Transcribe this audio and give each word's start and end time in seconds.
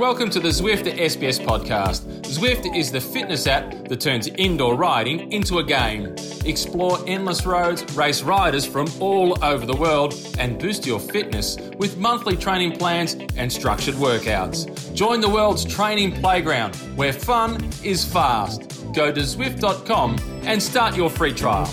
Welcome 0.00 0.30
to 0.30 0.40
the 0.40 0.48
Zwift 0.48 0.90
SBS 0.96 1.44
podcast. 1.44 2.22
Zwift 2.22 2.74
is 2.74 2.90
the 2.90 3.02
fitness 3.02 3.46
app 3.46 3.86
that 3.88 4.00
turns 4.00 4.28
indoor 4.28 4.74
riding 4.74 5.30
into 5.30 5.58
a 5.58 5.62
game. 5.62 6.14
Explore 6.46 6.98
endless 7.06 7.44
roads, 7.44 7.84
race 7.94 8.22
riders 8.22 8.64
from 8.64 8.88
all 8.98 9.36
over 9.44 9.66
the 9.66 9.76
world, 9.76 10.14
and 10.38 10.58
boost 10.58 10.86
your 10.86 11.00
fitness 11.00 11.58
with 11.76 11.98
monthly 11.98 12.34
training 12.34 12.78
plans 12.78 13.18
and 13.36 13.52
structured 13.52 13.96
workouts. 13.96 14.94
Join 14.94 15.20
the 15.20 15.28
world's 15.28 15.66
training 15.66 16.12
playground 16.12 16.74
where 16.96 17.12
fun 17.12 17.62
is 17.84 18.02
fast. 18.02 18.79
Go 18.92 19.12
to 19.12 19.20
Zwift.com 19.20 20.16
and 20.42 20.60
start 20.60 20.96
your 20.96 21.08
free 21.10 21.32
trial. 21.32 21.68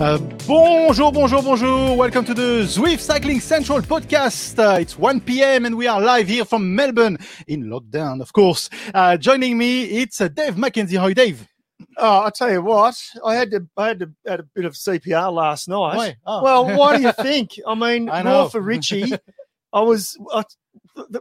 Uh, 0.00 0.18
bonjour, 0.48 1.12
bonjour, 1.12 1.40
bonjour. 1.40 1.96
Welcome 1.96 2.24
to 2.24 2.34
the 2.34 2.64
Zwift 2.64 2.98
Cycling 2.98 3.38
Central 3.38 3.80
podcast. 3.82 4.58
Uh, 4.58 4.80
it's 4.80 4.98
1 4.98 5.20
p.m. 5.20 5.64
and 5.64 5.76
we 5.76 5.86
are 5.86 6.00
live 6.00 6.26
here 6.26 6.44
from 6.44 6.74
Melbourne 6.74 7.18
in 7.46 7.66
lockdown, 7.66 8.20
of 8.20 8.32
course. 8.32 8.68
Uh, 8.92 9.16
joining 9.16 9.56
me, 9.56 9.84
it's 9.84 10.20
uh, 10.20 10.26
Dave 10.26 10.56
McKenzie. 10.56 10.98
Hi, 10.98 11.12
Dave. 11.12 11.46
Oh, 11.98 12.24
I 12.24 12.30
tell 12.30 12.50
you 12.50 12.62
what, 12.62 13.00
I 13.24 13.36
had 13.36 13.52
to, 13.52 13.66
I 13.76 13.86
had 13.88 14.00
to, 14.00 14.10
had 14.26 14.40
a 14.40 14.44
bit 14.54 14.64
of 14.64 14.72
CPR 14.74 15.32
last 15.32 15.68
night. 15.68 15.96
Why? 15.96 16.16
Oh. 16.26 16.42
Well, 16.42 16.76
why 16.76 16.96
do 16.96 17.02
you 17.04 17.12
think? 17.22 17.60
I 17.64 17.76
mean, 17.76 18.10
I 18.10 18.24
more 18.24 18.50
for 18.50 18.60
Richie. 18.60 19.12
I 19.72 19.80
was, 19.82 20.16
I, 20.32 20.42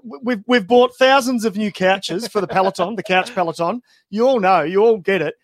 we've 0.03 0.43
we've 0.47 0.67
bought 0.67 0.95
thousands 0.97 1.45
of 1.45 1.55
new 1.57 1.71
couches 1.71 2.27
for 2.27 2.41
the 2.41 2.47
Peloton, 2.47 2.95
the 2.95 3.03
couch 3.03 3.33
Peloton. 3.33 3.81
You 4.09 4.27
all 4.27 4.39
know, 4.39 4.61
you 4.63 4.83
all 4.83 4.97
get 4.97 5.21
it. 5.21 5.35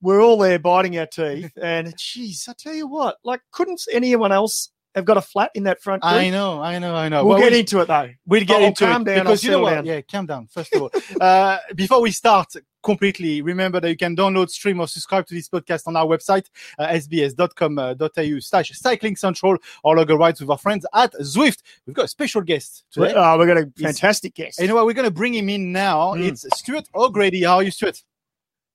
We're 0.00 0.22
all 0.22 0.38
there 0.38 0.58
biting 0.58 0.96
our 0.98 1.06
teeth, 1.06 1.52
and 1.60 1.92
geez, 1.98 2.46
I 2.48 2.52
tell 2.56 2.74
you 2.74 2.86
what, 2.86 3.16
like, 3.24 3.40
couldn't 3.50 3.80
anyone 3.90 4.30
else 4.30 4.70
have 4.94 5.04
got 5.04 5.16
a 5.16 5.20
flat 5.20 5.50
in 5.56 5.64
that 5.64 5.82
front? 5.82 6.04
I 6.04 6.30
know, 6.30 6.62
I 6.62 6.78
know, 6.78 6.94
I 6.94 7.08
know. 7.08 7.24
We'll 7.24 7.34
Well, 7.34 7.42
get 7.44 7.52
we- 7.52 7.58
into 7.60 7.80
it 7.80 7.86
though. 7.88 8.08
We'll 8.24 8.44
get 8.44 8.62
Oh, 8.62 8.66
into 8.66 8.86
calm 8.86 9.02
it 9.02 9.06
down, 9.06 9.24
because 9.24 9.44
I'll 9.44 9.50
you 9.50 9.56
know 9.56 9.62
what? 9.62 9.70
down. 9.74 9.86
Yeah, 9.86 10.00
calm 10.02 10.26
down. 10.26 10.46
First 10.46 10.72
of 10.74 10.82
all, 10.82 10.90
uh, 11.20 11.58
before 11.74 12.00
we 12.00 12.12
start 12.12 12.46
completely, 12.82 13.42
remember 13.42 13.80
that 13.80 13.88
you 13.88 13.96
can 13.96 14.14
download, 14.16 14.50
stream, 14.50 14.80
or 14.80 14.86
subscribe 14.88 15.26
to 15.26 15.34
this 15.34 15.48
podcast 15.48 15.86
on 15.86 15.96
our 15.96 16.06
website, 16.06 16.46
uh, 16.78 16.86
sbs.com.au 16.88 18.38
slash 18.40 18.70
cycling 18.78 19.16
central, 19.16 19.56
or 19.84 19.96
log 19.96 20.10
a 20.10 20.16
rides 20.16 20.40
with 20.40 20.50
our 20.50 20.58
friends 20.58 20.86
at 20.94 21.12
Zwift. 21.14 21.62
We've 21.86 21.94
got 21.96 22.06
a 22.06 22.08
special 22.08 22.42
guest 22.42 22.84
today. 22.90 23.12
Oh, 23.16 23.38
we've 23.38 23.46
got 23.48 23.58
a 23.58 23.70
Yes. 23.76 23.98
fantastic 23.98 24.34
guest. 24.34 24.58
And 24.58 24.64
you 24.64 24.68
know 24.68 24.76
what? 24.76 24.86
We're 24.86 24.92
going 24.94 25.08
to 25.08 25.14
bring 25.14 25.34
him 25.34 25.48
in 25.48 25.72
now. 25.72 26.14
Mm. 26.14 26.28
It's 26.28 26.46
Stuart 26.56 26.88
O'Grady. 26.94 27.42
How 27.44 27.56
are 27.56 27.62
you, 27.62 27.70
Stuart? 27.70 28.02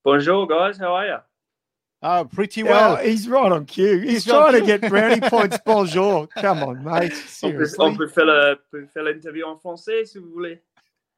Bonjour, 0.03 0.47
guys. 0.47 0.77
How 0.77 0.93
are 0.95 1.05
you? 1.07 1.17
Uh, 2.01 2.25
pretty 2.25 2.63
Well, 2.63 2.95
well. 2.95 3.03
he's 3.05 3.29
right 3.29 3.49
on 3.49 3.65
cue. 3.65 3.99
He's, 3.99 4.11
He's 4.11 4.25
trying 4.25 4.53
on 4.55 4.59
to 4.59 4.65
get 4.65 4.81
brownie 4.89 5.21
points. 5.29 5.57
Bonjour. 5.65 6.27
Come 6.35 6.61
on, 6.61 6.83
mate. 6.83 6.93
On 6.93 6.99
peut, 7.09 7.15
Seriously. 7.27 7.77
on 7.79 7.95
peut 7.95 8.07
faire 8.09 8.25
le- 8.25 8.57
peut 8.69 8.85
faire 8.93 9.03
l'interview 9.03 9.45
en 9.45 9.55
français 9.57 10.03
si 10.05 10.17
vous 10.19 10.29
voulez. 10.31 10.59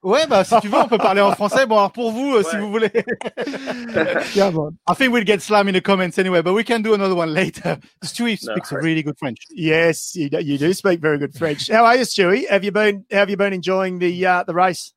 Ouais, 0.06 0.28
bah, 0.28 0.44
si 0.44 0.54
tu 0.62 0.68
veux, 0.68 0.78
on 0.78 0.88
peut 0.88 1.00
parler 1.00 1.22
en 1.22 1.32
français. 1.34 1.66
Bon, 1.66 1.78
alors 1.78 1.92
pour 1.92 2.12
vous, 2.12 2.36
euh, 2.36 2.44
si 2.44 2.56
vous 2.58 2.70
voulez. 2.70 2.92
Come 4.36 4.58
on. 4.60 4.78
I 4.88 4.94
think 4.94 5.12
we'll 5.12 5.24
get 5.26 5.42
slam 5.42 5.68
in 5.68 5.74
the 5.74 5.82
comments 5.82 6.20
anyway, 6.20 6.44
but 6.44 6.54
we 6.54 6.64
can 6.64 6.84
do 6.84 6.94
another 6.94 7.16
one 7.16 7.34
later. 7.34 7.80
Stewie 8.04 8.38
No 8.44 8.54
speaks 8.54 8.72
worries. 8.72 8.86
really 8.86 9.02
good 9.02 9.18
French. 9.18 9.40
Yes, 9.50 10.16
you 10.16 10.30
do, 10.30 10.40
you 10.42 10.60
do 10.60 10.72
speak 10.74 11.00
very 11.00 11.18
good 11.18 11.34
French. 11.34 11.72
How 11.72 11.86
are 11.86 11.96
you, 11.96 12.04
Stewie? 12.04 12.48
Have 12.48 12.64
you 12.64 12.72
been 12.72 13.04
Have 13.10 13.32
you 13.32 13.38
been 13.38 13.52
enjoying 13.54 13.98
the 13.98 14.26
uh, 14.28 14.44
the 14.44 14.54
race? 14.54 14.94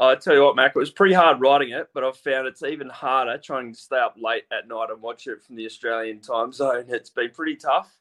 I 0.00 0.14
tell 0.14 0.34
you 0.34 0.42
what, 0.42 0.56
Mac, 0.56 0.72
it 0.74 0.78
was 0.78 0.90
pretty 0.90 1.12
hard 1.12 1.42
riding 1.42 1.68
it, 1.72 1.88
but 1.92 2.02
I've 2.02 2.16
found 2.16 2.46
it's 2.46 2.62
even 2.62 2.88
harder 2.88 3.36
trying 3.36 3.74
to 3.74 3.78
stay 3.78 3.98
up 3.98 4.14
late 4.16 4.44
at 4.50 4.66
night 4.66 4.86
and 4.90 5.02
watch 5.02 5.26
it 5.26 5.42
from 5.42 5.56
the 5.56 5.66
Australian 5.66 6.20
time 6.20 6.50
zone. 6.50 6.86
It's 6.88 7.10
been 7.10 7.30
pretty 7.30 7.56
tough. 7.56 7.94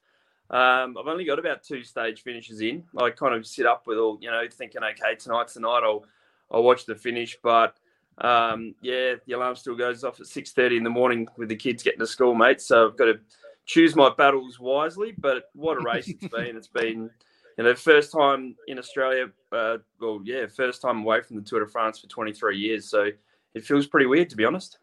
Um, 0.52 0.98
I've 0.98 1.08
only 1.08 1.24
got 1.24 1.40
about 1.40 1.64
two 1.64 1.84
stage 1.84 2.24
finishes 2.24 2.62
in. 2.62 2.84
I 2.98 3.10
kind 3.10 3.34
of 3.34 3.48
sit 3.48 3.66
up 3.66 3.88
with 3.88 3.98
all, 3.98 4.18
you 4.22 4.30
know, 4.30 4.44
thinking, 4.52 4.82
okay, 4.84 5.16
tonight's 5.16 5.54
the 5.54 5.62
night. 5.62 5.82
I'll 5.84 6.06
I'll 6.52 6.64
watch 6.64 6.86
the 6.86 6.96
finish, 6.96 7.38
but 7.42 7.78
um, 8.18 8.76
yeah, 8.82 9.16
the 9.26 9.34
alarm 9.34 9.56
still 9.56 9.76
goes 9.76 10.04
off 10.04 10.20
at 10.20 10.28
six 10.28 10.52
thirty 10.52 10.76
in 10.76 10.84
the 10.84 10.90
morning 10.90 11.28
with 11.38 11.48
the 11.48 11.56
kids 11.56 11.84
getting 11.84 12.00
to 12.00 12.08
school, 12.08 12.36
mate. 12.36 12.60
So 12.62 12.88
I've 12.88 12.98
got 12.98 13.06
to 13.06 13.20
choose 13.66 13.96
my 13.96 14.12
battles 14.18 14.60
wisely. 14.60 15.14
But 15.18 15.46
what 15.54 15.78
a 15.78 15.82
race 15.82 16.10
it's 16.10 16.28
been! 16.28 16.58
It's 16.58 16.68
been 16.68 17.10
you 17.58 17.64
know, 17.64 17.76
first 17.76 18.12
time 18.12 18.56
in 18.68 18.78
Australia. 18.78 19.28
Uh, 19.52 19.78
well, 20.00 20.20
yeah, 20.24 20.48
first 20.48 20.82
time 20.82 21.02
away 21.02 21.22
from 21.22 21.38
the 21.38 21.42
Tour 21.44 21.62
de 21.62 21.68
France 21.68 22.00
for 22.00 22.08
23 22.08 22.58
years. 22.58 22.90
So 22.90 23.10
it 23.54 23.64
feels 23.64 23.88
pretty 23.88 24.08
weird, 24.08 24.30
to 24.32 24.36
be 24.36 24.46
honest. 24.46 24.80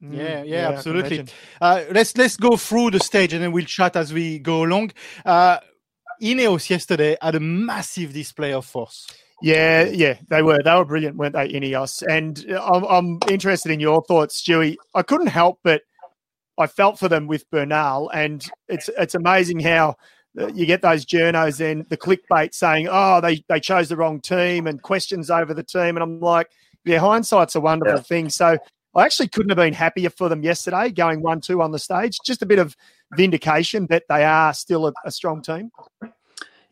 Yeah, 0.00 0.42
Mm, 0.42 0.48
yeah, 0.48 0.68
I 0.68 0.72
can 0.72 0.74
absolutely. 0.74 1.24
Uh, 1.60 1.84
let's 1.90 2.16
let's 2.16 2.36
go 2.36 2.56
through 2.56 2.92
the 2.92 3.00
stage 3.00 3.32
and 3.32 3.42
then 3.42 3.52
we'll 3.52 3.64
chat 3.66 3.96
as 3.96 4.12
we 4.12 4.38
go 4.38 4.64
along. 4.64 4.92
Uh, 5.24 5.58
Ineos 6.22 6.68
yesterday 6.70 7.16
had 7.20 7.34
a 7.34 7.40
massive 7.40 8.12
display 8.12 8.52
of 8.52 8.64
force. 8.64 9.06
Yeah, 9.42 9.84
yeah, 9.84 10.18
they 10.28 10.42
were 10.42 10.58
they 10.62 10.74
were 10.74 10.84
brilliant, 10.84 11.16
weren't 11.16 11.34
they, 11.34 11.48
Ineos? 11.48 12.02
And 12.02 12.44
uh, 12.50 12.62
I'm, 12.62 12.84
I'm 12.84 13.18
interested 13.30 13.72
in 13.72 13.80
your 13.80 14.02
thoughts, 14.02 14.42
Stewie. 14.42 14.76
I 14.94 15.02
couldn't 15.02 15.28
help 15.28 15.60
but 15.62 15.82
I 16.58 16.66
felt 16.66 16.98
for 16.98 17.08
them 17.08 17.26
with 17.26 17.48
Bernal, 17.50 18.10
and 18.10 18.46
it's 18.68 18.88
it's 18.98 19.14
amazing 19.14 19.60
how 19.60 19.96
uh, 20.38 20.48
you 20.48 20.66
get 20.66 20.82
those 20.82 21.06
journos 21.06 21.58
then 21.58 21.86
the 21.88 21.96
clickbait 21.96 22.54
saying, 22.54 22.88
"Oh, 22.90 23.20
they 23.20 23.42
they 23.48 23.60
chose 23.60 23.88
the 23.88 23.96
wrong 23.96 24.20
team," 24.20 24.66
and 24.66 24.80
questions 24.82 25.30
over 25.30 25.54
the 25.54 25.62
team, 25.62 25.96
and 25.96 26.00
I'm 26.00 26.20
like, 26.20 26.48
yeah, 26.84 26.98
hindsight's 26.98 27.54
a 27.54 27.60
wonderful 27.60 27.96
Yeah. 27.96 28.02
thing. 28.02 28.28
So 28.28 28.58
I 28.94 29.04
actually 29.04 29.28
couldn't 29.28 29.50
have 29.50 29.56
been 29.56 29.72
happier 29.72 30.10
for 30.10 30.28
them 30.28 30.42
yesterday, 30.42 30.90
going 30.90 31.22
one 31.22 31.40
two 31.40 31.62
on 31.62 31.70
the 31.70 31.78
stage. 31.78 32.18
Just 32.24 32.42
a 32.42 32.46
bit 32.46 32.58
of 32.58 32.76
vindication 33.16 33.86
that 33.86 34.04
they 34.08 34.24
are 34.24 34.52
still 34.52 34.86
a, 34.88 34.92
a 35.04 35.10
strong 35.10 35.42
team. 35.42 35.70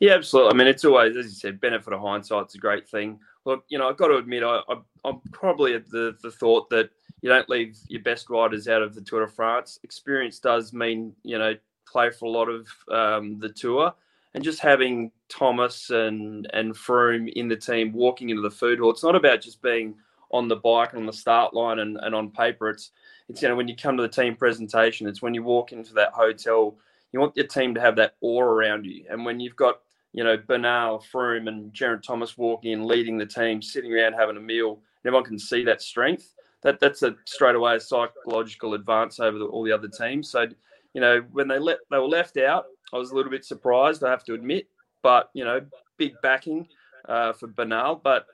Yeah, 0.01 0.15
absolutely. 0.15 0.53
I 0.53 0.57
mean, 0.57 0.67
it's 0.69 0.85
always, 0.85 1.17
as 1.17 1.27
you 1.27 1.33
said, 1.33 1.61
benefit 1.61 1.93
of 1.93 2.01
hindsight. 2.01 2.45
It's 2.45 2.55
a 2.55 2.59
great 2.59 2.89
thing. 2.89 3.19
Look, 3.45 3.65
you 3.69 3.79
know, 3.79 3.89
I've 3.89 3.97
got 3.97 4.09
to 4.09 4.17
admit, 4.17 4.43
I, 4.45 4.61
I'm 5.05 5.21
probably 5.33 5.75
at 5.75 5.89
the, 5.91 6.17
the 6.23 6.31
thought 6.31 6.71
that 6.71 6.91
you 7.21 7.29
don't 7.29 7.49
leave 7.49 7.77
your 7.89 8.03
best 8.03 8.31
riders 8.31 8.69
out 8.69 8.83
of 8.83 8.95
the 8.95 9.01
Tour 9.01 9.27
de 9.27 9.33
France. 9.33 9.81
Experience 9.83 10.39
does 10.39 10.73
mean, 10.73 11.15
you 11.25 11.39
know, 11.39 11.55
play 11.87 12.11
for 12.11 12.27
a 12.27 12.31
lot 12.31 12.49
of 12.49 12.69
um, 12.91 13.39
the 13.39 13.49
Tour. 13.49 13.93
And 14.35 14.45
just 14.45 14.61
having 14.61 15.11
Thomas 15.29 15.91
and, 15.91 16.49
and 16.53 16.75
Froome 16.75 17.33
in 17.33 17.49
the 17.49 17.57
team 17.57 17.93
walking 17.93 18.29
into 18.29 18.43
the 18.43 18.51
food 18.51 18.79
hall, 18.79 18.91
it's 18.91 19.03
not 19.03 19.17
about 19.17 19.41
just 19.41 19.63
being 19.63 19.97
on 20.31 20.49
the 20.49 20.57
bike 20.57 20.93
and 20.93 21.01
on 21.01 21.07
the 21.07 21.13
start 21.13 21.55
line 21.55 21.79
and, 21.79 21.99
and 22.03 22.15
on 22.15 22.31
paper. 22.31 22.69
It's, 22.71 22.91
it's, 23.29 23.43
you 23.43 23.49
know, 23.49 23.57
when 23.57 23.69
you 23.69 23.77
come 23.77 23.97
to 23.97 24.03
the 24.03 24.09
team 24.09 24.37
presentation, 24.37 25.07
it's 25.07 25.23
when 25.23 25.35
you 25.35 25.43
walk 25.43 25.73
into 25.73 25.95
that 25.95 26.13
hotel, 26.13 26.77
you 27.13 27.21
want 27.21 27.37
your 27.37 27.47
team 27.47 27.75
to 27.75 27.81
have 27.81 27.97
that 27.97 28.17
awe 28.21 28.43
around 28.43 28.85
you. 28.85 29.05
And 29.11 29.25
when 29.25 29.41
you've 29.41 29.57
got 29.57 29.81
you 30.13 30.25
know, 30.25 30.37
Bernal, 30.37 31.05
Froome, 31.13 31.49
and 31.49 31.73
Geraint 31.73 32.03
Thomas 32.03 32.37
walking 32.39 32.73
in, 32.73 32.87
leading 32.87 33.19
the 33.19 33.27
team, 33.27 33.61
sitting 33.61 33.93
around 33.93 34.15
having 34.15 34.37
a 34.37 34.41
meal, 34.41 34.81
everyone 35.05 35.25
can 35.25 35.39
see 35.39 35.65
that 35.65 35.83
strength. 35.83 36.35
That 36.63 36.81
that's 36.81 37.03
a 37.03 37.15
straight 37.25 37.55
away 37.55 37.77
a 37.77 37.81
psychological 37.81 38.75
advance 38.75 39.21
over 39.21 39.39
the, 39.39 39.45
all 39.45 39.63
the 39.63 39.73
other 39.73 39.89
teams. 39.89 40.31
So, 40.31 40.47
you 40.93 41.01
know, 41.01 41.25
when 41.31 41.47
they 41.47 41.59
let 41.59 41.79
they 41.91 41.99
were 41.99 42.09
left 42.09 42.37
out, 42.37 42.67
I 42.93 42.97
was 42.97 43.13
a 43.13 43.15
little 43.15 43.31
bit 43.31 43.45
surprised. 43.45 44.03
I 44.03 44.11
have 44.11 44.25
to 44.25 44.35
admit, 44.35 44.67
but 45.03 45.31
you 45.35 45.45
know, 45.45 45.61
big 45.99 46.15
backing 46.21 46.67
uh, 47.09 47.33
for 47.33 47.47
Bernal. 47.47 48.01
But 48.03 48.27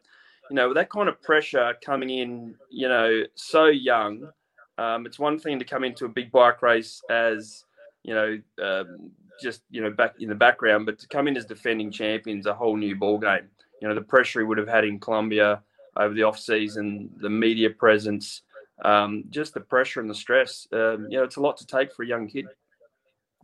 you 0.51 0.57
know, 0.57 0.69
with 0.69 0.77
that 0.77 0.91
kind 0.91 1.09
of 1.09 1.21
pressure 1.23 1.75
coming 1.85 2.11
in, 2.11 2.55
you 2.71 2.89
know, 2.89 3.23
so 3.35 3.67
young, 3.67 4.31
um, 4.79 5.07
it's 5.07 5.19
one 5.19 5.39
thing 5.39 5.59
to 5.59 5.65
come 5.65 5.85
into 5.85 6.05
a 6.05 6.09
big 6.09 6.33
bike 6.33 6.63
race 6.63 7.01
as 7.11 7.65
you 8.03 8.15
know, 8.15 8.39
um, 8.63 9.11
just 9.43 9.63
you 9.71 9.81
know, 9.81 9.91
back 9.91 10.15
in 10.21 10.29
the 10.29 10.35
background, 10.35 10.87
but 10.87 10.99
to 10.99 11.09
come 11.09 11.27
in 11.27 11.37
as 11.37 11.47
defending 11.47 11.91
champions, 11.91 12.47
a 12.47 12.55
whole 12.55 12.77
new 12.77 12.95
ball 12.95 13.19
game. 13.19 13.49
You 13.81 13.89
know, 13.89 13.95
the 13.95 14.03
pressure 14.03 14.41
he 14.41 14.47
would 14.47 14.59
have 14.59 14.69
had 14.69 14.85
in 14.85 15.01
Colombia 15.01 15.63
over 15.97 16.15
the 16.15 16.23
off 16.23 16.39
season, 16.39 17.11
the 17.21 17.31
media 17.31 17.71
presence, 17.71 18.43
um, 18.85 19.25
just 19.31 19.55
the 19.55 19.61
pressure 19.61 20.01
and 20.01 20.09
the 20.09 20.15
stress. 20.15 20.69
Um, 20.73 21.09
you 21.11 21.19
know, 21.19 21.25
it's 21.25 21.37
a 21.37 21.41
lot 21.41 21.57
to 21.59 21.67
take 21.67 21.93
for 21.93 22.03
a 22.03 22.07
young 22.07 22.29
kid. 22.29 22.47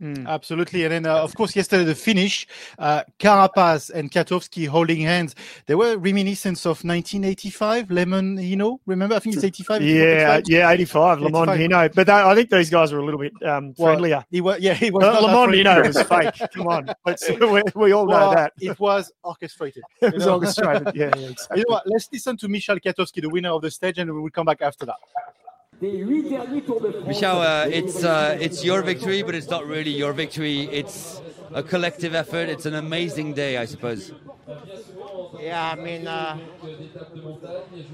Absolutely. 0.01 0.83
And 0.83 0.91
then, 0.91 1.05
uh, 1.05 1.17
of 1.17 1.35
course, 1.35 1.55
yesterday, 1.55 1.83
the 1.83 1.95
finish, 1.95 2.47
uh, 2.79 3.03
Carapaz 3.19 3.89
and 3.91 4.11
Kwiatkowski 4.11 4.67
holding 4.67 5.01
hands. 5.01 5.35
They 5.67 5.75
were 5.75 5.97
reminiscence 5.97 6.65
of 6.65 6.83
1985, 6.83 7.87
LeMond 7.89 8.39
Hinault. 8.39 8.79
Remember? 8.85 9.15
I 9.15 9.19
think 9.19 9.35
it's 9.35 9.43
85. 9.43 9.81
if 9.81 9.87
I'm 9.89 9.95
Yeah, 9.95 10.23
right. 10.23 10.49
yeah, 10.49 10.69
85, 10.71 11.19
LeMond 11.19 11.53
85. 11.55 11.59
Hinault. 11.59 11.95
But 11.95 12.07
they, 12.07 12.13
I 12.13 12.35
think 12.35 12.49
these 12.49 12.69
guys 12.69 12.91
were 12.91 12.99
a 12.99 13.05
little 13.05 13.19
bit 13.19 13.33
um, 13.43 13.73
Well, 13.77 13.93
friendlier. 13.93 14.25
He 14.31 14.41
was, 14.41 14.59
yeah, 14.59 14.73
he 14.73 14.89
was. 14.91 15.01
Well, 15.01 15.13
not 15.13 15.21
Le 15.21 15.27
that 15.27 15.33
Monde 15.33 15.51
friendly. 15.51 15.63
Hinault 15.63 15.87
was 15.87 16.01
fake. 16.37 16.51
Come 16.53 16.67
on. 16.67 16.89
We, 17.51 17.61
we 17.75 17.91
all 17.91 18.05
know 18.05 18.33
that. 18.33 18.53
It 18.59 18.79
was 18.79 19.11
orchestrated. 19.23 19.83
It 20.01 20.13
was 20.13 20.25
know. 20.25 20.35
orchestrated. 20.35 20.95
Yeah, 20.95 21.11
yeah, 21.15 21.29
exactly. 21.29 21.57
You 21.61 21.65
know 21.67 21.73
what? 21.73 21.83
Let's 21.85 22.07
listen 22.11 22.37
to 22.37 22.47
Michal 22.47 22.77
Kwiatkowski, 22.79 23.21
the 23.21 23.29
winner 23.29 23.49
of 23.49 23.61
the 23.61 23.71
stage, 23.71 23.97
and 23.97 24.11
we 24.11 24.19
will 24.19 24.29
come 24.29 24.45
back 24.45 24.61
after 24.61 24.85
that. 24.85 24.95
Michel, 25.81 27.41
uh, 27.41 27.65
it's 27.65 28.03
uh, 28.03 28.37
it's 28.39 28.63
your 28.63 28.83
victory, 28.83 29.23
but 29.23 29.33
it's 29.33 29.49
not 29.49 29.65
really 29.65 29.89
your 29.89 30.13
victory. 30.13 30.69
It's 30.71 31.19
a 31.53 31.63
collective 31.63 32.13
effort. 32.13 32.49
It's 32.49 32.67
an 32.67 32.75
amazing 32.75 33.33
day, 33.33 33.57
I 33.57 33.65
suppose. 33.65 34.11
Yeah, 35.39 35.71
I 35.71 35.75
mean, 35.81 36.05
uh, 36.05 36.37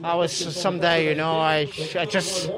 I 0.03 0.15
was 0.15 0.33
someday, 0.33 1.07
you 1.07 1.15
know, 1.15 1.39
I, 1.39 1.69
I 1.97 2.05
just 2.05 2.51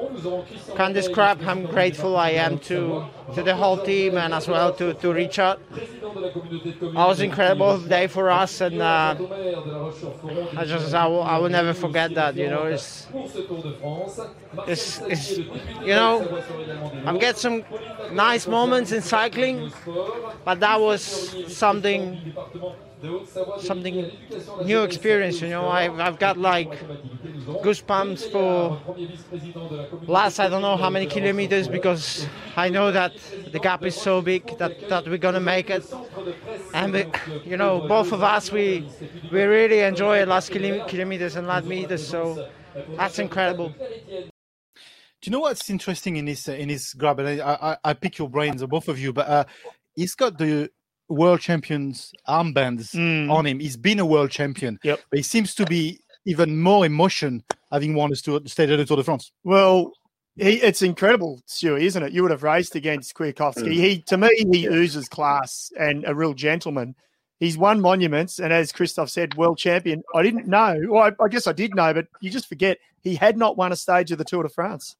can't 0.74 0.94
describe 0.94 1.40
how 1.40 1.54
grateful 1.54 2.16
I 2.16 2.30
am 2.30 2.58
to 2.70 3.04
to 3.34 3.42
the 3.42 3.54
whole 3.54 3.78
team 3.78 4.16
and 4.16 4.34
as 4.34 4.48
well 4.48 4.72
to, 4.74 4.94
to 4.94 5.12
Richard. 5.12 5.58
It 5.72 6.94
was 6.94 7.20
incredible 7.20 7.78
day 7.78 8.06
for 8.06 8.30
us, 8.30 8.60
and 8.60 8.80
uh, 8.80 9.16
I 10.56 10.64
just 10.64 10.94
I 10.94 11.06
will, 11.06 11.22
I 11.22 11.38
will 11.38 11.48
never 11.48 11.72
forget 11.72 12.14
that. 12.14 12.36
You 12.36 12.48
know, 12.48 12.64
it's, 12.64 13.06
it's, 14.66 15.00
it's 15.02 15.38
you 15.38 15.94
know, 15.94 16.42
I'm 17.06 17.18
get 17.18 17.38
some 17.38 17.64
nice 18.12 18.46
moments 18.46 18.92
in 18.92 19.02
cycling, 19.02 19.72
but 20.44 20.60
that 20.60 20.80
was 20.80 21.02
something 21.54 22.34
something 23.56 24.12
new 24.58 24.82
experience. 24.82 25.40
You 25.40 25.48
know, 25.50 25.68
I've, 25.68 25.98
I've 26.00 26.18
got 26.18 26.36
like 26.36 26.86
goosebumps 27.62 28.28
for 28.28 28.80
last 30.06 30.38
I 30.40 30.48
don't 30.48 30.62
know 30.62 30.76
how 30.76 30.90
many 30.90 31.06
kilometers 31.06 31.68
because 31.68 32.28
I 32.56 32.68
know 32.68 32.90
that 32.92 33.18
the 33.52 33.60
gap 33.60 33.84
is 33.84 33.96
so 33.96 34.20
big 34.22 34.56
that, 34.58 34.74
that 34.88 35.06
we're 35.06 35.18
gonna 35.18 35.40
make 35.40 35.70
it. 35.70 35.84
And 36.72 36.92
we, 36.92 37.06
you 37.44 37.56
know, 37.56 37.80
both 37.80 38.12
of 38.12 38.22
us 38.22 38.52
we 38.52 38.86
we 39.30 39.42
really 39.42 39.80
enjoy 39.80 40.24
last 40.26 40.50
kilometers 40.50 41.36
and 41.36 41.46
last 41.46 41.66
meters. 41.66 42.02
So 42.02 42.42
that's 42.96 43.18
incredible. 43.18 43.76
Do 45.20 45.28
you 45.28 45.32
know 45.32 45.40
what's 45.40 45.68
interesting 45.68 46.16
in 46.16 46.24
this 46.24 46.48
uh, 46.48 46.52
in 46.52 46.68
this 46.68 46.94
grab? 46.94 47.18
And 47.20 47.40
I, 47.42 47.58
I, 47.72 47.76
I 47.90 47.92
pick 47.94 48.18
your 48.18 48.28
brains, 48.28 48.64
both 48.64 48.88
of 48.88 48.98
you, 48.98 49.12
but 49.12 49.28
uh, 49.28 49.44
he's 49.94 50.14
got 50.14 50.38
the 50.38 50.70
world 51.10 51.40
champions 51.40 52.12
armbands 52.28 52.94
mm. 52.94 53.30
on 53.30 53.46
him. 53.46 53.60
He's 53.60 53.76
been 53.76 53.98
a 53.98 54.06
world 54.06 54.30
champion, 54.30 54.78
yep. 54.82 55.00
but 55.10 55.18
he 55.18 55.22
seems 55.22 55.54
to 55.56 55.66
be 55.66 56.00
even 56.24 56.60
more 56.60 56.86
emotion 56.86 57.42
having 57.72 57.94
won 57.94 58.10
the 58.10 58.16
stage 58.46 58.70
of 58.70 58.78
the 58.78 58.84
Tour 58.84 58.96
de 58.96 59.04
France. 59.04 59.32
Well, 59.44 59.92
he, 60.36 60.54
it's 60.62 60.82
incredible, 60.82 61.40
Stuart, 61.46 61.82
isn't 61.82 62.02
it? 62.02 62.12
You 62.12 62.22
would 62.22 62.30
have 62.30 62.42
raced 62.42 62.74
against 62.74 63.14
Kwiatkowski. 63.14 63.68
Mm. 63.68 63.72
He, 63.72 64.02
to 64.02 64.16
me, 64.16 64.30
he 64.52 64.66
oozes 64.66 65.08
class 65.08 65.70
and 65.78 66.04
a 66.06 66.14
real 66.14 66.34
gentleman. 66.34 66.94
He's 67.40 67.56
won 67.56 67.80
monuments, 67.80 68.38
and 68.38 68.52
as 68.52 68.70
Christoph 68.70 69.08
said, 69.08 69.34
world 69.34 69.58
champion. 69.58 70.02
I 70.14 70.22
didn't 70.22 70.46
know. 70.46 70.78
Well, 70.88 71.02
I, 71.04 71.24
I 71.24 71.28
guess 71.28 71.46
I 71.46 71.52
did 71.52 71.74
know, 71.74 71.92
but 71.94 72.06
you 72.20 72.30
just 72.30 72.48
forget 72.48 72.78
he 73.02 73.14
had 73.14 73.36
not 73.38 73.56
won 73.56 73.72
a 73.72 73.76
stage 73.76 74.12
of 74.12 74.18
the 74.18 74.24
Tour 74.24 74.42
de 74.42 74.50
France. 74.50 74.94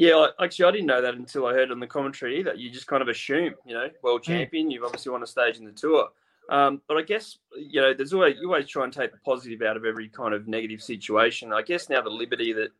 Yeah, 0.00 0.28
actually, 0.40 0.64
I 0.64 0.70
didn't 0.70 0.86
know 0.86 1.02
that 1.02 1.12
until 1.12 1.44
I 1.44 1.52
heard 1.52 1.70
on 1.70 1.78
the 1.78 1.86
commentary 1.86 2.42
that 2.44 2.56
you 2.56 2.70
just 2.70 2.86
kind 2.86 3.02
of 3.02 3.08
assume, 3.08 3.54
you 3.66 3.74
know, 3.74 3.90
world 4.02 4.22
hmm. 4.24 4.32
champion, 4.32 4.70
you've 4.70 4.82
obviously 4.82 5.12
won 5.12 5.22
a 5.22 5.26
stage 5.26 5.58
in 5.58 5.66
the 5.66 5.72
tour. 5.72 6.08
Um, 6.48 6.80
but 6.88 6.96
I 6.96 7.02
guess 7.02 7.36
you 7.54 7.82
know, 7.82 7.92
there's 7.92 8.14
always 8.14 8.36
you 8.40 8.46
always 8.46 8.66
try 8.66 8.84
and 8.84 8.92
take 8.94 9.12
the 9.12 9.18
positive 9.18 9.60
out 9.60 9.76
of 9.76 9.84
every 9.84 10.08
kind 10.08 10.32
of 10.32 10.48
negative 10.48 10.80
situation. 10.80 11.52
I 11.52 11.60
guess 11.60 11.90
now 11.90 12.00
the 12.00 12.08
liberty 12.08 12.54
that 12.54 12.70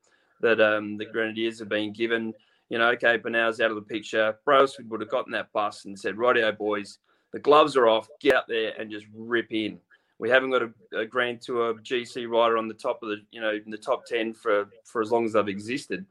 that 0.40 0.62
um, 0.62 0.96
the 0.96 1.04
Grenadiers 1.04 1.58
have 1.58 1.68
been 1.68 1.92
given, 1.92 2.32
you 2.70 2.78
know, 2.78 2.88
okay, 2.92 3.18
Bernal's 3.18 3.60
out 3.60 3.68
of 3.70 3.76
the 3.76 3.82
picture. 3.82 4.38
Brailsford 4.46 4.88
would 4.88 5.02
have 5.02 5.10
gotten 5.10 5.32
that 5.32 5.52
bus 5.52 5.84
and 5.84 5.98
said, 5.98 6.16
"Rightio, 6.16 6.56
boys, 6.56 7.00
the 7.34 7.38
gloves 7.38 7.76
are 7.76 7.86
off. 7.86 8.08
Get 8.22 8.34
out 8.34 8.48
there 8.48 8.72
and 8.78 8.90
just 8.90 9.04
rip 9.14 9.52
in." 9.52 9.78
We 10.18 10.30
haven't 10.30 10.52
got 10.52 10.62
a, 10.62 10.72
a 10.96 11.04
Grand 11.04 11.42
Tour 11.42 11.74
GC 11.74 12.30
rider 12.30 12.56
on 12.56 12.66
the 12.66 12.72
top 12.72 13.02
of 13.02 13.10
the, 13.10 13.18
you 13.30 13.42
know, 13.42 13.50
in 13.62 13.70
the 13.70 13.76
top 13.76 14.06
ten 14.06 14.32
for 14.32 14.70
for 14.84 15.02
as 15.02 15.10
long 15.12 15.26
as 15.26 15.34
they've 15.34 15.48
existed. 15.48 16.06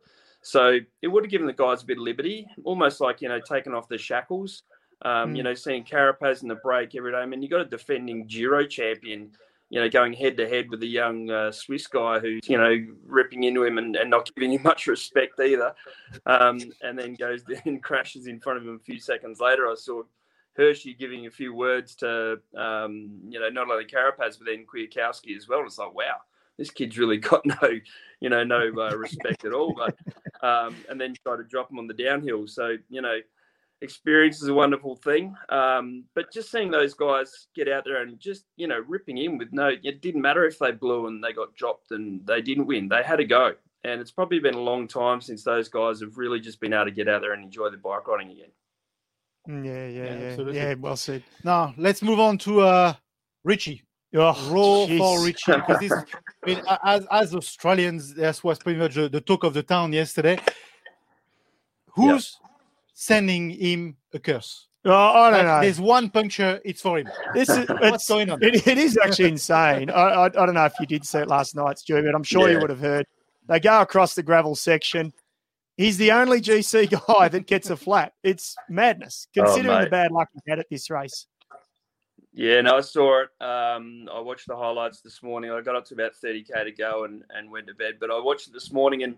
So 0.50 0.80
it 1.04 1.08
would 1.08 1.24
have 1.24 1.30
given 1.30 1.46
the 1.46 1.54
guys 1.54 1.84
a 1.84 1.86
bit 1.86 1.98
of 1.98 2.04
liberty, 2.04 2.48
almost 2.64 3.02
like, 3.02 3.22
you 3.22 3.30
know, 3.30 3.40
taking 3.40 3.76
off 3.76 3.88
the 3.88 4.00
shackles. 4.00 4.64
Um, 5.04 5.34
mm. 5.34 5.38
You 5.38 5.44
know, 5.44 5.54
seeing 5.54 5.84
Carapaz 5.84 6.42
in 6.42 6.48
the 6.48 6.56
break 6.56 6.96
every 6.96 7.12
day. 7.12 7.20
I 7.20 7.26
mean, 7.28 7.44
you've 7.44 7.52
got 7.52 7.62
a 7.62 7.66
defending 7.66 8.26
Giro 8.26 8.66
champion, 8.66 9.30
you 9.70 9.80
know, 9.80 9.88
going 9.88 10.12
head 10.12 10.38
to 10.38 10.50
head 10.50 10.72
with 10.72 10.82
a 10.82 10.88
young 10.88 11.30
uh, 11.30 11.52
Swiss 11.52 11.86
guy 11.86 12.18
who's, 12.18 12.50
you 12.50 12.58
know, 12.58 12.76
ripping 13.06 13.44
into 13.44 13.64
him 13.64 13.78
and, 13.78 13.96
and 13.96 14.10
not 14.10 14.34
giving 14.34 14.54
him 14.54 14.62
much 14.64 14.88
respect 14.88 15.40
either. 15.40 15.72
Um, 16.26 16.60
and 16.82 16.98
then 16.98 17.14
goes 17.14 17.44
and 17.66 17.84
crashes 17.84 18.26
in 18.26 18.40
front 18.40 18.58
of 18.58 18.66
him 18.66 18.76
a 18.76 18.84
few 18.84 19.00
seconds 19.00 19.40
later. 19.40 19.68
I 19.68 19.76
saw 19.76 20.02
Hirschi 20.58 20.98
giving 20.98 21.28
a 21.28 21.32
few 21.32 21.54
words 21.54 21.94
to, 21.98 22.40
um, 22.58 23.12
you 23.30 23.40
know, 23.40 23.50
not 23.50 23.70
only 23.70 23.86
Carapaz, 23.86 24.40
but 24.40 24.48
then 24.48 24.66
Kwiatkowski 24.66 25.38
as 25.38 25.48
well. 25.48 25.62
It's 25.64 25.78
like, 25.78 25.94
wow, 25.94 26.16
this 26.60 26.70
kid's 26.70 26.98
really 26.98 27.18
got 27.18 27.46
no, 27.46 27.70
you 28.20 28.30
know, 28.30 28.44
no 28.44 28.72
uh, 28.78 28.96
respect 28.96 29.46
at 29.46 29.54
all. 29.54 29.74
But 29.74 29.96
um, 30.42 30.76
and 30.90 31.00
then 31.00 31.14
try 31.26 31.36
to 31.36 31.44
drop 31.44 31.70
them 31.70 31.80
on 31.80 31.88
the 31.88 31.94
downhill. 31.94 32.48
So 32.48 32.78
you 32.90 33.02
know, 33.02 33.20
experience 33.82 34.42
is 34.42 34.50
a 34.50 34.54
wonderful 34.54 34.96
thing. 34.96 35.36
Um, 35.50 36.06
but 36.16 36.32
just 36.32 36.52
seeing 36.52 36.72
those 36.72 36.94
guys 36.94 37.48
get 37.56 37.68
out 37.68 37.84
there 37.86 38.02
and 38.02 38.20
just 38.20 38.46
you 38.56 38.68
know 38.68 38.84
ripping 38.88 39.18
in 39.18 39.38
with 39.38 39.50
no, 39.52 39.72
it 39.84 40.02
didn't 40.02 40.22
matter 40.22 40.46
if 40.46 40.60
they 40.60 40.72
blew 40.72 41.08
and 41.08 41.24
they 41.24 41.34
got 41.34 41.56
dropped 41.56 41.92
and 41.92 42.26
they 42.26 42.42
didn't 42.42 42.68
win. 42.68 42.90
They 42.90 43.04
had 43.04 43.18
to 43.18 43.26
go. 43.26 43.54
And 43.86 44.02
it's 44.02 44.12
probably 44.12 44.40
been 44.40 44.56
a 44.56 44.60
long 44.60 44.90
time 44.90 45.22
since 45.22 45.44
those 45.44 45.70
guys 45.70 46.02
have 46.02 46.18
really 46.18 46.42
just 46.42 46.60
been 46.60 46.74
able 46.74 46.86
to 46.86 46.92
get 46.92 47.08
out 47.08 47.22
there 47.22 47.32
and 47.32 47.44
enjoy 47.44 47.70
the 47.70 47.78
bike 47.78 48.08
riding 48.08 48.32
again. 48.32 48.52
Mm, 49.48 49.66
yeah, 49.66 49.88
yeah, 49.88 50.20
yeah, 50.20 50.52
yeah. 50.52 50.70
yeah 50.70 50.74
well 50.74 50.98
said. 50.98 51.24
Now 51.44 51.74
let's 51.78 52.02
move 52.02 52.20
on 52.20 52.38
to 52.40 52.62
uh, 52.62 52.94
Richie. 53.44 53.84
Oh, 54.16 54.50
Roll 54.52 54.88
geez. 54.88 55.00
for 55.00 55.24
Richie 55.24 55.52
because 55.54 55.80
this, 55.80 55.92
I 55.92 56.46
mean, 56.46 56.62
as 56.84 57.06
as 57.12 57.36
Australians, 57.36 58.16
this 58.16 58.44
was 58.44 58.58
pretty 58.58 58.80
much 58.80 58.96
the, 58.96 59.08
the 59.08 59.22
talk 59.22 59.44
of 59.44 59.54
the 59.54 59.62
town 59.62 59.94
yesterday. 59.94 60.40
Who's 61.94 62.38
sending 62.94 63.52
him 63.52 63.98
a 64.14 64.20
curse? 64.20 64.68
Oh, 64.86 64.94
I 64.94 65.32
don't 65.32 65.46
know. 65.46 65.62
There's 65.62 65.80
one 65.80 66.10
puncture. 66.10 66.60
It's 66.64 66.82
for 66.82 67.00
him. 67.00 67.10
This 67.34 67.50
is 67.50 67.68
what's 67.68 68.08
going 68.08 68.30
on. 68.30 68.42
It, 68.42 68.66
it 68.66 68.78
is 68.78 68.98
actually 68.98 69.30
insane. 69.30 69.90
I, 69.90 70.02
I, 70.02 70.26
I 70.26 70.30
don't 70.30 70.54
know 70.54 70.66
if 70.66 70.74
you 70.80 70.86
did 70.86 71.06
see 71.06 71.20
it 71.20 71.28
last 71.28 71.56
night, 71.56 71.80
Stu, 71.80 72.02
but 72.02 72.16
I'm 72.16 72.24
sure 72.24 72.48
yeah. 72.48 72.56
you 72.56 72.62
would 72.62 72.70
have 72.70 72.80
heard. 72.80 73.06
They 73.48 73.60
go 73.60 73.82
across 73.82 74.16
the 74.16 74.24
gravel 74.24 74.56
section. 74.56 75.12
He's 75.76 75.98
the 75.98 76.12
only 76.14 76.40
GC 76.40 76.90
guy 77.08 77.28
that 77.28 77.46
gets 77.46 77.70
a 77.70 77.76
flat. 77.76 78.14
It's 78.24 78.56
madness, 78.70 79.28
oh, 79.38 79.44
considering 79.44 79.78
oh, 79.78 79.84
the 79.84 79.90
bad 79.90 80.12
luck 80.12 80.30
he 80.34 80.50
had 80.50 80.60
at 80.60 80.68
this 80.70 80.90
race. 80.90 81.28
Yeah, 82.40 82.62
no, 82.62 82.78
I 82.78 82.80
saw 82.80 83.24
it. 83.24 83.44
Um, 83.44 84.08
I 84.10 84.22
watched 84.22 84.48
the 84.48 84.56
highlights 84.56 85.02
this 85.02 85.22
morning. 85.22 85.52
I 85.52 85.60
got 85.60 85.76
up 85.76 85.84
to 85.88 85.94
about 85.94 86.14
30k 86.24 86.64
to 86.64 86.72
go 86.72 87.04
and, 87.04 87.22
and 87.32 87.52
went 87.52 87.68
to 87.68 87.74
bed. 87.74 87.96
But 88.00 88.12
I 88.12 88.18
watched 88.18 88.48
it 88.48 88.54
this 88.54 88.72
morning, 88.72 89.04
and 89.04 89.18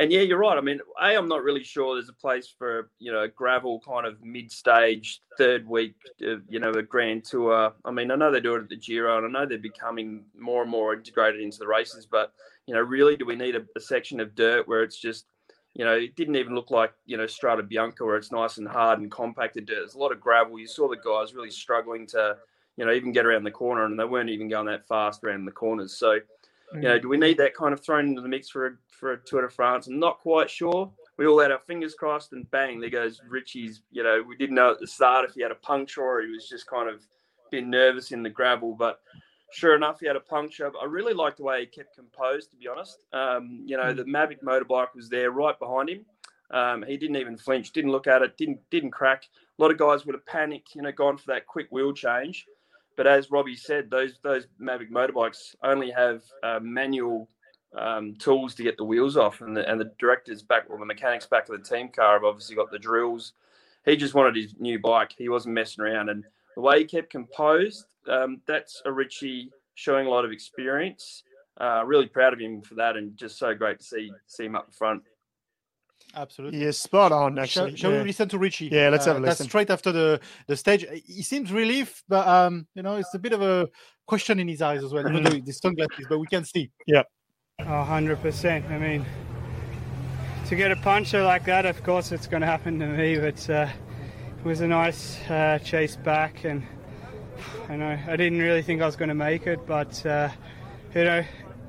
and 0.00 0.10
yeah, 0.10 0.22
you're 0.22 0.40
right. 0.40 0.58
I 0.58 0.60
mean, 0.60 0.80
a 1.00 1.04
I'm 1.04 1.28
not 1.28 1.44
really 1.44 1.62
sure 1.62 1.94
there's 1.94 2.08
a 2.08 2.12
place 2.12 2.52
for 2.58 2.90
you 2.98 3.12
know 3.12 3.28
gravel 3.28 3.80
kind 3.86 4.04
of 4.04 4.20
mid-stage 4.20 5.20
third 5.38 5.64
week, 5.68 5.94
uh, 6.26 6.38
you 6.48 6.58
know, 6.58 6.72
a 6.72 6.82
grand 6.82 7.24
tour. 7.24 7.72
I 7.84 7.90
mean, 7.92 8.10
I 8.10 8.16
know 8.16 8.32
they 8.32 8.40
do 8.40 8.56
it 8.56 8.64
at 8.64 8.68
the 8.68 8.76
Giro, 8.76 9.16
and 9.16 9.24
I 9.24 9.30
know 9.30 9.46
they're 9.46 9.58
becoming 9.58 10.24
more 10.36 10.62
and 10.62 10.70
more 10.70 10.92
integrated 10.92 11.42
into 11.42 11.58
the 11.58 11.68
races. 11.68 12.04
But 12.04 12.32
you 12.66 12.74
know, 12.74 12.80
really, 12.80 13.16
do 13.16 13.26
we 13.26 13.36
need 13.36 13.54
a, 13.54 13.62
a 13.76 13.80
section 13.80 14.18
of 14.18 14.34
dirt 14.34 14.66
where 14.66 14.82
it's 14.82 14.98
just 14.98 15.26
you 15.74 15.84
know, 15.84 15.92
it 15.92 16.16
didn't 16.16 16.36
even 16.36 16.54
look 16.54 16.70
like, 16.70 16.94
you 17.04 17.18
know, 17.18 17.26
Strade 17.26 17.70
Bianche 17.70 18.00
where 18.00 18.16
it's 18.16 18.32
nice 18.32 18.56
and 18.56 18.66
hard 18.66 18.98
and 18.98 19.10
compacted. 19.10 19.66
Dirt. 19.66 19.76
There's 19.76 19.94
a 19.94 19.98
lot 19.98 20.10
of 20.10 20.22
gravel. 20.22 20.58
You 20.58 20.66
saw 20.66 20.88
the 20.88 20.96
guys 20.96 21.34
really 21.34 21.50
struggling 21.50 22.06
to, 22.08 22.38
you 22.76 22.84
know, 22.84 22.92
even 22.92 23.12
get 23.12 23.26
around 23.26 23.44
the 23.44 23.50
corner 23.50 23.84
and 23.84 23.98
they 23.98 24.04
weren't 24.04 24.30
even 24.30 24.48
going 24.48 24.66
that 24.66 24.86
fast 24.86 25.24
around 25.24 25.44
the 25.44 25.52
corners. 25.52 25.96
So, 25.98 26.18
you 26.74 26.80
know, 26.80 26.98
do 26.98 27.08
we 27.08 27.16
need 27.16 27.38
that 27.38 27.54
kind 27.54 27.72
of 27.72 27.80
thrown 27.80 28.06
into 28.06 28.20
the 28.20 28.28
mix 28.28 28.48
for 28.48 28.66
a, 28.66 28.70
for 28.90 29.12
a 29.12 29.18
Tour 29.18 29.42
de 29.42 29.48
France? 29.48 29.86
I'm 29.86 29.98
not 29.98 30.18
quite 30.18 30.50
sure. 30.50 30.90
We 31.16 31.26
all 31.26 31.40
had 31.40 31.50
our 31.50 31.60
fingers 31.60 31.94
crossed 31.94 32.32
and 32.32 32.50
bang, 32.50 32.80
there 32.80 32.90
goes 32.90 33.20
Richie's, 33.26 33.80
you 33.90 34.02
know, 34.02 34.22
we 34.26 34.36
didn't 34.36 34.56
know 34.56 34.72
at 34.72 34.80
the 34.80 34.86
start 34.86 35.28
if 35.28 35.34
he 35.34 35.42
had 35.42 35.50
a 35.50 35.56
puncture 35.56 36.02
or 36.02 36.22
he 36.22 36.30
was 36.30 36.48
just 36.48 36.66
kind 36.66 36.90
of 36.90 37.06
been 37.50 37.70
nervous 37.70 38.12
in 38.12 38.22
the 38.22 38.28
gravel, 38.28 38.74
but 38.74 39.00
sure 39.50 39.74
enough, 39.74 40.00
he 40.00 40.06
had 40.06 40.16
a 40.16 40.20
puncture. 40.20 40.70
I 40.80 40.84
really 40.84 41.14
liked 41.14 41.38
the 41.38 41.44
way 41.44 41.60
he 41.60 41.66
kept 41.66 41.94
composed, 41.94 42.50
to 42.50 42.56
be 42.56 42.68
honest. 42.68 43.04
Um, 43.12 43.62
you 43.64 43.76
know, 43.76 43.90
hmm. 43.90 43.96
the 43.96 44.04
Mavic 44.04 44.42
motorbike 44.42 44.94
was 44.94 45.08
there 45.08 45.30
right 45.30 45.58
behind 45.58 45.88
him. 45.88 46.04
Um, 46.50 46.84
he 46.86 46.96
didn't 46.96 47.16
even 47.16 47.36
flinch, 47.36 47.72
didn't 47.72 47.90
look 47.90 48.06
at 48.06 48.22
it, 48.22 48.36
didn't 48.36 48.60
didn't 48.70 48.92
crack. 48.92 49.24
A 49.58 49.62
lot 49.62 49.72
of 49.72 49.78
guys 49.78 50.06
would 50.06 50.14
have 50.14 50.26
panicked, 50.26 50.74
you 50.74 50.82
know, 50.82 50.92
gone 50.92 51.16
for 51.16 51.26
that 51.28 51.46
quick 51.46 51.66
wheel 51.70 51.92
change. 51.92 52.46
But 52.96 53.06
as 53.06 53.30
Robbie 53.30 53.56
said, 53.56 53.90
those 53.90 54.18
those 54.22 54.46
Mavic 54.60 54.90
motorbikes 54.90 55.54
only 55.62 55.90
have 55.90 56.22
uh, 56.42 56.60
manual 56.62 57.28
um, 57.76 58.14
tools 58.18 58.54
to 58.54 58.62
get 58.62 58.76
the 58.76 58.84
wheels 58.84 59.16
off, 59.16 59.40
and 59.40 59.56
the 59.56 59.68
and 59.70 59.80
the 59.80 59.92
directors 59.98 60.42
back, 60.42 60.64
or 60.68 60.78
the 60.78 60.86
mechanics 60.86 61.26
back 61.26 61.48
of 61.48 61.56
the 61.56 61.76
team 61.76 61.88
car 61.88 62.14
have 62.14 62.24
obviously 62.24 62.56
got 62.56 62.70
the 62.70 62.78
drills. 62.78 63.34
He 63.84 63.96
just 63.96 64.14
wanted 64.14 64.34
his 64.34 64.54
new 64.58 64.78
bike. 64.78 65.14
He 65.16 65.28
wasn't 65.28 65.54
messing 65.54 65.84
around, 65.84 66.08
and 66.08 66.24
the 66.54 66.62
way 66.62 66.78
he 66.80 66.84
kept 66.84 67.10
composed, 67.10 67.84
um, 68.08 68.40
that's 68.46 68.82
a 68.84 68.92
Richie 68.92 69.50
showing 69.74 70.06
a 70.06 70.10
lot 70.10 70.24
of 70.24 70.32
experience. 70.32 71.22
Uh, 71.58 71.82
really 71.86 72.06
proud 72.06 72.32
of 72.32 72.38
him 72.38 72.62
for 72.62 72.74
that, 72.74 72.96
and 72.96 73.16
just 73.16 73.38
so 73.38 73.54
great 73.54 73.78
to 73.78 73.84
see 73.84 74.10
see 74.26 74.44
him 74.44 74.56
up 74.56 74.74
front. 74.74 75.02
Absolutely. 76.16 76.64
Yeah, 76.64 76.70
spot 76.70 77.12
on. 77.12 77.38
Actually, 77.38 77.72
shall, 77.72 77.76
shall 77.76 77.92
yeah. 77.92 77.98
we 77.98 78.06
listen 78.06 78.28
to 78.30 78.38
Richie? 78.38 78.68
Yeah, 78.72 78.88
let's 78.88 79.04
have 79.04 79.16
a 79.16 79.18
uh, 79.18 79.22
listen. 79.22 79.44
That's 79.44 79.50
straight 79.50 79.68
after 79.68 79.92
the 79.92 80.18
the 80.46 80.56
stage. 80.56 80.86
He 81.04 81.22
seems 81.22 81.52
relief, 81.52 82.02
but 82.08 82.26
um, 82.26 82.66
you 82.74 82.82
know, 82.82 82.96
it's 82.96 83.12
a 83.12 83.18
bit 83.18 83.34
of 83.34 83.42
a 83.42 83.68
question 84.06 84.40
in 84.40 84.48
his 84.48 84.62
eyes 84.62 84.82
as 84.82 84.94
well. 84.94 85.06
Even 85.06 85.22
though 85.22 85.30
the 85.30 85.52
sunglasses, 85.52 86.06
but 86.08 86.18
we 86.18 86.26
can 86.26 86.44
see. 86.44 86.70
Yeah. 86.86 87.02
hundred 87.60 88.22
percent. 88.22 88.64
I 88.70 88.78
mean, 88.78 89.04
to 90.46 90.56
get 90.56 90.72
a 90.72 90.76
puncher 90.76 91.22
like 91.22 91.44
that, 91.44 91.66
of 91.66 91.82
course, 91.82 92.10
it's 92.12 92.26
going 92.26 92.40
to 92.40 92.46
happen 92.46 92.78
to 92.78 92.86
me. 92.86 93.18
But 93.18 93.50
uh, 93.50 93.68
it 94.38 94.44
was 94.44 94.62
a 94.62 94.68
nice 94.68 95.20
uh, 95.28 95.58
chase 95.62 95.96
back, 95.96 96.44
and 96.44 96.62
I 97.68 97.76
know 97.76 97.98
I 98.08 98.16
didn't 98.16 98.38
really 98.38 98.62
think 98.62 98.80
I 98.80 98.86
was 98.86 98.96
going 98.96 99.10
to 99.10 99.14
make 99.14 99.46
it, 99.46 99.66
but 99.66 100.04
uh, 100.06 100.30
you 100.94 101.04
know, 101.04 101.22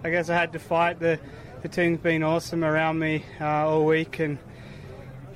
I 0.05 0.09
guess 0.09 0.29
I 0.29 0.35
had 0.35 0.53
to 0.53 0.59
fight. 0.59 1.01
The 1.01 1.19
the 1.67 1.75
team's 1.75 1.99
been 1.99 2.23
awesome 2.23 2.63
around 2.63 2.97
me 2.97 3.25
uh, 3.41 3.67
all 3.67 3.85
week, 3.85 4.19
and 4.19 4.37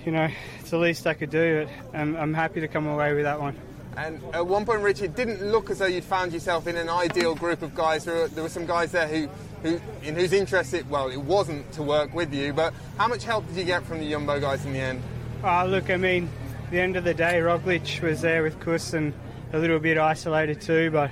you 0.05 0.13
know, 0.13 0.29
it's 0.61 0.69
the 0.69 0.77
least 0.77 1.05
I 1.05 1.13
could 1.13 1.29
do. 1.29 1.67
But 1.67 1.99
I'm, 1.99 2.15
I'm 2.15 2.33
happy 2.33 2.61
to 2.61 2.69
come 2.69 2.87
away 2.87 3.13
with 3.13 3.23
that 3.23 3.39
one. 3.39 3.57
And 3.97 4.23
at 4.33 4.47
one 4.47 4.65
point, 4.65 4.81
Rich, 4.81 5.01
it 5.01 5.13
didn't 5.13 5.43
look 5.51 5.69
as 5.69 5.79
though 5.79 5.87
you'd 5.87 6.05
found 6.05 6.31
yourself 6.31 6.67
in 6.67 6.77
an 6.77 6.87
ideal 6.87 7.35
group 7.35 7.61
of 7.61 7.75
guys. 7.75 8.05
There 8.05 8.15
were, 8.15 8.27
there 8.29 8.43
were 8.43 8.49
some 8.49 8.65
guys 8.65 8.93
there 8.93 9.07
who, 9.07 9.27
who, 9.61 9.81
in 10.03 10.15
whose 10.15 10.31
interest 10.31 10.73
it, 10.73 10.87
well, 10.87 11.09
it 11.09 11.17
wasn't 11.17 11.69
to 11.73 11.83
work 11.83 12.13
with 12.13 12.33
you. 12.33 12.53
But 12.53 12.73
how 12.97 13.09
much 13.09 13.25
help 13.25 13.45
did 13.47 13.57
you 13.57 13.65
get 13.65 13.83
from 13.83 13.99
the 13.99 14.09
Jumbo 14.09 14.39
guys 14.39 14.65
in 14.65 14.71
the 14.71 14.79
end? 14.79 15.03
Uh, 15.43 15.65
look, 15.65 15.89
I 15.89 15.97
mean, 15.97 16.29
the 16.69 16.79
end 16.79 16.95
of 16.95 17.03
the 17.03 17.13
day, 17.13 17.41
Roglic 17.41 18.01
was 18.01 18.21
there 18.21 18.41
with 18.41 18.57
Kuss 18.61 18.93
and 18.93 19.13
a 19.51 19.59
little 19.59 19.79
bit 19.79 19.97
isolated 19.97 20.61
too, 20.61 20.91
but 20.91 21.11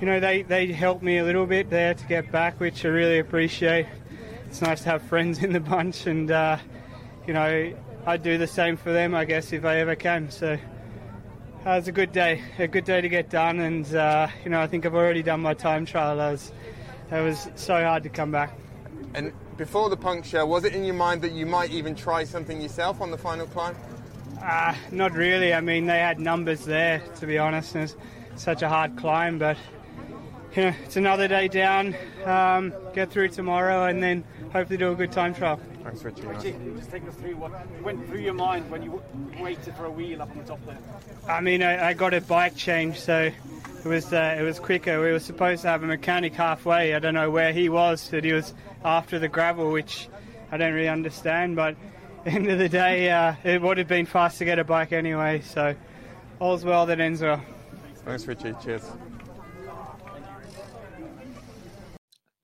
you 0.00 0.06
know 0.08 0.18
they, 0.18 0.42
they 0.42 0.72
helped 0.72 1.04
me 1.04 1.18
a 1.18 1.24
little 1.24 1.46
bit 1.46 1.70
there 1.70 1.94
to 1.94 2.06
get 2.06 2.32
back, 2.32 2.58
which 2.58 2.84
I 2.84 2.88
really 2.88 3.20
appreciate. 3.20 3.86
It's 4.56 4.62
nice 4.62 4.84
to 4.84 4.88
have 4.88 5.02
friends 5.02 5.42
in 5.42 5.52
the 5.52 5.60
bunch, 5.60 6.06
and 6.06 6.30
uh, 6.30 6.56
you 7.26 7.34
know 7.34 7.74
I'd 8.06 8.22
do 8.22 8.38
the 8.38 8.46
same 8.46 8.78
for 8.78 8.90
them, 8.90 9.14
I 9.14 9.26
guess, 9.26 9.52
if 9.52 9.66
I 9.66 9.80
ever 9.80 9.94
can. 9.94 10.30
So 10.30 10.54
uh, 10.54 10.56
it 10.56 11.66
was 11.66 11.88
a 11.88 11.92
good 11.92 12.10
day, 12.10 12.40
a 12.58 12.66
good 12.66 12.86
day 12.86 13.02
to 13.02 13.08
get 13.10 13.28
done, 13.28 13.60
and 13.60 13.94
uh, 13.94 14.28
you 14.44 14.50
know 14.50 14.58
I 14.58 14.66
think 14.66 14.86
I've 14.86 14.94
already 14.94 15.22
done 15.22 15.40
my 15.40 15.52
time 15.52 15.84
trial. 15.84 16.16
That 16.16 16.30
was 16.30 16.52
that 17.10 17.20
was 17.20 17.48
so 17.56 17.84
hard 17.84 18.02
to 18.04 18.08
come 18.08 18.30
back. 18.30 18.58
And 19.12 19.30
before 19.58 19.90
the 19.90 19.96
puncture, 19.98 20.46
was 20.46 20.64
it 20.64 20.74
in 20.74 20.86
your 20.86 20.94
mind 20.94 21.20
that 21.20 21.32
you 21.32 21.44
might 21.44 21.70
even 21.70 21.94
try 21.94 22.24
something 22.24 22.58
yourself 22.58 23.02
on 23.02 23.10
the 23.10 23.18
final 23.18 23.46
climb? 23.48 23.76
Uh, 24.42 24.74
not 24.90 25.12
really. 25.12 25.52
I 25.52 25.60
mean, 25.60 25.84
they 25.84 25.98
had 25.98 26.18
numbers 26.18 26.64
there, 26.64 27.02
to 27.16 27.26
be 27.26 27.36
honest. 27.36 27.74
And 27.74 27.84
it's 27.84 27.96
such 28.42 28.62
a 28.62 28.70
hard 28.70 28.96
climb, 28.96 29.38
but 29.38 29.58
you 30.54 30.62
know, 30.62 30.74
it's 30.82 30.96
another 30.96 31.28
day 31.28 31.46
down. 31.48 31.94
Um, 32.24 32.72
get 32.94 33.10
through 33.10 33.28
tomorrow, 33.28 33.84
and 33.84 34.02
then 34.02 34.24
hopefully 34.52 34.76
do 34.76 34.92
a 34.92 34.94
good 34.94 35.12
time 35.12 35.34
trial. 35.34 35.60
Thanks, 35.82 36.02
Richie. 36.02 36.22
Richie, 36.22 36.54
just 36.76 36.90
take 36.90 37.06
us 37.06 37.14
through 37.14 37.36
what 37.36 37.52
went 37.82 38.06
through 38.08 38.20
your 38.20 38.34
mind 38.34 38.70
when 38.70 38.82
you 38.82 39.02
waited 39.40 39.74
for 39.74 39.84
a 39.86 39.90
wheel 39.90 40.22
up 40.22 40.30
on 40.30 40.38
the 40.38 40.44
top 40.44 40.64
there. 40.66 40.78
I 41.28 41.40
mean, 41.40 41.62
I, 41.62 41.88
I 41.88 41.92
got 41.94 42.14
a 42.14 42.20
bike 42.20 42.56
change, 42.56 42.98
so 42.98 43.30
it 43.84 43.88
was 43.88 44.12
uh, 44.12 44.36
it 44.38 44.42
was 44.42 44.58
quicker. 44.58 45.00
We 45.00 45.12
were 45.12 45.20
supposed 45.20 45.62
to 45.62 45.68
have 45.68 45.82
a 45.82 45.86
mechanic 45.86 46.34
halfway. 46.34 46.94
I 46.94 46.98
don't 46.98 47.14
know 47.14 47.30
where 47.30 47.52
he 47.52 47.68
was, 47.68 48.08
but 48.10 48.24
he 48.24 48.32
was 48.32 48.52
after 48.84 49.18
the 49.18 49.28
gravel, 49.28 49.70
which 49.70 50.08
I 50.50 50.56
don't 50.56 50.74
really 50.74 50.88
understand. 50.88 51.56
But 51.56 51.76
end 52.26 52.50
of 52.50 52.58
the 52.58 52.68
day, 52.68 53.10
uh, 53.10 53.34
it 53.44 53.62
would 53.62 53.78
have 53.78 53.88
been 53.88 54.06
fast 54.06 54.38
to 54.38 54.44
get 54.44 54.58
a 54.58 54.64
bike 54.64 54.92
anyway. 54.92 55.42
So 55.42 55.74
all's 56.40 56.64
well 56.64 56.86
that 56.86 57.00
ends 57.00 57.22
well. 57.22 57.42
Thanks, 58.04 58.26
Richie. 58.26 58.54
Cheers. 58.62 58.84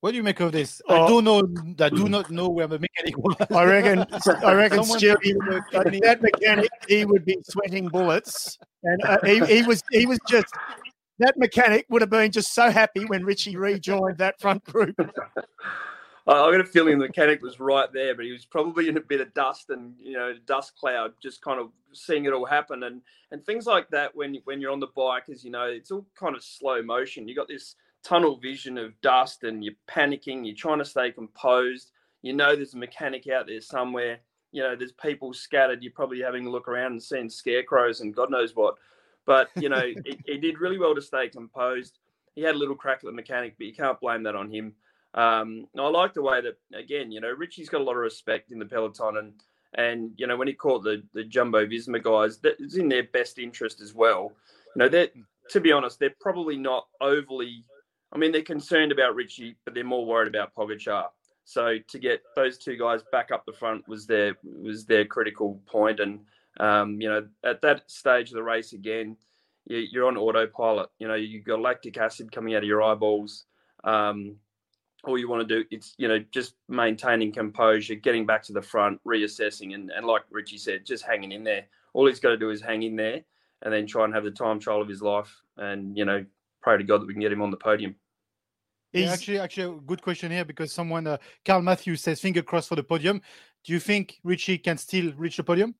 What 0.03 0.11
do 0.11 0.17
you 0.17 0.23
make 0.23 0.41
of 0.41 0.51
this? 0.51 0.81
I 0.89 0.97
Oh. 0.99 1.07
don't 1.07 1.23
know. 1.23 1.85
I 1.85 1.87
do 1.87 2.09
not 2.09 2.29
know 2.29 2.49
where 2.49 2.67
the 2.67 2.77
mechanic 2.77 3.17
was. 3.17 3.37
I 3.49 3.63
reckon. 3.63 3.99
I 4.43 4.53
reckon 4.53 4.83
Someone- 4.83 4.99
Stu, 4.99 5.15
that 5.71 6.19
mechanic, 6.21 6.69
he 6.89 7.05
would 7.05 7.23
be 7.23 7.37
sweating 7.49 7.87
bullets, 7.87 8.59
and 8.83 9.01
uh, 9.05 9.17
he, 9.23 9.39
he 9.45 9.63
was 9.63 9.81
he 9.91 10.05
was 10.05 10.19
just 10.27 10.53
that 11.19 11.37
mechanic 11.37 11.85
would 11.87 12.01
have 12.01 12.09
been 12.09 12.33
just 12.33 12.53
so 12.53 12.69
happy 12.69 13.05
when 13.05 13.23
Richie 13.23 13.55
rejoined 13.55 14.17
that 14.17 14.41
front 14.41 14.65
group. 14.65 14.93
I 16.27 16.31
I 16.33 16.51
got 16.51 16.59
a 16.59 16.65
feeling 16.65 16.99
the 16.99 17.07
mechanic 17.07 17.41
was 17.41 17.61
right 17.61 17.87
there, 17.93 18.13
but 18.13 18.25
he 18.25 18.33
was 18.33 18.43
probably 18.45 18.89
in 18.89 18.97
a 18.97 19.01
bit 19.01 19.21
of 19.21 19.33
dust 19.33 19.69
and 19.69 19.93
you 19.97 20.17
know 20.17 20.33
dust 20.45 20.75
cloud, 20.75 21.13
just 21.21 21.41
kind 21.41 21.61
of 21.61 21.69
seeing 21.93 22.25
it 22.25 22.33
all 22.33 22.45
happen 22.45 22.83
and 22.83 23.01
and 23.31 23.45
things 23.45 23.65
like 23.67 23.87
that. 23.91 24.13
When 24.13 24.35
when 24.43 24.59
you're 24.59 24.71
on 24.71 24.81
the 24.81 24.87
bike, 24.97 25.29
as 25.29 25.45
you 25.45 25.51
know, 25.51 25.63
it's 25.67 25.91
all 25.91 26.05
kind 26.19 26.35
of 26.35 26.43
slow 26.43 26.81
motion. 26.83 27.25
You 27.25 27.35
got 27.35 27.47
this 27.47 27.75
tunnel 28.03 28.37
vision 28.37 28.77
of 28.77 28.99
dust, 29.01 29.43
and 29.43 29.63
you're 29.63 29.73
panicking. 29.89 30.45
You're 30.45 30.55
trying 30.55 30.79
to 30.79 30.85
stay 30.85 31.11
composed. 31.11 31.91
You 32.21 32.33
know 32.33 32.55
there's 32.55 32.73
a 32.73 32.77
mechanic 32.77 33.27
out 33.27 33.47
there 33.47 33.61
somewhere. 33.61 34.19
You 34.51 34.63
know 34.63 34.75
there's 34.75 34.93
people 34.93 35.33
scattered. 35.33 35.83
You're 35.83 35.93
probably 35.93 36.21
having 36.21 36.45
a 36.45 36.49
look 36.49 36.67
around 36.67 36.93
and 36.93 37.03
seeing 37.03 37.29
scarecrows 37.29 38.01
and 38.01 38.15
God 38.15 38.31
knows 38.31 38.55
what. 38.55 38.75
But 39.25 39.49
you 39.55 39.69
know 39.69 39.81
he, 40.05 40.19
he 40.25 40.37
did 40.37 40.59
really 40.59 40.77
well 40.77 40.95
to 40.95 41.01
stay 41.01 41.27
composed. 41.29 41.99
He 42.35 42.41
had 42.41 42.55
a 42.55 42.57
little 42.57 42.75
crack 42.75 42.97
at 42.97 43.05
the 43.05 43.11
mechanic, 43.11 43.55
but 43.57 43.67
you 43.67 43.73
can't 43.73 43.99
blame 43.99 44.23
that 44.23 44.35
on 44.35 44.51
him. 44.51 44.73
Um, 45.13 45.67
I 45.77 45.87
like 45.89 46.13
the 46.13 46.23
way 46.23 46.41
that 46.41 46.57
again, 46.73 47.11
you 47.11 47.21
know, 47.21 47.29
Richie's 47.29 47.69
got 47.69 47.81
a 47.81 47.83
lot 47.83 47.91
of 47.91 47.97
respect 47.97 48.51
in 48.51 48.59
the 48.59 48.65
peloton, 48.65 49.17
and 49.17 49.33
and 49.75 50.11
you 50.17 50.27
know 50.27 50.37
when 50.37 50.47
he 50.47 50.53
caught 50.53 50.83
the 50.83 51.03
the 51.13 51.23
Jumbo 51.23 51.65
Visma 51.65 52.01
guys, 52.01 52.39
that 52.39 52.55
it's 52.59 52.75
in 52.75 52.89
their 52.89 53.03
best 53.03 53.37
interest 53.39 53.81
as 53.81 53.93
well. 53.93 54.33
You 54.75 54.79
know, 54.81 54.89
that 54.89 55.13
to 55.49 55.59
be 55.59 55.71
honest, 55.71 55.99
they're 55.99 56.15
probably 56.19 56.57
not 56.57 56.87
overly. 57.01 57.63
I 58.13 58.17
mean, 58.17 58.31
they're 58.31 58.43
concerned 58.43 58.91
about 58.91 59.15
Richie, 59.15 59.55
but 59.65 59.73
they're 59.73 59.83
more 59.83 60.05
worried 60.05 60.27
about 60.27 60.53
Pogacar. 60.55 61.07
So 61.45 61.77
to 61.87 61.99
get 61.99 62.21
those 62.35 62.57
two 62.57 62.77
guys 62.77 63.01
back 63.11 63.31
up 63.31 63.45
the 63.45 63.53
front 63.53 63.87
was 63.87 64.05
their 64.05 64.37
was 64.43 64.85
their 64.85 65.05
critical 65.05 65.61
point. 65.65 65.99
and 65.99 66.19
um, 66.59 67.01
you 67.01 67.09
know 67.09 67.27
at 67.43 67.61
that 67.61 67.89
stage 67.89 68.29
of 68.29 68.35
the 68.35 68.43
race 68.43 68.73
again, 68.73 69.17
you, 69.65 69.77
you're 69.91 70.07
on 70.07 70.15
autopilot. 70.15 70.89
You 70.99 71.07
know 71.07 71.15
you've 71.15 71.45
got 71.45 71.59
lactic 71.59 71.97
acid 71.97 72.31
coming 72.31 72.55
out 72.55 72.63
of 72.63 72.69
your 72.69 72.81
eyeballs. 72.81 73.45
Um, 73.83 74.37
all 75.03 75.17
you 75.17 75.27
want 75.27 75.47
to 75.47 75.55
do 75.55 75.65
it's 75.69 75.95
you 75.97 76.07
know 76.07 76.23
just 76.31 76.55
maintaining 76.69 77.31
composure 77.31 77.95
getting 77.95 78.25
back 78.25 78.41
to 78.41 78.53
the 78.53 78.61
front 78.61 78.99
reassessing 79.05 79.75
and, 79.75 79.91
and 79.91 80.05
like 80.05 80.21
richie 80.31 80.57
said 80.57 80.85
just 80.85 81.03
hanging 81.03 81.31
in 81.31 81.43
there 81.43 81.65
all 81.93 82.07
he's 82.07 82.19
got 82.19 82.29
to 82.29 82.37
do 82.37 82.49
is 82.49 82.61
hang 82.61 82.83
in 82.83 82.95
there 82.95 83.21
and 83.63 83.73
then 83.73 83.85
try 83.85 84.05
and 84.05 84.13
have 84.13 84.23
the 84.23 84.31
time 84.31 84.59
trial 84.59 84.81
of 84.81 84.87
his 84.87 85.01
life 85.01 85.41
and 85.57 85.97
you 85.97 86.05
know 86.05 86.25
pray 86.61 86.77
to 86.77 86.83
god 86.83 87.01
that 87.01 87.05
we 87.05 87.13
can 87.13 87.21
get 87.21 87.31
him 87.31 87.41
on 87.41 87.51
the 87.51 87.57
podium 87.57 87.95
Yeah, 88.93 89.11
actually, 89.11 89.39
actually, 89.39 89.75
a 89.75 89.79
good 89.79 90.01
question 90.01 90.31
here 90.31 90.45
because 90.45 90.71
someone, 90.71 91.07
uh, 91.07 91.17
Carl 91.43 91.61
Matthews, 91.61 92.01
says 92.01 92.21
finger 92.21 92.43
crossed 92.43 92.69
for 92.69 92.75
the 92.75 92.83
podium. 92.83 93.21
Do 93.63 93.73
you 93.73 93.79
think 93.79 94.19
Richie 94.23 94.59
can 94.59 94.77
still 94.77 95.11
reach 95.13 95.37
the 95.37 95.43
podium? 95.43 95.73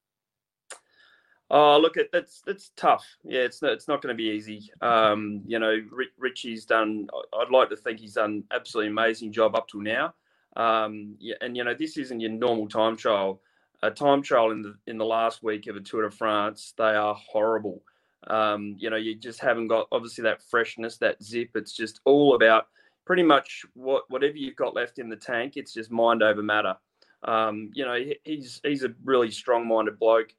Oh, 1.51 1.77
look, 1.77 1.97
it, 1.97 2.09
that's 2.11 2.41
that's 2.47 2.71
tough. 2.75 3.05
Yeah, 3.23 3.41
it's 3.41 3.61
not, 3.61 3.73
it's 3.73 3.87
not 3.87 4.01
going 4.01 4.15
to 4.15 4.17
be 4.17 4.29
easy. 4.29 4.71
Um, 4.81 5.41
you 5.45 5.59
know, 5.59 5.79
Ri- 5.91 6.07
Richie's 6.17 6.65
done. 6.65 7.07
I- 7.13 7.41
I'd 7.41 7.51
like 7.51 7.69
to 7.69 7.75
think 7.75 7.99
he's 7.99 8.15
done 8.15 8.43
absolutely 8.51 8.89
amazing 8.89 9.31
job 9.31 9.55
up 9.55 9.67
till 9.67 9.81
now. 9.81 10.15
Um, 10.55 11.15
yeah, 11.19 11.35
and 11.41 11.55
you 11.55 11.63
know, 11.63 11.75
this 11.75 11.97
isn't 11.97 12.19
your 12.19 12.31
normal 12.31 12.67
time 12.67 12.97
trial. 12.97 13.41
A 13.83 13.91
time 13.91 14.23
trial 14.23 14.51
in 14.51 14.63
the 14.63 14.75
in 14.87 14.97
the 14.97 15.05
last 15.05 15.43
week 15.43 15.67
of 15.67 15.75
a 15.75 15.81
Tour 15.81 16.09
de 16.09 16.11
France, 16.15 16.73
they 16.77 16.95
are 16.95 17.13
horrible. 17.13 17.83
Um, 18.27 18.75
you 18.79 18.89
know, 18.89 18.95
you 18.95 19.15
just 19.15 19.39
haven't 19.39 19.67
got 19.67 19.87
obviously 19.91 20.23
that 20.23 20.41
freshness, 20.41 20.97
that 20.99 21.21
zip. 21.21 21.49
It's 21.55 21.73
just 21.73 21.99
all 22.05 22.35
about 22.35 22.67
pretty 23.05 23.23
much 23.23 23.65
what 23.73 24.03
whatever 24.09 24.37
you've 24.37 24.55
got 24.55 24.75
left 24.75 24.99
in 24.99 25.09
the 25.09 25.15
tank. 25.15 25.53
It's 25.55 25.73
just 25.73 25.91
mind 25.91 26.23
over 26.23 26.41
matter. 26.41 26.75
Um, 27.23 27.71
you 27.73 27.85
know, 27.85 27.97
he's 28.23 28.59
he's 28.63 28.83
a 28.83 28.93
really 29.03 29.31
strong-minded 29.31 29.99
bloke. 29.99 30.33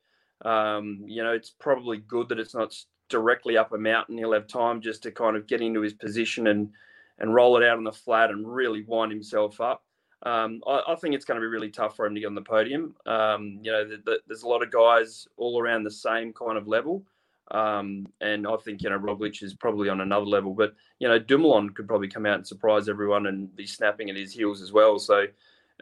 Um, 0.44 1.04
you 1.06 1.22
know, 1.22 1.32
it's 1.32 1.50
probably 1.50 1.98
good 1.98 2.28
that 2.28 2.38
it's 2.38 2.54
not 2.54 2.74
directly 3.08 3.56
up 3.56 3.72
a 3.72 3.78
mountain. 3.78 4.18
He'll 4.18 4.32
have 4.32 4.46
time 4.46 4.80
just 4.80 5.02
to 5.04 5.10
kind 5.10 5.36
of 5.36 5.46
get 5.46 5.60
into 5.60 5.80
his 5.80 5.94
position 5.94 6.46
and 6.48 6.70
and 7.18 7.34
roll 7.34 7.56
it 7.56 7.66
out 7.66 7.78
on 7.78 7.84
the 7.84 7.92
flat 7.92 8.30
and 8.30 8.46
really 8.52 8.82
wind 8.82 9.12
himself 9.12 9.60
up. 9.60 9.84
Um, 10.24 10.62
I, 10.66 10.82
I 10.88 10.94
think 10.96 11.14
it's 11.14 11.24
going 11.24 11.36
to 11.36 11.44
be 11.44 11.50
really 11.50 11.70
tough 11.70 11.96
for 11.96 12.06
him 12.06 12.14
to 12.14 12.20
get 12.20 12.26
on 12.26 12.34
the 12.34 12.42
podium. 12.42 12.94
Um, 13.06 13.60
you 13.62 13.70
know, 13.70 13.86
the, 13.86 13.98
the, 14.04 14.18
there's 14.26 14.42
a 14.42 14.48
lot 14.48 14.62
of 14.62 14.72
guys 14.72 15.28
all 15.36 15.60
around 15.60 15.84
the 15.84 15.90
same 15.90 16.32
kind 16.32 16.56
of 16.56 16.66
level. 16.66 17.04
Um, 17.50 18.06
and 18.20 18.46
I 18.46 18.56
think, 18.56 18.82
you 18.82 18.90
know, 18.90 18.98
Roglic 18.98 19.42
is 19.42 19.54
probably 19.54 19.88
on 19.88 20.00
another 20.00 20.26
level. 20.26 20.54
But, 20.54 20.74
you 20.98 21.08
know, 21.08 21.18
Dumoulin 21.18 21.70
could 21.70 21.86
probably 21.86 22.08
come 22.08 22.26
out 22.26 22.36
and 22.36 22.46
surprise 22.46 22.88
everyone 22.88 23.26
and 23.26 23.54
be 23.54 23.66
snapping 23.66 24.10
at 24.10 24.16
his 24.16 24.32
heels 24.32 24.62
as 24.62 24.72
well. 24.72 24.98
So 24.98 25.26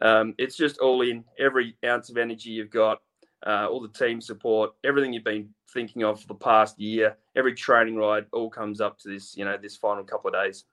um, 0.00 0.34
it's 0.38 0.56
just 0.56 0.78
all 0.78 1.02
in 1.02 1.24
every 1.38 1.76
ounce 1.84 2.10
of 2.10 2.16
energy 2.16 2.50
you've 2.50 2.70
got, 2.70 3.00
uh, 3.46 3.66
all 3.70 3.80
the 3.80 3.88
team 3.88 4.20
support, 4.20 4.72
everything 4.84 5.12
you've 5.12 5.24
been 5.24 5.48
thinking 5.72 6.04
of 6.04 6.20
for 6.20 6.26
the 6.26 6.34
past 6.34 6.78
year, 6.78 7.16
every 7.36 7.54
training 7.54 7.96
ride 7.96 8.26
all 8.32 8.50
comes 8.50 8.80
up 8.80 8.98
to 8.98 9.08
this, 9.08 9.36
you 9.36 9.44
know, 9.44 9.56
this 9.56 9.76
final 9.76 10.04
couple 10.04 10.28
of 10.28 10.34
days. 10.34 10.64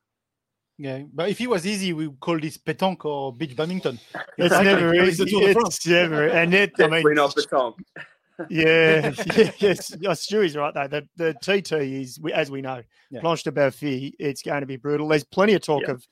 Yeah, 0.78 1.04
but 1.14 1.30
if 1.30 1.42
it 1.42 1.50
was 1.50 1.68
easy, 1.68 1.92
we 1.92 2.08
would 2.08 2.22
call 2.22 2.40
this 2.40 2.58
petanque 2.58 3.04
or 3.04 3.34
beach 3.34 3.56
badminton. 3.56 4.00
It's 4.38 4.64
never 4.64 4.96
easy. 4.96 5.26
the 5.26 5.30
Tour 5.30 5.48
de 5.48 5.54
France. 5.54 5.76
It's 5.76 5.88
never, 5.88 6.30
and 6.30 6.54
it, 6.54 6.72
I 6.80 6.88
mean, 6.88 7.04
not 7.16 7.36
Baton. 7.36 7.74
Yeah, 8.50 9.14
yeah, 9.36 9.52
yes, 9.60 9.96
yeah, 10.00 10.12
Stewie's 10.12 10.56
right 10.56 10.74
though. 10.74 10.88
The 10.88 11.08
the 11.18 11.34
TT 11.42 11.72
is, 11.74 12.20
as 12.34 12.50
we 12.52 12.62
know, 12.62 12.82
Yeah. 13.12 13.22
Planche 13.22 13.44
de 13.44 13.52
Belfi. 13.52 14.14
It's 14.20 14.42
going 14.42 14.62
to 14.62 14.68
be 14.68 14.78
brutal. 14.78 15.08
There's 15.08 15.24
plenty 15.24 15.54
of 15.54 15.62
talk 15.62 15.84
Yeah. 15.84 15.92
of 15.94 16.08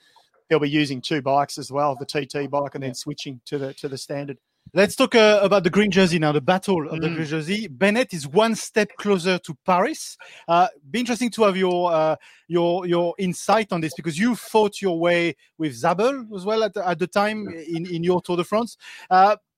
they'll 0.49 0.59
be 0.59 0.69
using 0.69 1.01
two 1.01 1.21
bikes 1.21 1.57
as 1.57 1.71
well, 1.71 1.95
the 1.99 2.05
TT 2.05 2.49
bike, 2.49 2.73
and 2.75 2.83
then 2.83 2.93
switching 2.93 3.41
to 3.45 3.57
the 3.57 3.73
to 3.75 3.87
the 3.87 3.97
standard. 3.97 4.37
Let's 4.73 4.97
talk 4.97 5.15
uh, 5.15 5.39
about 5.41 5.63
the 5.63 5.69
green 5.69 5.91
jersey 5.91 6.19
now, 6.19 6.33
the 6.33 6.41
battle 6.41 6.89
of 6.89 6.99
the 6.99 7.07
Mm. 7.07 7.15
green 7.15 7.27
jersey. 7.27 7.67
Bennett 7.69 8.13
is 8.13 8.27
one 8.27 8.53
step 8.53 8.89
closer 8.97 9.39
to 9.39 9.57
Paris. 9.65 10.17
Uh, 10.45 10.67
be 10.91 10.99
interesting 10.99 11.29
to 11.31 11.43
have 11.43 11.55
your 11.55 11.89
uh, 11.91 12.15
your 12.49 12.85
your 12.85 13.15
insight 13.17 13.71
on 13.71 13.79
this 13.79 13.93
because 13.95 14.19
you 14.19 14.35
fought 14.35 14.81
your 14.81 14.99
way 14.99 15.35
with 15.57 15.73
Zabel 15.73 16.25
as 16.35 16.43
well 16.43 16.63
at 16.63 16.73
the, 16.73 16.85
at 16.85 16.99
the 16.99 17.07
time 17.07 17.47
in, 17.47 17.85
in 17.85 18.03
your 18.03 18.21
Tour 18.21 18.35
de 18.37 18.43
France. 18.43 18.75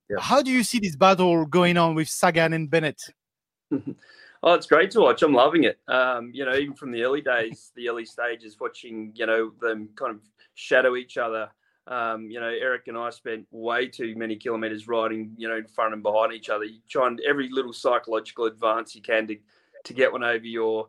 Yeah. 0.09 0.17
How 0.19 0.41
do 0.41 0.51
you 0.51 0.63
see 0.63 0.79
this 0.79 0.95
battle 0.95 1.45
going 1.45 1.77
on 1.77 1.95
with 1.95 2.09
Sagan 2.09 2.53
and 2.53 2.69
Bennett? 2.69 3.01
Oh, 4.41 4.53
it's 4.53 4.67
great 4.67 4.89
to 4.91 5.01
watch. 5.01 5.21
I'm 5.21 5.33
loving 5.33 5.65
it. 5.65 5.79
Um, 5.89 6.31
you 6.33 6.45
know, 6.45 6.55
even 6.55 6.73
from 6.73 6.91
the 6.91 7.03
early 7.03 7.19
days, 7.19 7.71
the 7.75 7.89
early 7.89 8.05
stages, 8.05 8.57
watching 8.59 9.11
you 9.13 9.25
know 9.25 9.51
them 9.59 9.89
kind 9.95 10.15
of 10.15 10.21
shadow 10.55 10.95
each 10.95 11.17
other. 11.17 11.49
Um, 11.87 12.29
you 12.31 12.39
know, 12.39 12.47
Erik 12.47 12.87
and 12.87 12.97
I 12.97 13.09
spent 13.09 13.47
way 13.51 13.87
too 13.87 14.15
many 14.15 14.37
kilometres 14.37 14.87
riding, 14.87 15.33
you 15.37 15.49
know, 15.49 15.57
in 15.57 15.67
front 15.67 15.93
and 15.93 16.03
behind 16.03 16.31
each 16.31 16.49
other. 16.49 16.63
You 16.63 16.79
try 16.87 17.07
and 17.07 17.19
every 17.27 17.49
little 17.51 17.73
psychological 17.73 18.45
advance 18.45 18.95
you 18.95 19.01
can 19.01 19.27
to 19.27 19.35
to 19.83 19.93
get 19.93 20.11
one 20.11 20.23
over 20.23 20.45
your 20.45 20.87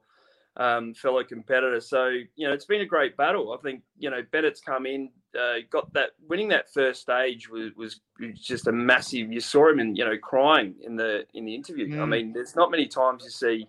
um, 0.56 0.94
fellow 0.94 1.24
competitor. 1.24 1.80
So 1.80 2.06
you 2.36 2.46
know, 2.46 2.52
it's 2.52 2.66
been 2.66 2.82
a 2.82 2.86
great 2.86 3.16
battle. 3.16 3.52
I 3.52 3.56
think 3.62 3.82
you 3.98 4.10
know 4.10 4.22
Bennett's 4.30 4.60
come 4.60 4.86
in, 4.86 5.10
uh, 5.38 5.58
got 5.70 5.92
that 5.92 6.10
winning 6.28 6.48
that 6.48 6.72
first 6.72 7.02
stage 7.02 7.48
was, 7.48 7.72
was 7.76 8.00
just 8.34 8.66
a 8.66 8.72
massive. 8.72 9.32
You 9.32 9.40
saw 9.40 9.68
him 9.70 9.80
in 9.80 9.96
you 9.96 10.04
know 10.04 10.16
crying 10.18 10.74
in 10.82 10.96
the 10.96 11.26
in 11.34 11.44
the 11.44 11.54
interview. 11.54 11.88
Mm. 11.88 12.02
I 12.02 12.06
mean, 12.06 12.32
there's 12.32 12.56
not 12.56 12.70
many 12.70 12.86
times 12.86 13.24
you 13.24 13.30
see 13.30 13.66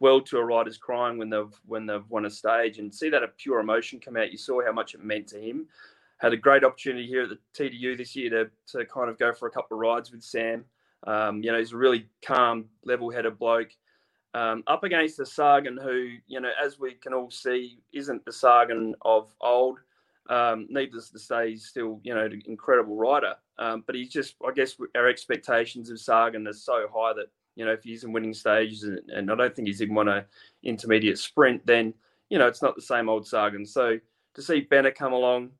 world 0.00 0.26
tour 0.26 0.44
riders 0.44 0.78
crying 0.78 1.18
when 1.18 1.30
they've 1.30 1.60
when 1.66 1.86
they've 1.86 2.08
won 2.08 2.26
a 2.26 2.30
stage 2.30 2.78
and 2.78 2.94
see 2.94 3.08
that 3.10 3.22
a 3.22 3.28
pure 3.28 3.60
emotion 3.60 4.00
come 4.00 4.16
out. 4.16 4.32
You 4.32 4.38
saw 4.38 4.64
how 4.64 4.72
much 4.72 4.94
it 4.94 5.04
meant 5.04 5.28
to 5.28 5.40
him. 5.40 5.66
Had 6.18 6.32
a 6.32 6.36
great 6.36 6.64
opportunity 6.64 7.06
here 7.06 7.24
at 7.24 7.30
the 7.30 7.38
TDU 7.54 7.96
this 7.96 8.14
year 8.14 8.30
to 8.30 8.50
to 8.78 8.86
kind 8.86 9.10
of 9.10 9.18
go 9.18 9.32
for 9.32 9.48
a 9.48 9.50
couple 9.50 9.76
of 9.76 9.80
rides 9.80 10.10
with 10.10 10.22
Sam. 10.22 10.64
Um, 11.04 11.42
you 11.42 11.50
know, 11.50 11.58
he's 11.58 11.72
a 11.72 11.76
really 11.76 12.06
calm, 12.22 12.66
level-headed 12.84 13.36
bloke 13.36 13.70
um, 14.34 14.62
up 14.66 14.84
against 14.84 15.16
the 15.16 15.26
Sagan, 15.26 15.76
who, 15.76 16.14
you 16.26 16.40
know, 16.40 16.50
as 16.62 16.78
we 16.78 16.94
can 16.94 17.12
all 17.12 17.30
see, 17.30 17.78
isn't 17.92 18.24
the 18.24 18.32
Sagan 18.32 18.94
of 19.02 19.32
old. 19.40 19.78
Um, 20.28 20.66
needless 20.70 21.10
to 21.10 21.18
say, 21.18 21.50
he's 21.50 21.66
still, 21.66 22.00
you 22.02 22.14
know, 22.14 22.24
an 22.24 22.42
incredible 22.46 22.96
rider. 22.96 23.34
Um, 23.58 23.82
but 23.86 23.94
he's 23.94 24.10
just, 24.10 24.36
I 24.46 24.52
guess, 24.52 24.76
our 24.94 25.08
expectations 25.08 25.90
of 25.90 26.00
Sagan 26.00 26.46
are 26.46 26.52
so 26.52 26.86
high 26.94 27.12
that, 27.14 27.26
you 27.56 27.64
know, 27.64 27.72
if 27.72 27.82
he's 27.82 28.04
in 28.04 28.12
winning 28.12 28.34
stages 28.34 28.84
and, 28.84 29.00
and 29.10 29.30
I 29.30 29.34
don't 29.34 29.54
think 29.54 29.68
he's 29.68 29.82
even 29.82 29.94
won 29.94 30.08
an 30.08 30.24
intermediate 30.62 31.18
sprint, 31.18 31.64
then, 31.66 31.92
you 32.30 32.38
know, 32.38 32.46
it's 32.46 32.62
not 32.62 32.76
the 32.76 32.82
same 32.82 33.08
old 33.08 33.26
Sagan. 33.26 33.66
So 33.66 33.98
to 34.34 34.42
see 34.42 34.60
Bennett 34.60 34.94
come 34.94 35.12
along, 35.12 35.50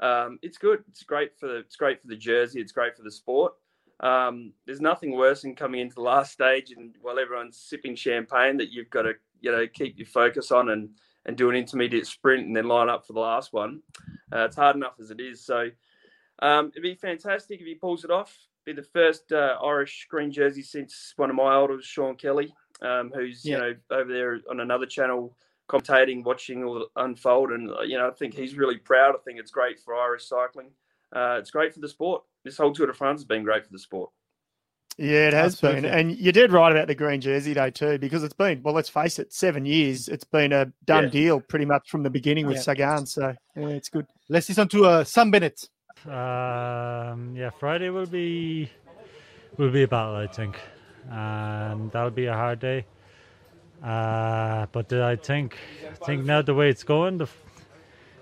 um, 0.00 0.38
it's 0.42 0.58
good. 0.58 0.84
It's 0.88 1.02
great 1.02 1.38
for 1.38 1.48
the, 1.48 1.56
it's 1.58 1.76
great 1.76 2.00
for 2.00 2.08
the 2.08 2.16
jersey. 2.16 2.60
It's 2.60 2.72
great 2.72 2.96
for 2.96 3.02
the 3.02 3.10
sport. 3.10 3.54
Um, 4.00 4.52
there's 4.66 4.80
nothing 4.80 5.16
worse 5.16 5.42
than 5.42 5.56
coming 5.56 5.80
into 5.80 5.96
the 5.96 6.02
last 6.02 6.32
stage 6.32 6.70
and 6.70 6.94
while 7.02 7.18
everyone's 7.18 7.56
sipping 7.56 7.96
champagne 7.96 8.56
that 8.58 8.70
you've 8.70 8.90
got 8.90 9.02
to 9.02 9.14
you 9.40 9.50
know 9.50 9.66
keep 9.66 9.98
your 9.98 10.06
focus 10.06 10.52
on 10.52 10.70
and 10.70 10.90
and 11.28 11.36
do 11.36 11.50
an 11.50 11.56
intermediate 11.56 12.06
sprint 12.06 12.46
and 12.46 12.56
then 12.56 12.66
line 12.66 12.88
up 12.88 13.06
for 13.06 13.12
the 13.12 13.20
last 13.20 13.52
one. 13.52 13.82
Uh, 14.32 14.46
it's 14.46 14.56
hard 14.56 14.74
enough 14.74 14.94
as 14.98 15.10
it 15.12 15.20
is. 15.20 15.44
So 15.44 15.68
um, 16.42 16.72
it'd 16.74 16.82
be 16.82 16.94
fantastic 16.94 17.60
if 17.60 17.66
he 17.66 17.74
pulls 17.74 18.04
it 18.04 18.10
off. 18.10 18.36
Be 18.64 18.72
the 18.72 18.82
first 18.82 19.30
uh, 19.30 19.56
Irish 19.64 20.06
green 20.10 20.32
jersey 20.32 20.62
since 20.62 21.12
one 21.16 21.30
of 21.30 21.36
my 21.36 21.62
idols, 21.62 21.84
Sean 21.84 22.16
Kelly, 22.16 22.52
um, 22.82 23.12
who's 23.14 23.44
yeah. 23.44 23.52
you 23.52 23.58
know 23.58 23.74
over 23.90 24.12
there 24.12 24.40
on 24.50 24.60
another 24.60 24.86
channel 24.86 25.36
commentating, 25.70 26.24
watching 26.24 26.64
all 26.64 26.88
unfold, 26.96 27.52
and 27.52 27.70
uh, 27.70 27.82
you 27.82 27.96
know 27.96 28.08
I 28.08 28.12
think 28.12 28.34
he's 28.34 28.56
really 28.56 28.76
proud. 28.76 29.14
I 29.14 29.18
think 29.24 29.38
it's 29.38 29.50
great 29.50 29.78
for 29.78 29.94
Irish 29.94 30.26
cycling. 30.26 30.70
Uh, 31.14 31.36
it's 31.38 31.50
great 31.50 31.72
for 31.72 31.80
the 31.80 31.88
sport 31.88 32.22
this 32.48 32.56
whole 32.56 32.72
Tour 32.72 32.86
de 32.86 32.92
France 32.92 33.20
has 33.20 33.26
been 33.26 33.44
great 33.44 33.64
for 33.64 33.72
the 33.72 33.78
sport. 33.78 34.10
Yeah, 34.98 35.28
it 35.28 35.32
has 35.32 35.52
That's 35.52 35.60
been. 35.60 35.84
Perfect. 35.84 35.94
And 35.94 36.18
you 36.18 36.32
did 36.32 36.52
right 36.52 36.72
about 36.72 36.88
the 36.88 36.94
green 36.94 37.20
jersey 37.20 37.54
day 37.54 37.70
too, 37.70 37.98
because 37.98 38.24
it's 38.24 38.34
been, 38.34 38.62
well, 38.64 38.74
let's 38.74 38.88
face 38.88 39.20
it, 39.20 39.32
seven 39.32 39.64
years. 39.64 40.08
It's 40.08 40.24
been 40.24 40.52
a 40.52 40.72
done 40.86 41.04
yeah. 41.04 41.10
deal 41.10 41.40
pretty 41.40 41.66
much 41.66 41.88
from 41.88 42.02
the 42.02 42.10
beginning 42.10 42.46
with 42.46 42.56
yeah. 42.56 42.62
Sagan. 42.62 43.06
So 43.06 43.34
yeah, 43.56 43.68
it's 43.68 43.88
good. 43.88 44.06
Let's 44.28 44.48
listen 44.48 44.66
to 44.68 44.86
uh, 44.86 45.04
Sam 45.04 45.30
Bennett. 45.30 45.68
Um, 46.04 47.34
yeah, 47.36 47.50
Friday 47.58 47.90
will 47.90 48.06
be 48.06 48.70
will 49.56 49.70
be 49.70 49.84
a 49.84 49.88
battle, 49.88 50.16
I 50.16 50.26
think, 50.26 50.58
and 51.08 51.90
that'll 51.92 52.10
be 52.10 52.26
a 52.26 52.34
hard 52.34 52.58
day. 52.58 52.84
Uh, 53.82 54.66
but 54.72 54.92
I 54.92 55.14
think 55.14 55.56
I 55.88 55.94
think 56.04 56.24
now 56.24 56.42
the 56.42 56.54
way 56.54 56.70
it's 56.70 56.82
going, 56.82 57.18
the 57.18 57.28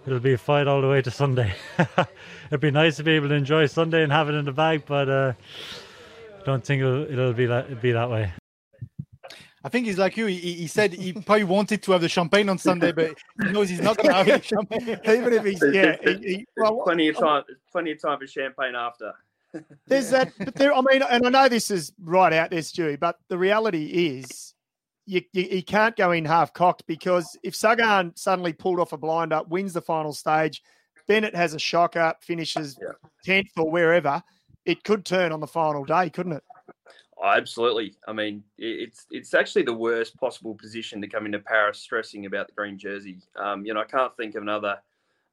it'll 0.07 0.21
be 0.21 0.35
a 0.35 0.39
fight 0.39 0.67
all 0.67 0.83
the 0.83 0.89
way 0.89 1.01
to 1.01 1.11
Sunday. 1.11 1.55
It'd 2.51 2.61
be 2.61 2.71
nice 2.71 2.97
to 2.97 3.03
be 3.03 3.13
able 3.13 3.29
to 3.29 3.35
enjoy 3.35 3.65
Sunday 3.67 4.03
and 4.03 4.13
have 4.13 4.29
it 4.29 4.35
in 4.35 4.45
the 4.45 4.53
bag, 4.53 4.85
but 4.87 5.09
uh, 5.09 5.33
I 5.33 5.86
don't 6.47 6.65
think 6.65 6.81
it'll, 6.81 7.03
it'll 7.11 7.33
be 7.33 7.47
that 7.47 7.83
be 7.83 7.93
that 7.93 8.09
way. 8.09 8.33
I 9.65 9.69
think 9.69 9.87
he's 9.87 9.99
like 9.99 10.17
you. 10.17 10.27
He, 10.27 10.53
he, 10.53 10.67
said 10.69 10.93
he 10.93 11.13
probably 11.13 11.43
wanted 11.43 11.83
to 11.83 11.93
have 11.93 12.01
the 12.01 12.09
champagne 12.09 12.49
on 12.49 12.57
Sunday, 12.57 12.93
but 12.93 13.17
he 13.43 13.51
knows 13.51 13.69
he's 13.69 13.81
not 13.81 13.97
going 13.97 14.11
to 14.11 14.15
have 14.15 14.27
the 14.27 14.41
champagne. 14.41 14.89
Even 15.05 15.33
if 15.33 15.45
he's 15.45 15.61
yeah, 15.73 15.97
he, 16.05 16.15
he, 16.15 16.47
well, 16.57 16.83
plenty 16.85 17.09
of 17.09 17.19
time, 17.19 17.43
plenty 17.73 17.91
of 17.91 18.01
time 18.01 18.21
for 18.21 18.29
champagne 18.29 18.77
after. 18.77 19.13
There's 19.89 20.11
that, 20.11 20.33
but 20.39 20.55
there. 20.55 20.73
I 20.73 20.81
mean, 20.83 21.03
and 21.03 21.27
I 21.27 21.31
know 21.31 21.49
this 21.49 21.73
is 21.73 21.93
right 22.01 22.33
out 22.33 22.51
there, 22.51 22.61
Stewie, 22.61 23.01
but 23.01 23.19
the 23.29 23.39
reality 23.39 23.87
is 23.87 24.55
you, 25.05 25.23
you, 25.33 25.43
you, 25.43 25.63
can't 25.65 25.97
go 25.97 26.13
in 26.13 26.25
half 26.25 26.53
cocked 26.53 26.87
because 26.87 27.37
if 27.43 27.57
Sagan 27.57 28.13
suddenly 28.15 28.53
pulled 28.53 28.79
off 28.79 28.93
a 28.93 28.97
blinder, 28.97 29.43
wins 29.49 29.73
the 29.73 29.83
final 29.83 30.13
stage, 30.13 30.63
Bennett 31.09 31.35
has 31.35 31.55
a 31.55 31.59
shocker, 31.59 32.15
finishes 32.21 32.79
yeah. 32.81 32.93
10th 33.27 33.51
or 33.57 33.69
wherever, 33.69 34.23
it 34.67 34.85
could 34.85 35.05
turn 35.05 35.33
on 35.33 35.41
the 35.41 35.47
final 35.47 35.85
day, 35.85 36.11
couldn't 36.11 36.33
it? 36.33 36.45
Oh, 37.19 37.29
absolutely. 37.29 37.95
I 38.07 38.13
mean, 38.13 38.45
it's 38.59 39.07
it's 39.11 39.33
actually 39.33 39.63
the 39.63 39.73
worst 39.73 40.17
possible 40.19 40.55
position 40.55 41.01
to 41.01 41.09
come 41.09 41.25
into 41.25 41.39
Paris 41.39 41.79
stressing 41.79 42.27
about 42.27 42.49
the 42.49 42.53
green 42.53 42.77
jersey. 42.77 43.19
Um, 43.37 43.65
you 43.65 43.73
know, 43.73 43.81
I 43.81 43.85
can't 43.85 44.15
think 44.17 44.35
of 44.35 44.43
another, 44.43 44.79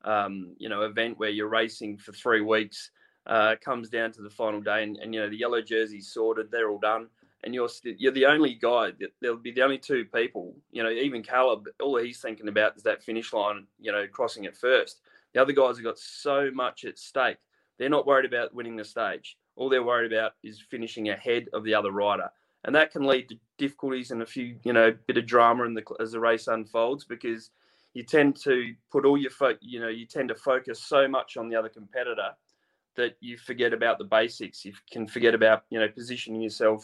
um, 0.05 0.55
you 0.57 0.69
know, 0.69 0.83
event 0.83 1.19
where 1.19 1.29
you're 1.29 1.49
racing 1.49 1.97
for 1.97 2.13
three 2.13 2.39
weeks, 2.39 2.91
uh, 3.27 3.55
comes 3.63 3.89
down 3.89 4.13
to 4.13 4.21
the 4.21 4.29
final 4.29 4.61
day, 4.61 4.83
and, 4.83 4.97
and 4.97 5.13
you 5.13 5.19
know 5.19 5.29
the 5.29 5.37
yellow 5.37 5.61
jersey's 5.61 6.13
sorted, 6.13 6.49
they're 6.51 6.69
all 6.69 6.79
done 6.79 7.09
and 7.43 7.53
you're 7.53 7.69
you're 7.83 8.11
the 8.11 8.25
only 8.25 8.53
guy. 8.53 8.91
There'll 9.21 9.37
be 9.37 9.51
the 9.51 9.63
only 9.63 9.77
two 9.77 10.05
people. 10.05 10.55
You 10.71 10.83
know, 10.83 10.89
even 10.89 11.23
Caleb. 11.23 11.67
All 11.81 11.97
he's 11.97 12.21
thinking 12.21 12.47
about 12.47 12.77
is 12.77 12.83
that 12.83 13.03
finish 13.03 13.33
line. 13.33 13.67
You 13.79 13.91
know, 13.91 14.07
crossing 14.11 14.45
it 14.45 14.55
first. 14.55 15.01
The 15.33 15.41
other 15.41 15.53
guys 15.53 15.77
have 15.77 15.83
got 15.83 15.99
so 15.99 16.51
much 16.53 16.85
at 16.85 16.97
stake. 16.97 17.37
They're 17.77 17.89
not 17.89 18.05
worried 18.05 18.25
about 18.25 18.53
winning 18.53 18.75
the 18.75 18.85
stage. 18.85 19.37
All 19.55 19.69
they're 19.69 19.83
worried 19.83 20.11
about 20.11 20.33
is 20.43 20.61
finishing 20.61 21.09
ahead 21.09 21.47
of 21.53 21.63
the 21.63 21.73
other 21.73 21.91
rider, 21.91 22.29
and 22.63 22.75
that 22.75 22.91
can 22.91 23.05
lead 23.05 23.29
to 23.29 23.39
difficulties 23.57 24.11
and 24.11 24.21
a 24.21 24.25
few, 24.25 24.55
you 24.63 24.73
know, 24.73 24.93
bit 25.07 25.17
of 25.17 25.25
drama 25.25 25.65
in 25.65 25.73
the 25.73 25.83
as 25.99 26.11
the 26.11 26.19
race 26.19 26.47
unfolds 26.47 27.05
because 27.05 27.51
you 27.93 28.03
tend 28.03 28.35
to 28.43 28.73
put 28.91 29.05
all 29.05 29.17
your 29.17 29.31
fo- 29.31 29.57
you 29.61 29.79
know, 29.79 29.89
you 29.89 30.05
tend 30.05 30.29
to 30.29 30.35
focus 30.35 30.81
so 30.81 31.07
much 31.07 31.37
on 31.37 31.49
the 31.49 31.55
other 31.55 31.69
competitor 31.69 32.29
that 32.95 33.15
you 33.19 33.37
forget 33.37 33.73
about 33.73 33.97
the 33.97 34.03
basics. 34.03 34.65
You 34.65 34.73
can 34.91 35.07
forget 35.07 35.35
about 35.35 35.63
you 35.69 35.79
know 35.79 35.87
positioning 35.87 36.41
yourself 36.41 36.83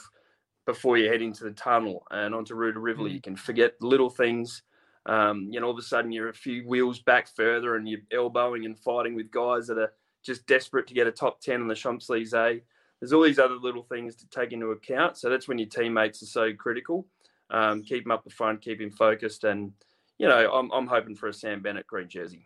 before 0.65 0.97
you 0.97 1.09
head 1.09 1.21
into 1.21 1.43
the 1.43 1.51
tunnel 1.51 2.03
and 2.11 2.35
onto 2.35 2.53
Rue 2.53 2.71
de 2.71 2.79
Rivoli. 2.79 3.11
Mm. 3.11 3.13
You 3.15 3.21
can 3.21 3.35
forget 3.35 3.73
little 3.81 4.09
things. 4.09 4.61
Um, 5.05 5.47
you 5.49 5.59
know, 5.59 5.67
all 5.67 5.73
of 5.73 5.79
a 5.79 5.81
sudden 5.81 6.11
you're 6.11 6.29
a 6.29 6.33
few 6.33 6.67
wheels 6.67 6.99
back 6.99 7.27
further 7.35 7.75
and 7.75 7.89
you're 7.89 8.01
elbowing 8.11 8.65
and 8.65 8.77
fighting 8.77 9.15
with 9.15 9.31
guys 9.31 9.65
that 9.67 9.79
are 9.79 9.93
just 10.23 10.45
desperate 10.47 10.87
to 10.87 10.93
get 10.93 11.07
a 11.07 11.11
top 11.11 11.41
10 11.41 11.61
on 11.61 11.67
the 11.67 11.75
Champs 11.75 12.09
Elysees. 12.09 12.61
There's 12.99 13.13
all 13.13 13.23
these 13.23 13.39
other 13.39 13.55
little 13.55 13.83
things 13.83 14.15
to 14.17 14.29
take 14.29 14.51
into 14.51 14.71
account. 14.71 15.17
So 15.17 15.29
that's 15.29 15.47
when 15.47 15.57
your 15.57 15.69
teammates 15.69 16.21
are 16.21 16.27
so 16.27 16.53
critical. 16.53 17.07
Um, 17.49 17.81
keep 17.83 18.05
him 18.05 18.11
up 18.11 18.23
the 18.23 18.29
front, 18.29 18.61
keep 18.61 18.81
him 18.81 18.91
focused. 18.91 19.43
And, 19.43 19.71
you 20.17 20.27
know, 20.27 20.51
I'm, 20.51 20.69
I'm 20.71 20.87
hoping 20.87 21.15
for 21.15 21.27
a 21.27 21.33
Sam 21.33 21.61
Bennett 21.61 21.87
green 21.87 22.09
jersey. 22.09 22.45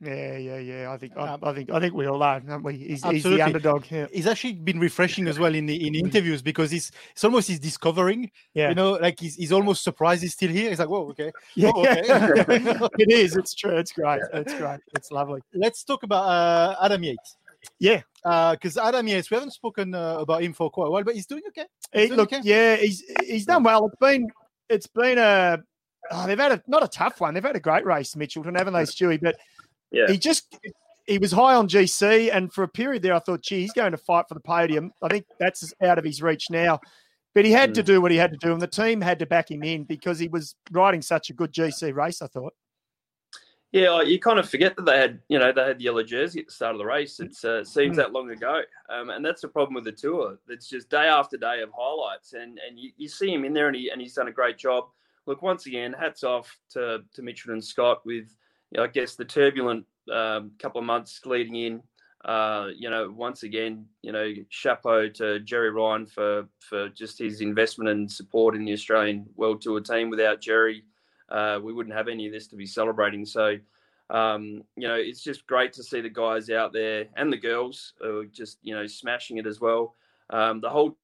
Yeah, 0.00 0.36
yeah, 0.36 0.58
yeah. 0.58 0.92
I 0.92 0.98
think 0.98 1.16
I, 1.16 1.38
I, 1.42 1.52
think 1.54 1.70
I 1.70 1.80
think 1.80 1.94
we 1.94 2.06
all 2.06 2.22
are, 2.22 2.42
aren't 2.48 2.64
we? 2.64 2.76
He's, 2.76 3.04
he's 3.04 3.22
the 3.22 3.40
underdog. 3.40 3.84
Yeah. 3.90 4.06
He's 4.12 4.26
actually 4.26 4.54
been 4.54 4.78
refreshing 4.78 5.28
as 5.28 5.38
well 5.38 5.54
in 5.54 5.66
the 5.66 5.86
in 5.86 5.94
interviews 5.94 6.42
because 6.42 6.70
he's 6.70 6.90
it's 7.12 7.24
almost 7.24 7.48
he's 7.48 7.60
discovering. 7.60 8.30
Yeah. 8.54 8.70
You 8.70 8.74
know, 8.74 8.92
like 8.92 9.20
he's, 9.20 9.36
he's 9.36 9.52
almost 9.52 9.84
surprised 9.84 10.22
he's 10.22 10.34
still 10.34 10.50
here. 10.50 10.70
He's 10.70 10.80
like, 10.80 10.88
whoa, 10.88 11.08
okay. 11.10 11.30
Yeah, 11.54 11.70
oh, 11.74 11.86
okay. 11.86 12.02
it 12.98 13.10
is. 13.10 13.36
It's 13.36 13.54
true. 13.54 13.76
It's 13.76 13.92
great. 13.92 14.20
It's 14.32 14.54
great. 14.54 14.80
It's 14.96 15.10
lovely. 15.10 15.40
Let's 15.54 15.84
talk 15.84 16.02
about 16.02 16.24
uh, 16.24 16.76
Adam 16.82 17.02
Yates. 17.04 17.36
Yeah, 17.78 18.02
because 18.22 18.76
uh, 18.76 18.84
Adam 18.84 19.06
Yates, 19.06 19.30
we 19.30 19.36
haven't 19.36 19.52
spoken 19.52 19.94
uh, 19.94 20.18
about 20.18 20.42
him 20.42 20.52
for 20.52 20.70
quite 20.70 20.88
a 20.88 20.90
while, 20.90 21.04
but 21.04 21.14
he's 21.14 21.26
doing 21.26 21.42
okay. 21.48 21.64
He's 21.92 22.02
he, 22.02 22.06
doing 22.08 22.18
look, 22.18 22.32
okay. 22.32 22.42
yeah, 22.44 22.76
he's 22.76 23.02
he's 23.22 23.46
done 23.46 23.62
well. 23.62 23.86
It's 23.86 23.96
been 23.96 24.28
it's 24.68 24.86
been 24.86 25.18
a 25.18 25.58
oh, 26.10 26.26
they've 26.26 26.38
had 26.38 26.52
a 26.52 26.62
not 26.66 26.82
a 26.84 26.88
tough 26.88 27.20
one. 27.20 27.34
They've 27.34 27.42
had 27.42 27.56
a 27.56 27.60
great 27.60 27.84
race, 27.84 28.14
Mitchelton, 28.14 28.56
haven't 28.56 28.74
they, 28.74 28.82
Stewie? 28.82 29.20
But 29.20 29.36
yeah. 29.94 30.06
He 30.08 30.18
just 30.18 30.58
he 31.06 31.18
was 31.18 31.32
high 31.32 31.54
on 31.54 31.68
GC, 31.68 32.30
and 32.32 32.52
for 32.52 32.64
a 32.64 32.68
period 32.68 33.02
there, 33.02 33.14
I 33.14 33.18
thought, 33.18 33.42
gee, 33.42 33.60
he's 33.60 33.72
going 33.72 33.92
to 33.92 33.98
fight 33.98 34.26
for 34.28 34.34
the 34.34 34.40
podium. 34.40 34.92
I 35.02 35.08
think 35.08 35.26
that's 35.38 35.72
out 35.82 35.98
of 35.98 36.04
his 36.04 36.22
reach 36.22 36.46
now. 36.50 36.80
But 37.34 37.44
he 37.44 37.50
had 37.50 37.70
mm. 37.70 37.74
to 37.74 37.82
do 37.82 38.00
what 38.00 38.12
he 38.12 38.16
had 38.16 38.30
to 38.30 38.38
do, 38.38 38.52
and 38.52 38.62
the 38.62 38.66
team 38.66 39.00
had 39.00 39.18
to 39.18 39.26
back 39.26 39.50
him 39.50 39.62
in 39.62 39.84
because 39.84 40.18
he 40.18 40.28
was 40.28 40.54
riding 40.70 41.02
such 41.02 41.30
a 41.30 41.34
good 41.34 41.52
GC 41.52 41.94
race. 41.94 42.22
I 42.22 42.28
thought. 42.28 42.54
Yeah, 43.72 44.02
you 44.02 44.20
kind 44.20 44.38
of 44.38 44.48
forget 44.48 44.76
that 44.76 44.86
they 44.86 44.98
had, 44.98 45.18
you 45.26 45.36
know, 45.36 45.50
they 45.50 45.64
had 45.64 45.78
the 45.80 45.82
yellow 45.82 46.04
jersey 46.04 46.38
at 46.38 46.46
the 46.46 46.52
start 46.52 46.76
of 46.76 46.78
the 46.78 46.84
race. 46.84 47.18
It 47.18 47.34
uh, 47.44 47.64
seems 47.64 47.94
mm. 47.94 47.96
that 47.96 48.12
long 48.12 48.30
ago, 48.30 48.60
um, 48.88 49.10
and 49.10 49.24
that's 49.24 49.42
the 49.42 49.48
problem 49.48 49.74
with 49.74 49.82
the 49.82 49.90
tour. 49.90 50.38
It's 50.48 50.68
just 50.68 50.88
day 50.88 51.08
after 51.08 51.36
day 51.36 51.60
of 51.60 51.70
highlights, 51.76 52.34
and 52.34 52.60
and 52.66 52.78
you, 52.78 52.92
you 52.96 53.08
see 53.08 53.34
him 53.34 53.44
in 53.44 53.52
there, 53.52 53.66
and 53.66 53.74
he 53.74 53.90
and 53.90 54.00
he's 54.00 54.14
done 54.14 54.28
a 54.28 54.32
great 54.32 54.58
job. 54.58 54.84
Look, 55.26 55.42
once 55.42 55.66
again, 55.66 55.92
hats 55.92 56.22
off 56.22 56.56
to 56.70 57.02
to 57.14 57.22
Mitchelton-Scott 57.22 58.06
with 58.06 58.28
I 58.78 58.86
guess 58.88 59.14
the 59.14 59.24
turbulent 59.24 59.86
um, 60.12 60.52
couple 60.58 60.80
of 60.80 60.86
months 60.86 61.20
leading 61.24 61.54
in. 61.56 61.82
uh, 62.24 62.68
you 62.74 62.88
know, 62.88 63.10
once 63.14 63.42
again, 63.42 63.84
you 64.02 64.10
know, 64.10 64.32
chapeau 64.48 65.08
to 65.08 65.40
Gerry 65.40 65.70
Ryan 65.70 66.06
for 66.06 66.48
for 66.58 66.88
just 66.88 67.18
his 67.18 67.40
investment 67.42 67.90
and 67.90 68.10
support 68.10 68.54
in 68.54 68.64
the 68.64 68.72
Australian 68.72 69.26
World 69.36 69.60
Tour 69.60 69.80
team. 69.80 70.08
Without 70.08 70.40
Gerry, 70.40 70.84
uh, 71.28 71.60
we 71.62 71.72
wouldn't 71.72 71.94
have 71.94 72.08
any 72.08 72.26
of 72.26 72.32
this 72.32 72.46
to 72.48 72.56
be 72.56 72.64
celebrating. 72.66 73.26
So, 73.26 73.58
um, 74.08 74.62
you 74.76 74.88
know, 74.88 74.94
it's 74.94 75.22
just 75.22 75.46
great 75.46 75.74
to 75.74 75.82
see 75.82 76.00
the 76.00 76.08
guys 76.08 76.48
out 76.48 76.72
there 76.72 77.06
and 77.16 77.30
the 77.30 77.36
girls 77.36 77.92
are 78.02 78.24
just 78.24 78.58
you 78.62 78.74
know 78.74 78.86
smashing 78.86 79.36
it 79.36 79.46
as 79.46 79.60
well. 79.60 79.94
Um, 80.30 80.60
the 80.62 80.70
whole 80.70 80.96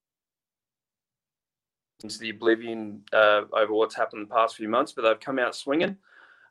into 2.03 2.17
the 2.17 2.31
oblivion 2.31 3.03
uh, 3.13 3.43
over 3.53 3.73
what's 3.73 3.95
happened 3.95 4.23
in 4.23 4.27
the 4.27 4.33
past 4.33 4.55
few 4.55 4.67
months, 4.67 4.91
but 4.91 5.03
they've 5.03 5.19
come 5.19 5.37
out 5.37 5.55
swinging. 5.55 5.97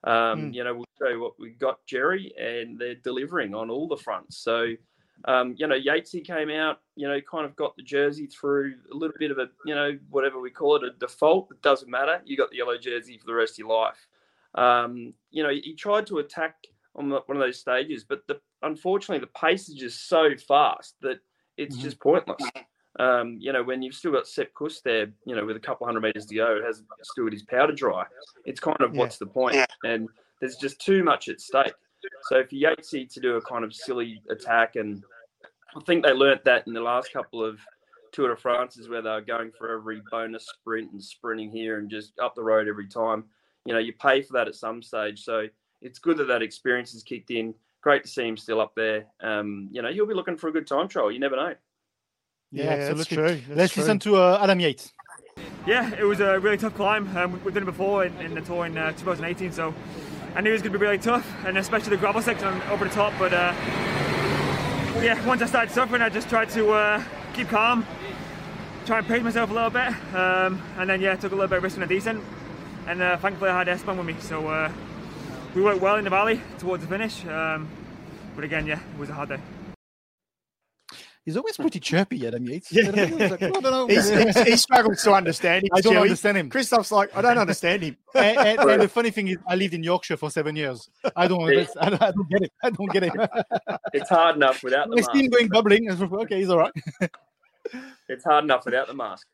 Um, 0.04 0.50
Mm. 0.50 0.54
You 0.54 0.64
know, 0.64 0.74
we'll 0.74 0.84
show 0.98 1.08
you 1.08 1.20
what 1.20 1.38
we 1.38 1.50
got, 1.50 1.84
Gerry, 1.86 2.32
and 2.38 2.78
they're 2.78 2.94
delivering 2.94 3.54
on 3.54 3.70
all 3.70 3.86
the 3.86 3.96
fronts. 3.96 4.38
So, 4.38 4.74
um, 5.26 5.54
you 5.58 5.66
know, 5.66 5.78
Yatesy 5.78 6.24
came 6.24 6.50
out, 6.50 6.80
you 6.96 7.06
know, 7.06 7.20
kind 7.20 7.44
of 7.44 7.54
got 7.56 7.76
the 7.76 7.82
jersey 7.82 8.26
through 8.26 8.76
a 8.92 8.96
little 8.96 9.16
bit 9.18 9.30
of 9.30 9.38
a, 9.38 9.48
you 9.66 9.74
know, 9.74 9.98
whatever 10.08 10.40
we 10.40 10.50
call 10.50 10.76
it, 10.76 10.84
a 10.84 10.90
default. 10.92 11.50
It 11.50 11.60
doesn't 11.60 11.90
matter. 11.90 12.22
You 12.24 12.36
got 12.36 12.50
the 12.50 12.56
yellow 12.56 12.78
jersey 12.78 13.18
for 13.18 13.26
the 13.26 13.34
rest 13.34 13.54
of 13.54 13.58
your 13.58 13.68
life. 13.68 14.06
Um, 14.54 15.12
you 15.30 15.42
know, 15.42 15.50
he 15.50 15.74
tried 15.74 16.06
to 16.06 16.18
attack 16.18 16.56
on 16.96 17.10
one 17.10 17.22
of 17.28 17.38
those 17.38 17.60
stages, 17.60 18.02
but 18.02 18.26
the, 18.26 18.40
unfortunately, 18.62 19.20
the 19.20 19.38
pace 19.38 19.68
is 19.68 19.74
just 19.74 20.08
so 20.08 20.34
fast 20.36 20.96
that 21.02 21.20
it's 21.56 21.76
Mhm. 21.76 21.82
just 21.82 22.00
pointless. 22.00 22.42
Um, 22.98 23.38
you 23.40 23.52
know, 23.52 23.62
when 23.62 23.82
you've 23.82 23.94
still 23.94 24.12
got 24.12 24.26
Sepp 24.26 24.52
Kuss 24.54 24.80
there, 24.80 25.08
you 25.24 25.36
know, 25.36 25.44
with 25.46 25.56
a 25.56 25.60
couple 25.60 25.86
hundred 25.86 26.00
meters 26.00 26.26
to 26.26 26.34
go, 26.34 26.56
it 26.56 26.64
hasn't 26.64 26.88
still 27.02 27.24
got 27.24 27.32
his 27.32 27.44
powder 27.44 27.72
dry. 27.72 28.04
It's 28.44 28.60
kind 28.60 28.80
of 28.80 28.94
Yeah. 28.94 29.00
what's 29.00 29.18
the 29.18 29.26
point? 29.26 29.56
And 29.84 30.08
there's 30.40 30.56
just 30.56 30.80
too 30.80 31.04
much 31.04 31.28
at 31.28 31.40
stake. 31.40 31.74
So 32.22 32.38
if 32.38 32.52
you 32.52 32.66
Yatesy 32.66 33.12
to 33.12 33.20
do 33.20 33.36
a 33.36 33.42
kind 33.42 33.64
of 33.64 33.74
silly 33.74 34.22
attack, 34.30 34.76
and 34.76 35.04
I 35.76 35.80
think 35.80 36.04
they 36.04 36.12
learnt 36.12 36.44
that 36.44 36.66
in 36.66 36.72
the 36.72 36.80
last 36.80 37.12
couple 37.12 37.44
of 37.44 37.60
Tour 38.12 38.28
de 38.30 38.36
France's 38.36 38.88
where 38.88 39.02
they 39.02 39.10
were 39.10 39.20
going 39.20 39.52
for 39.52 39.70
every 39.76 40.02
bonus 40.10 40.46
sprint 40.46 40.90
and 40.90 41.02
sprinting 41.02 41.50
here 41.50 41.78
and 41.78 41.88
just 41.88 42.18
up 42.18 42.34
the 42.34 42.42
road 42.42 42.66
every 42.66 42.88
time. 42.88 43.24
You 43.66 43.74
know, 43.74 43.78
you 43.78 43.92
pay 43.92 44.22
for 44.22 44.32
that 44.32 44.48
at 44.48 44.54
some 44.56 44.82
stage. 44.82 45.22
So 45.22 45.46
it's 45.80 45.98
good 45.98 46.16
that 46.16 46.28
that 46.28 46.42
experience 46.42 46.92
has 46.92 47.02
kicked 47.02 47.30
in. 47.30 47.54
Great 47.82 48.02
to 48.02 48.08
see 48.08 48.26
him 48.26 48.36
still 48.36 48.60
up 48.60 48.74
there. 48.74 49.06
Um, 49.20 49.68
you 49.70 49.80
know, 49.80 49.92
he'll 49.92 50.06
be 50.06 50.14
looking 50.14 50.36
for 50.36 50.48
a 50.48 50.52
good 50.52 50.66
time 50.66 50.88
trial. 50.88 51.12
You 51.12 51.20
never 51.20 51.36
know. 51.36 51.54
Yeah, 52.52 52.64
Yeah, 52.64 52.92
that's 52.92 53.06
true. 53.06 53.26
That's 53.26 53.48
Let's 53.48 53.72
true. 53.74 53.82
listen 53.82 53.98
to 54.00 54.16
uh, 54.16 54.38
Adam 54.42 54.60
Yates. 54.60 54.92
Yeah, 55.66 55.94
it 55.94 56.04
was 56.04 56.20
a 56.20 56.40
really 56.40 56.56
tough 56.56 56.74
climb. 56.74 57.16
Um, 57.16 57.40
we've 57.44 57.54
done 57.54 57.62
it 57.62 57.66
before 57.66 58.04
in, 58.04 58.16
in 58.20 58.34
the 58.34 58.40
tour 58.40 58.66
in 58.66 58.76
uh, 58.76 58.92
2018, 58.92 59.52
so 59.52 59.74
I 60.34 60.40
knew 60.40 60.50
it 60.50 60.54
was 60.54 60.62
going 60.62 60.72
to 60.72 60.78
be 60.78 60.84
really 60.84 60.98
tough, 60.98 61.26
and 61.44 61.56
especially 61.58 61.90
the 61.90 61.96
gravel 61.98 62.22
section 62.22 62.48
over 62.70 62.84
the 62.84 62.90
top. 62.90 63.12
But 63.18 63.32
uh, 63.32 63.54
yeah, 65.00 65.24
once 65.26 65.42
I 65.42 65.46
started 65.46 65.72
suffering, 65.72 66.02
I 66.02 66.08
just 66.08 66.28
tried 66.28 66.50
to 66.50 66.70
uh, 66.70 67.04
keep 67.34 67.48
calm, 67.48 67.86
try 68.86 68.98
and 68.98 69.06
pace 69.06 69.22
myself 69.22 69.50
a 69.50 69.54
little 69.54 69.70
bit, 69.70 69.88
um, 70.14 70.60
and 70.78 70.90
then 70.90 71.00
yeah, 71.00 71.14
took 71.14 71.32
a 71.32 71.34
little 71.34 71.48
bit 71.48 71.58
of 71.58 71.62
risk 71.62 71.76
on 71.76 71.86
the 71.86 71.94
descent. 71.94 72.22
And 72.86 73.02
uh, 73.02 73.16
thankfully, 73.18 73.50
I 73.50 73.58
had 73.58 73.68
Esteban 73.68 73.96
with 73.98 74.06
me, 74.06 74.16
so 74.20 74.48
uh, 74.48 74.72
we 75.54 75.62
worked 75.62 75.80
well 75.82 75.96
in 75.96 76.04
the 76.04 76.10
valley 76.10 76.40
towards 76.58 76.82
the 76.82 76.88
finish. 76.88 77.24
Um, 77.26 77.68
but 78.34 78.44
again, 78.44 78.66
yeah, 78.66 78.80
it 78.80 78.98
was 78.98 79.10
a 79.10 79.14
hard 79.14 79.28
day. 79.28 79.38
He's 81.26 81.36
always 81.36 81.56
hmm. 81.56 81.62
pretty 81.62 81.80
chirpy, 81.80 82.26
Adam 82.26 82.44
Yates. 82.46 82.72
Yeah. 82.72 82.88
I 82.88 82.90
don't 82.92 83.18
know, 83.18 83.24
I 83.26 83.36
don't 83.36 83.62
know. 83.62 83.86
He's, 83.86 84.08
he's, 84.08 84.40
he 84.40 84.56
struggles 84.56 85.02
to 85.02 85.12
understand 85.12 85.64
him. 85.64 85.70
I 85.74 85.80
don't 85.80 85.94
Stewie. 85.94 86.02
understand 86.02 86.38
him. 86.38 86.50
Christoph's 86.50 86.90
like, 86.90 87.14
I 87.14 87.20
don't 87.20 87.38
understand 87.38 87.82
him. 87.82 87.96
and, 88.14 88.38
and- 88.38 88.70
and 88.70 88.82
the 88.82 88.88
funny 88.98 89.10
thing 89.10 89.28
is, 89.28 89.36
I 89.46 89.54
lived 89.54 89.74
in 89.74 89.82
Yorkshire 89.82 90.16
for 90.16 90.30
seven 90.30 90.56
years. 90.56 90.88
I 91.16 91.28
don't, 91.28 91.42
understand- 91.48 91.78
I 91.84 91.90
don't, 91.90 92.02
I 92.02 92.10
don't 92.10 92.30
get 92.30 92.42
it. 92.42 92.52
I 92.62 92.70
don't 92.70 92.92
get 92.92 93.02
it. 93.04 93.12
It's 93.92 94.08
hard 94.08 94.36
enough 94.36 94.62
without 94.62 94.88
the 94.88 94.96
I 94.96 95.00
see 95.12 95.24
him 95.24 95.30
mask. 95.30 95.38
going 95.38 95.48
bubbling. 95.48 95.88
I 95.88 95.92
was 95.92 96.00
like, 96.00 96.12
Okay, 96.12 96.38
he's 96.38 96.48
all 96.48 96.58
right. 96.58 96.72
It's 98.08 98.24
hard 98.24 98.44
enough 98.44 98.64
without 98.64 98.86
the 98.86 98.94
mask. 98.94 99.26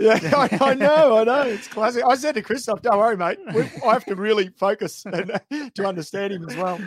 Yeah, 0.00 0.18
I, 0.34 0.58
I 0.62 0.74
know, 0.74 1.18
I 1.18 1.24
know. 1.24 1.42
It's 1.42 1.68
classic. 1.68 2.02
I 2.06 2.14
said 2.14 2.34
to 2.36 2.42
Christoph, 2.42 2.80
don't 2.80 2.96
worry, 2.96 3.18
mate. 3.18 3.38
We, 3.54 3.62
I 3.86 3.92
have 3.92 4.04
to 4.06 4.16
really 4.16 4.48
focus 4.48 5.04
and, 5.04 5.38
to 5.74 5.86
understand 5.86 6.32
him 6.32 6.48
as 6.48 6.56
well. 6.56 6.80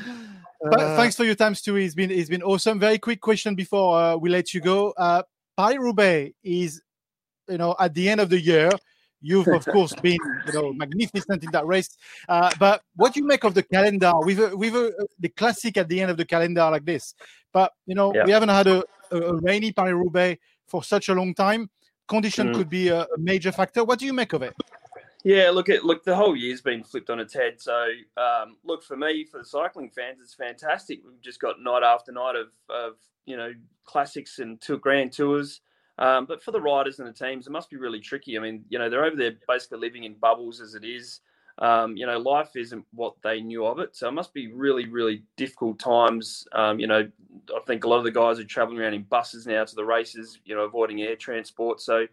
Uh, 0.66 0.96
Thanks 0.96 1.16
for 1.16 1.24
your 1.26 1.36
time, 1.36 1.56
Stu. 1.56 1.76
It's 1.76 1.96
been 1.96 2.12
it's 2.12 2.30
been 2.30 2.44
awesome. 2.44 2.80
Very 2.80 2.98
quick 2.98 3.20
question 3.22 3.56
before 3.56 3.98
uh, 4.00 4.16
we 4.16 4.30
let 4.30 4.54
you 4.54 4.62
go. 4.62 4.92
Uh, 4.98 5.24
Paris 5.58 5.78
Roubaix 5.80 6.34
is, 6.44 6.82
you 7.50 7.58
know, 7.58 7.76
at 7.80 7.94
the 7.94 8.08
end 8.10 8.22
of 8.22 8.30
the 8.30 8.40
year. 8.40 8.70
You've 9.26 9.48
of 9.48 9.66
course 9.66 9.94
been, 9.96 10.18
you 10.48 10.54
know, 10.54 10.74
magnificent 10.74 11.44
in 11.46 11.52
that 11.52 11.66
race. 11.66 11.96
Uh, 12.28 12.52
but 12.60 12.82
what 12.98 13.14
do 13.14 13.22
you 13.22 13.26
make 13.26 13.46
of 13.46 13.54
the 13.54 13.64
calendar 13.64 14.12
with 14.20 14.38
a, 14.40 14.56
with 14.56 14.76
a, 14.76 15.08
the 15.18 15.30
classic 15.30 15.78
at 15.78 15.88
the 15.88 16.02
end 16.02 16.12
of 16.12 16.18
the 16.18 16.26
calendar 16.26 16.70
like 16.70 16.84
this? 16.84 17.14
But 17.54 17.72
you 17.86 17.96
know, 17.96 18.14
Yeah. 18.14 18.26
we 18.26 18.32
haven't 18.32 18.50
had 18.50 18.68
a, 18.68 18.84
a, 19.12 19.18
a 19.18 19.36
rainy 19.38 19.72
Paris 19.72 19.94
Roubaix 19.94 20.42
for 20.68 20.84
such 20.84 21.08
a 21.10 21.14
long 21.14 21.34
time. 21.34 21.70
Condition 22.08 22.50
Mm. 22.50 22.56
could 22.56 22.70
be 22.70 22.90
a 22.90 23.08
major 23.18 23.54
factor. 23.54 23.84
What 23.86 24.00
do 24.00 24.06
you 24.06 24.14
make 24.14 24.34
of 24.34 24.42
it? 24.42 24.54
Yeah, 25.24 25.52
look 25.52 25.70
look. 25.84 26.04
The 26.04 26.16
whole 26.16 26.36
year's 26.36 26.62
been 26.62 26.84
flipped 26.84 27.10
on 27.10 27.20
its 27.20 27.34
head. 27.34 27.62
So, 27.62 27.88
um, 28.18 28.58
look 28.66 28.84
for 28.84 28.98
me, 28.98 29.24
for 29.26 29.38
the 29.40 29.46
cycling 29.46 29.90
fans, 29.90 30.20
it's 30.22 30.34
fantastic. 30.34 31.00
We've 31.06 31.22
just 31.22 31.40
got 31.40 31.62
night 31.62 31.84
after 31.84 32.12
night 32.12 32.36
of, 32.36 32.48
of 32.70 32.96
you 33.26 33.38
know 33.38 33.54
classics 33.86 34.40
and 34.40 34.60
two 34.60 34.78
grand 34.80 35.14
tours. 35.14 35.62
Um, 35.98 36.26
but 36.26 36.44
for 36.44 36.52
the 36.52 36.60
riders 36.62 37.00
and 37.00 37.08
the 37.08 37.14
teams, 37.14 37.48
it 37.48 37.52
must 37.52 37.70
be 37.70 37.78
really 37.78 38.00
tricky. 38.00 38.38
I 38.38 38.42
mean, 38.42 38.66
you 38.68 38.80
know, 38.80 38.90
they're 38.90 39.06
over 39.06 39.16
there 39.16 39.34
basically 39.48 39.80
living 39.80 40.04
in 40.04 40.16
bubbles 40.16 40.60
as 40.60 40.76
it 40.76 40.84
is. 40.84 41.22
Um, 41.60 41.96
you 41.96 42.08
know, 42.08 42.18
life 42.18 42.56
isn't 42.56 42.84
what 42.94 43.14
they 43.24 43.40
knew 43.40 43.66
of 43.66 43.80
it, 43.80 43.96
so 43.96 44.08
it 44.10 44.14
must 44.14 44.34
be 44.34 44.52
really, 44.52 44.88
really 44.88 45.24
difficult 45.38 45.78
times. 45.80 46.48
Um, 46.52 46.80
you 46.80 46.88
know, 46.88 47.08
I 47.56 47.60
think 47.68 47.86
a 47.86 47.88
lot 47.88 48.00
of 48.00 48.04
the 48.04 48.12
guys 48.12 48.40
are 48.40 48.44
traveling 48.44 48.80
around 48.80 48.96
in 48.96 49.04
buses 49.04 49.46
now 49.48 49.64
to 49.64 49.76
the 49.76 49.86
races. 49.86 50.40
You 50.44 50.56
know, 50.56 50.64
avoiding 50.64 51.02
air 51.04 51.16
transport. 51.16 51.80
So 51.80 52.08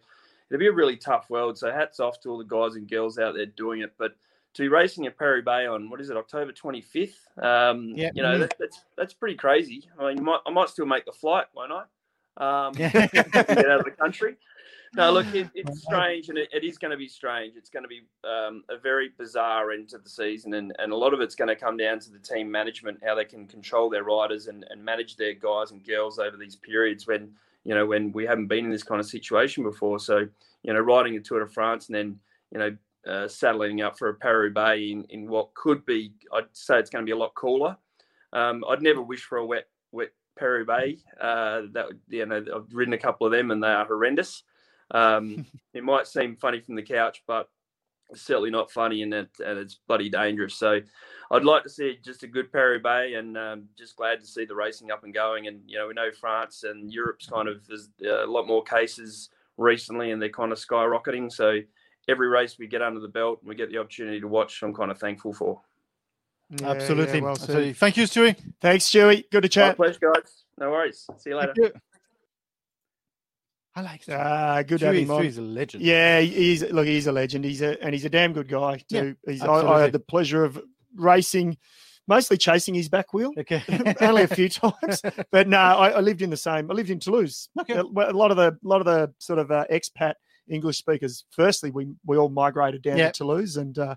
it'll 0.51 0.59
be 0.59 0.67
a 0.67 0.71
really 0.71 0.97
tough 0.97 1.29
world. 1.29 1.57
So 1.57 1.71
hats 1.71 1.99
off 2.01 2.19
to 2.21 2.29
all 2.29 2.37
the 2.37 2.43
guys 2.43 2.75
and 2.75 2.89
girls 2.89 3.17
out 3.17 3.33
there 3.35 3.45
doing 3.45 3.81
it. 3.81 3.93
But 3.97 4.15
to 4.55 4.61
be 4.63 4.67
racing 4.67 5.05
at 5.07 5.17
Paris 5.17 5.37
Roubaix 5.45 5.69
on 5.69 5.89
what 5.89 6.01
is 6.01 6.09
it, 6.09 6.17
October 6.17 6.51
25th? 6.51 7.15
Um, 7.41 7.89
Yeah. 7.95 8.11
You 8.13 8.21
know, 8.21 8.35
Mm. 8.35 8.39
that, 8.41 8.55
that's 8.59 8.81
that's 8.97 9.13
pretty 9.13 9.35
crazy. 9.35 9.89
I 9.97 10.09
mean, 10.09 10.17
you 10.17 10.23
might, 10.23 10.41
I 10.45 10.51
might 10.51 10.67
still 10.69 10.85
make 10.85 11.05
the 11.05 11.13
flight, 11.13 11.45
won't 11.55 11.71
I? 11.71 11.83
Um, 12.67 12.73
get 12.75 12.95
out 13.35 13.79
of 13.79 13.85
the 13.85 13.95
country. 13.97 14.35
No, 14.93 15.09
look, 15.09 15.33
it, 15.33 15.47
it's 15.55 15.83
strange, 15.83 16.27
and 16.27 16.37
it, 16.37 16.49
it 16.51 16.65
is 16.65 16.77
going 16.77 16.91
to 16.91 16.97
be 16.97 17.07
strange. 17.07 17.55
It's 17.55 17.69
going 17.69 17.83
to 17.83 17.87
be 17.87 18.01
um, 18.25 18.65
a 18.67 18.77
very 18.77 19.11
bizarre 19.17 19.71
end 19.71 19.87
to 19.89 19.97
the 19.97 20.09
season, 20.09 20.53
and, 20.53 20.75
and 20.79 20.91
a 20.91 20.95
lot 20.97 21.13
of 21.13 21.21
it's 21.21 21.33
going 21.35 21.47
to 21.47 21.55
come 21.55 21.77
down 21.77 21.99
to 21.99 22.11
the 22.11 22.19
team 22.19 22.51
management, 22.51 22.99
how 23.01 23.15
they 23.15 23.23
can 23.23 23.47
control 23.47 23.89
their 23.89 24.03
riders 24.03 24.47
and, 24.47 24.65
and 24.69 24.83
manage 24.83 25.15
their 25.15 25.33
guys 25.33 25.71
and 25.71 25.85
girls 25.85 26.19
over 26.19 26.35
these 26.35 26.57
periods 26.57 27.07
when 27.07 27.31
you 27.63 27.75
know 27.75 27.85
when 27.85 28.11
we 28.11 28.25
haven't 28.25 28.47
been 28.47 28.65
in 28.65 28.71
this 28.71 28.83
kind 28.83 28.99
of 28.99 29.07
situation 29.07 29.63
before. 29.63 29.99
So 29.99 30.27
you 30.63 30.73
know, 30.73 30.79
riding 30.79 31.15
a 31.15 31.19
Tour 31.19 31.39
de 31.39 31.47
France 31.47 31.87
and 31.87 31.95
then 31.95 32.19
you 32.51 32.59
know 32.59 32.77
uh, 33.07 33.27
saddling 33.27 33.81
up 33.81 33.97
for 33.97 34.09
a 34.09 34.13
Paris 34.13 34.49
Roubaix 34.49 34.91
in, 34.91 35.05
in 35.09 35.29
what 35.29 35.53
could 35.53 35.85
be, 35.85 36.13
I'd 36.33 36.45
say 36.53 36.79
it's 36.79 36.89
going 36.89 37.03
to 37.03 37.09
be 37.09 37.13
a 37.13 37.17
lot 37.17 37.33
cooler. 37.33 37.77
Um, 38.33 38.63
I'd 38.69 38.81
never 38.81 39.01
wish 39.01 39.23
for 39.23 39.37
a 39.37 39.45
wet 39.45 39.67
wet 39.91 40.11
Paris 40.37 40.67
Roubaix. 40.67 41.01
Uh, 41.19 41.61
that 41.73 41.87
would, 41.87 41.99
you 42.07 42.25
know, 42.25 42.43
I've 42.55 42.73
ridden 42.73 42.93
a 42.93 42.99
couple 42.99 43.25
of 43.25 43.33
them 43.33 43.51
and 43.51 43.63
they 43.63 43.67
are 43.67 43.85
horrendous. 43.85 44.43
Um, 44.91 45.45
it 45.73 45.83
might 45.83 46.07
seem 46.07 46.35
funny 46.35 46.59
from 46.59 46.75
the 46.75 46.83
couch, 46.83 47.23
but 47.27 47.49
certainly 48.13 48.49
not 48.49 48.71
funny 48.71 49.01
and, 49.03 49.13
it, 49.13 49.29
and 49.39 49.59
it's 49.59 49.79
bloody 49.87 50.09
dangerous. 50.09 50.55
So 50.55 50.79
I'd 51.31 51.45
like 51.45 51.63
to 51.63 51.69
see 51.69 51.97
just 52.03 52.23
a 52.23 52.27
good 52.27 52.51
Paris 52.51 52.77
Roubaix 52.77 53.17
and 53.17 53.37
um, 53.37 53.63
just 53.77 53.95
glad 53.95 54.19
to 54.19 54.25
see 54.25 54.45
the 54.45 54.55
racing 54.55 54.91
up 54.91 55.03
and 55.03 55.13
going. 55.13 55.47
And, 55.47 55.61
you 55.65 55.77
know, 55.77 55.87
we 55.87 55.93
know 55.93 56.11
France 56.11 56.63
and 56.63 56.91
Europe's 56.91 57.27
kind 57.27 57.47
of, 57.47 57.65
there's 57.67 57.89
uh, 58.03 58.25
a 58.25 58.31
lot 58.31 58.47
more 58.47 58.63
cases 58.63 59.29
recently 59.57 60.11
and 60.11 60.21
they're 60.21 60.29
kind 60.29 60.51
of 60.51 60.57
skyrocketing. 60.57 61.31
So 61.31 61.59
every 62.07 62.27
race 62.27 62.57
we 62.59 62.67
get 62.67 62.81
under 62.81 62.99
the 62.99 63.07
belt 63.07 63.39
and 63.41 63.49
we 63.49 63.55
get 63.55 63.71
the 63.71 63.77
opportunity 63.77 64.19
to 64.19 64.27
watch, 64.27 64.61
I'm 64.61 64.73
kind 64.73 64.91
of 64.91 64.99
thankful 64.99 65.33
for. 65.33 65.61
Yeah, 66.49 66.71
Absolutely. 66.71 67.19
yeah, 67.19 67.23
well 67.23 67.31
Absolutely. 67.31 67.73
Thank 67.73 67.97
you, 67.97 68.03
Stewie. 68.03 68.35
Thanks, 68.59 68.85
Stewie. 68.85 69.23
Good 69.31 69.43
to 69.43 69.49
chat. 69.49 69.79
My 69.79 69.87
chat. 69.87 69.99
pleasure, 69.99 70.13
guys. 70.13 70.43
No 70.57 70.71
worries. 70.71 71.07
See 71.17 71.29
you 71.29 71.37
later. 71.37 71.71
Thank 73.75 74.07
you. 74.07 74.13
I 74.13 74.17
like 74.17 74.19
Stewie. 74.19 74.19
Ah, 74.19 74.63
good 74.63 74.79
to 74.79 74.85
have 74.87 74.95
Stewie, 74.95 75.01
him 75.03 75.11
on. 75.11 75.21
Stewie's 75.23 75.37
a 75.37 75.41
legend. 75.41 75.83
Yeah, 75.83 76.19
he's 76.19 76.61
look, 76.63 76.85
he's 76.87 77.07
a 77.07 77.11
legend. 77.11 77.45
He's 77.45 77.61
a 77.61 77.81
and 77.83 77.93
he's 77.93 78.05
a 78.05 78.09
damn 78.09 78.33
good 78.33 78.47
guy 78.47 78.81
too. 78.89 79.15
he's, 79.25 79.41
I, 79.41 79.53
I 79.53 79.81
had 79.81 79.91
the 79.93 79.99
pleasure 79.99 80.43
of 80.43 80.61
racing, 80.95 81.57
mostly 82.07 82.37
chasing 82.37 82.73
his 82.75 82.89
back 82.89 83.13
wheel. 83.13 83.31
Okay. 83.37 83.63
Only 84.01 84.23
a 84.23 84.27
few 84.27 84.49
times, 84.49 85.01
but 85.31 85.47
no, 85.47 85.57
I, 85.57 85.89
I 85.91 85.99
lived 86.01 86.21
in 86.21 86.29
the 86.29 86.37
same. 86.37 86.69
I 86.69 86.73
lived 86.73 86.89
in 86.89 86.99
Toulouse. 86.99 87.49
Okay. 87.61 87.73
A, 87.75 87.81
a 87.83 88.13
lot 88.13 88.31
of 88.31 88.37
the 88.37 88.57
lot 88.63 88.81
of 88.81 88.85
the 88.85 89.13
sort 89.19 89.39
of 89.39 89.51
uh, 89.51 89.65
expat 89.71 90.15
English 90.49 90.77
speakers. 90.77 91.23
Firstly, 91.31 91.71
we 91.71 91.87
we 92.05 92.17
all 92.17 92.29
migrated 92.29 92.81
down 92.81 92.97
Yeah. 92.97 93.07
to 93.11 93.17
Toulouse, 93.19 93.55
and 93.55 93.77
uh, 93.79 93.95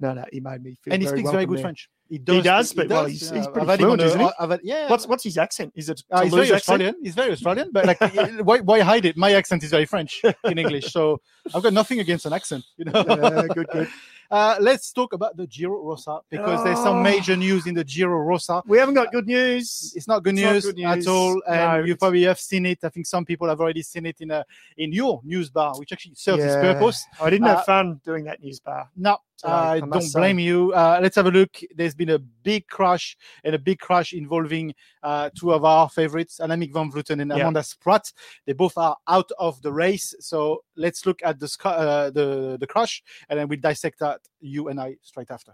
no, 0.00 0.12
no, 0.14 0.24
he 0.32 0.40
made 0.40 0.62
me 0.62 0.76
feel. 0.82 0.92
and 0.94 1.02
he 1.02 1.06
very 1.08 1.18
speaks 1.20 1.30
very 1.30 1.46
good 1.46 1.58
there. 1.58 1.64
French. 1.64 1.88
He 2.10 2.18
does. 2.18 2.36
He 2.36 2.42
does, 2.42 2.70
he 2.72 2.76
but 2.76 2.88
well, 2.88 3.04
he's, 3.06 3.30
yeah. 3.30 3.38
he's 3.38 3.46
I've 3.46 3.52
pretty 3.54 3.68
had 3.68 3.80
him 3.80 3.90
on 3.90 3.96
fluent, 3.98 4.02
isn't 4.14 4.20
he? 4.20 4.30
I've 4.38 4.50
had- 4.50 4.60
yeah. 4.62 4.88
What's 4.90 5.06
what's 5.06 5.24
his 5.24 5.38
accent? 5.38 5.72
Is 5.74 5.88
it 5.88 6.02
Uh, 6.10 6.22
he's 6.22 6.32
very 6.34 6.42
accent? 6.44 6.60
Australian. 6.60 6.94
He's 7.02 7.14
very 7.14 7.32
Australian, 7.32 7.70
but 7.72 7.86
like, 7.86 8.00
why, 8.44 8.60
why 8.60 8.80
hide 8.80 9.04
it? 9.06 9.16
My 9.16 9.32
accent 9.32 9.62
is 9.64 9.70
very 9.70 9.86
French 9.86 10.20
in 10.44 10.58
English, 10.58 10.92
so 10.92 11.20
I've 11.54 11.62
got 11.62 11.72
nothing 11.72 12.00
against 12.00 12.26
an 12.26 12.32
accent. 12.34 12.64
You 12.76 12.84
know. 12.86 13.04
Yeah, 13.08 13.46
good, 13.54 13.68
good. 13.72 13.88
Uh, 14.30 14.56
let's 14.58 14.90
talk 14.90 15.12
about 15.12 15.36
the 15.36 15.46
Giro 15.46 15.80
Rosa 15.84 16.18
because 16.30 16.64
there's 16.64 16.78
some 16.78 16.96
Oh. 16.96 17.02
major 17.02 17.36
news 17.36 17.66
in 17.66 17.74
the 17.74 17.84
Giro 17.84 18.16
Rosa. 18.18 18.62
We 18.66 18.78
haven't 18.78 18.94
got 18.94 19.12
good 19.12 19.26
news. 19.26 19.92
It's 19.94 20.08
not 20.08 20.24
good, 20.24 20.36
It's 20.38 20.64
not 20.66 20.74
news, 20.74 21.06
at 21.06 21.10
all, 21.12 21.40
and 21.46 21.82
No, 21.82 21.84
you 21.86 21.94
probably 21.94 22.22
have 22.24 22.40
seen 22.40 22.64
it. 22.66 22.78
I 22.82 22.88
think 22.88 23.06
some 23.06 23.26
people 23.26 23.48
have 23.48 23.60
already 23.60 23.82
seen 23.82 24.06
it 24.06 24.20
in 24.22 24.30
a 24.30 24.44
in 24.78 24.92
your 24.94 25.20
news 25.24 25.50
bar, 25.50 25.78
which 25.78 25.92
actually 25.92 26.14
serves 26.16 26.42
its 26.42 26.54
Yeah. 26.54 26.72
purpose. 26.72 27.04
I 27.20 27.28
didn't 27.30 27.46
Uh, 27.46 27.56
have 27.56 27.66
fun 27.66 28.00
doing 28.02 28.24
that 28.24 28.42
news 28.42 28.60
bar. 28.60 28.88
No, 28.96 29.18
today, 29.33 29.33
I 29.42 29.74
I 29.76 29.80
don't 29.80 29.90
must 29.90 30.14
blame 30.14 30.38
you. 30.38 30.72
Uh, 30.72 31.00
let's 31.02 31.16
have 31.16 31.26
a 31.26 31.30
look. 31.30 31.58
There's 31.74 31.94
been 31.94 32.10
a 32.10 32.18
big 32.18 32.66
crash 32.68 33.16
and 33.42 33.54
a 33.54 33.58
big 33.58 33.78
crash 33.78 34.12
involving 34.12 34.74
uh, 35.02 35.30
two 35.38 35.52
of 35.52 35.64
our 35.64 35.88
favorites, 35.88 36.38
Annemiek 36.40 36.72
van 36.72 36.90
Vleuten 36.92 37.20
and 37.20 37.30
Yeah. 37.30 37.38
Amanda 37.42 37.62
Spratt. 37.62 38.12
They 38.46 38.52
both 38.52 38.76
are 38.78 38.96
out 39.08 39.30
of 39.38 39.60
the 39.62 39.72
race. 39.72 40.14
So 40.20 40.62
let's 40.76 41.04
look 41.06 41.20
at 41.24 41.40
the 41.40 41.48
uh, 41.64 42.10
the 42.10 42.56
the 42.60 42.66
crash, 42.66 43.02
and 43.28 43.38
then 43.38 43.48
we'll 43.48 43.60
dissect 43.60 43.98
that 44.00 44.20
you 44.40 44.68
and 44.68 44.80
I 44.80 44.96
straight 45.02 45.30
after. 45.30 45.52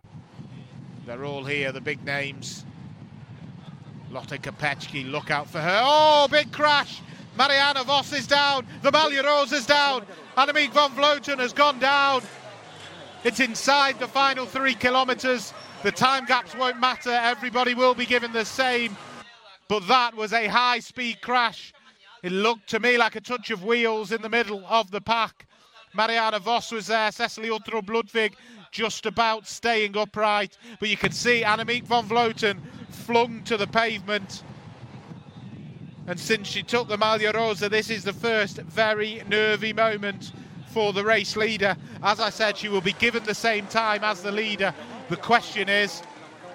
They're 1.07 1.25
all 1.25 1.45
here, 1.45 1.73
the 1.73 1.81
big 1.81 2.05
names. 2.05 2.65
Lotte 4.11 4.43
Kopecky, 4.43 5.11
look 5.11 5.31
out 5.31 5.49
for 5.49 5.61
her. 5.61 5.81
Oh, 5.85 6.29
big 6.31 6.53
crash. 6.53 7.01
Marianne 7.39 7.85
Vos 7.85 8.13
is 8.13 8.27
down. 8.27 8.67
The 8.83 8.91
Malheureux 8.91 9.53
is 9.53 9.67
down. 9.67 10.05
Annemiek 10.37 10.73
van 10.73 10.91
Vleuten 10.91 11.39
has 11.39 11.53
gone 11.53 11.79
down. 11.79 12.23
It's 13.23 13.41
inside 13.41 13.99
the 13.99 14.09
final 14.09 14.47
three 14.47 14.75
kilometres. 14.75 15.53
The 15.83 15.93
time 15.93 16.25
gaps 16.25 16.55
won't 16.55 16.81
matter. 16.81 17.11
Everybody 17.11 17.75
will 17.75 17.95
be 17.95 18.07
given 18.07 18.33
the 18.33 18.45
same. 18.45 18.97
But 19.69 19.87
that 19.89 20.15
was 20.15 20.33
a 20.33 20.47
high 20.47 20.81
speed 20.81 21.21
crash. 21.21 21.73
It 22.23 22.33
looked 22.33 22.69
to 22.71 22.81
me 22.81 22.97
like 22.97 23.17
a 23.17 23.21
touch 23.21 23.51
of 23.51 23.65
wheels 23.65 24.13
in 24.13 24.23
the 24.23 24.29
middle 24.29 24.65
of 24.67 24.91
the 24.91 25.01
pack. 25.01 25.47
Marianne 25.95 26.41
Vos 26.41 26.73
was 26.73 26.87
there, 26.87 27.11
Cecilie 27.11 27.49
Uttrup 27.49 27.89
Ludwig 27.89 28.37
just 28.71 29.07
about 29.07 29.47
staying 29.47 29.97
upright. 29.97 30.57
But 30.79 30.89
you 30.89 30.97
can 30.97 31.13
see 31.13 31.43
Annemiek 31.43 31.85
van 31.85 32.09
Vleuten 32.09 32.61
flung 32.89 33.43
to 33.45 33.57
the 33.57 33.67
pavement. 33.67 34.43
And 36.07 36.19
since 36.19 36.49
she 36.49 36.63
took 36.63 36.89
the 36.89 36.97
Maglia 36.97 37.33
Rosa, 37.33 37.69
this 37.69 37.91
is 37.91 38.05
the 38.05 38.13
first 38.13 38.57
very 38.59 39.23
nervy 39.29 39.73
moment 39.73 40.33
for 40.71 40.93
the 40.93 41.05
race 41.05 41.37
leader. 41.37 41.77
As 42.03 42.21
I 42.21 42.31
said, 42.31 42.57
she 42.57 42.69
will 42.69 42.81
be 42.81 42.93
given 42.93 43.25
the 43.25 43.35
same 43.35 43.67
time 43.67 44.05
as 44.05 44.23
the 44.23 44.33
leader. 44.33 44.73
The 45.09 45.17
question 45.17 45.69
is, 45.69 46.03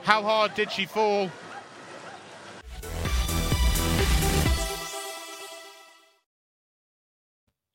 how 0.04 0.24
hard 0.24 0.54
did 0.56 0.72
she 0.72 0.86
fall? 0.86 1.30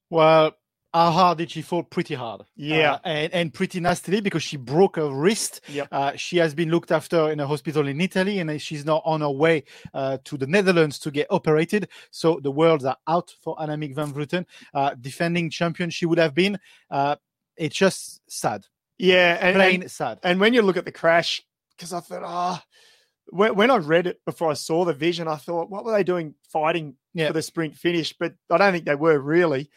Well, 0.08 0.56
how 0.92 1.10
hard 1.10 1.38
did 1.38 1.50
she 1.50 1.62
fall? 1.62 1.82
Pretty 1.84 2.14
hard. 2.14 2.42
Yeah. 2.56 2.94
Uh, 2.94 2.98
and, 3.04 3.32
and 3.32 3.54
pretty 3.54 3.78
nastily 3.80 4.20
because 4.20 4.42
she 4.42 4.56
broke 4.56 4.96
her 4.96 5.10
wrist. 5.10 5.60
Yep. 5.68 5.88
Uh, 5.92 6.12
she 6.16 6.38
has 6.38 6.54
been 6.54 6.70
looked 6.70 6.90
after 6.90 7.30
in 7.30 7.38
a 7.40 7.46
hospital 7.46 7.86
in 7.86 8.00
Italy 8.00 8.38
and 8.40 8.60
she's 8.60 8.84
now 8.84 9.00
on 9.04 9.20
her 9.20 9.30
way 9.30 9.64
uh, 9.94 10.18
to 10.24 10.36
the 10.36 10.46
Netherlands 10.46 10.98
to 11.00 11.10
get 11.10 11.28
operated. 11.30 11.88
So 12.10 12.40
the 12.42 12.50
worlds 12.50 12.84
are 12.84 12.96
out 13.06 13.34
for 13.42 13.56
Annemiek 13.56 13.94
van 13.94 14.12
Vleuten. 14.12 14.46
Uh, 14.74 14.94
defending 15.00 15.48
champion 15.50 15.90
she 15.90 16.06
would 16.06 16.18
have 16.18 16.34
been. 16.34 16.58
Uh, 16.90 17.16
it's 17.56 17.76
just 17.76 18.20
sad. 18.28 18.66
Yeah, 18.98 19.38
and, 19.40 19.54
Plain 19.56 19.82
and, 19.82 19.90
sad. 19.90 20.18
and 20.22 20.40
when 20.40 20.54
you 20.54 20.62
look 20.62 20.76
at 20.76 20.84
the 20.84 20.92
crash, 20.92 21.40
because 21.76 21.92
I 21.92 22.00
thought, 22.00 22.22
ah, 22.24 22.64
when, 23.28 23.54
when 23.54 23.70
I 23.70 23.76
read 23.76 24.06
it 24.06 24.20
before 24.26 24.50
I 24.50 24.54
saw 24.54 24.84
the 24.84 24.92
vision, 24.92 25.28
I 25.28 25.36
thought, 25.36 25.70
what 25.70 25.84
were 25.84 25.92
they 25.92 26.04
doing 26.04 26.34
fighting 26.52 26.96
Yeah. 27.14 27.28
for 27.28 27.32
the 27.34 27.42
sprint 27.42 27.76
finish? 27.76 28.12
But 28.18 28.34
I 28.50 28.58
don't 28.58 28.72
think 28.72 28.84
they 28.86 28.94
were 28.94 29.18
really. 29.18 29.70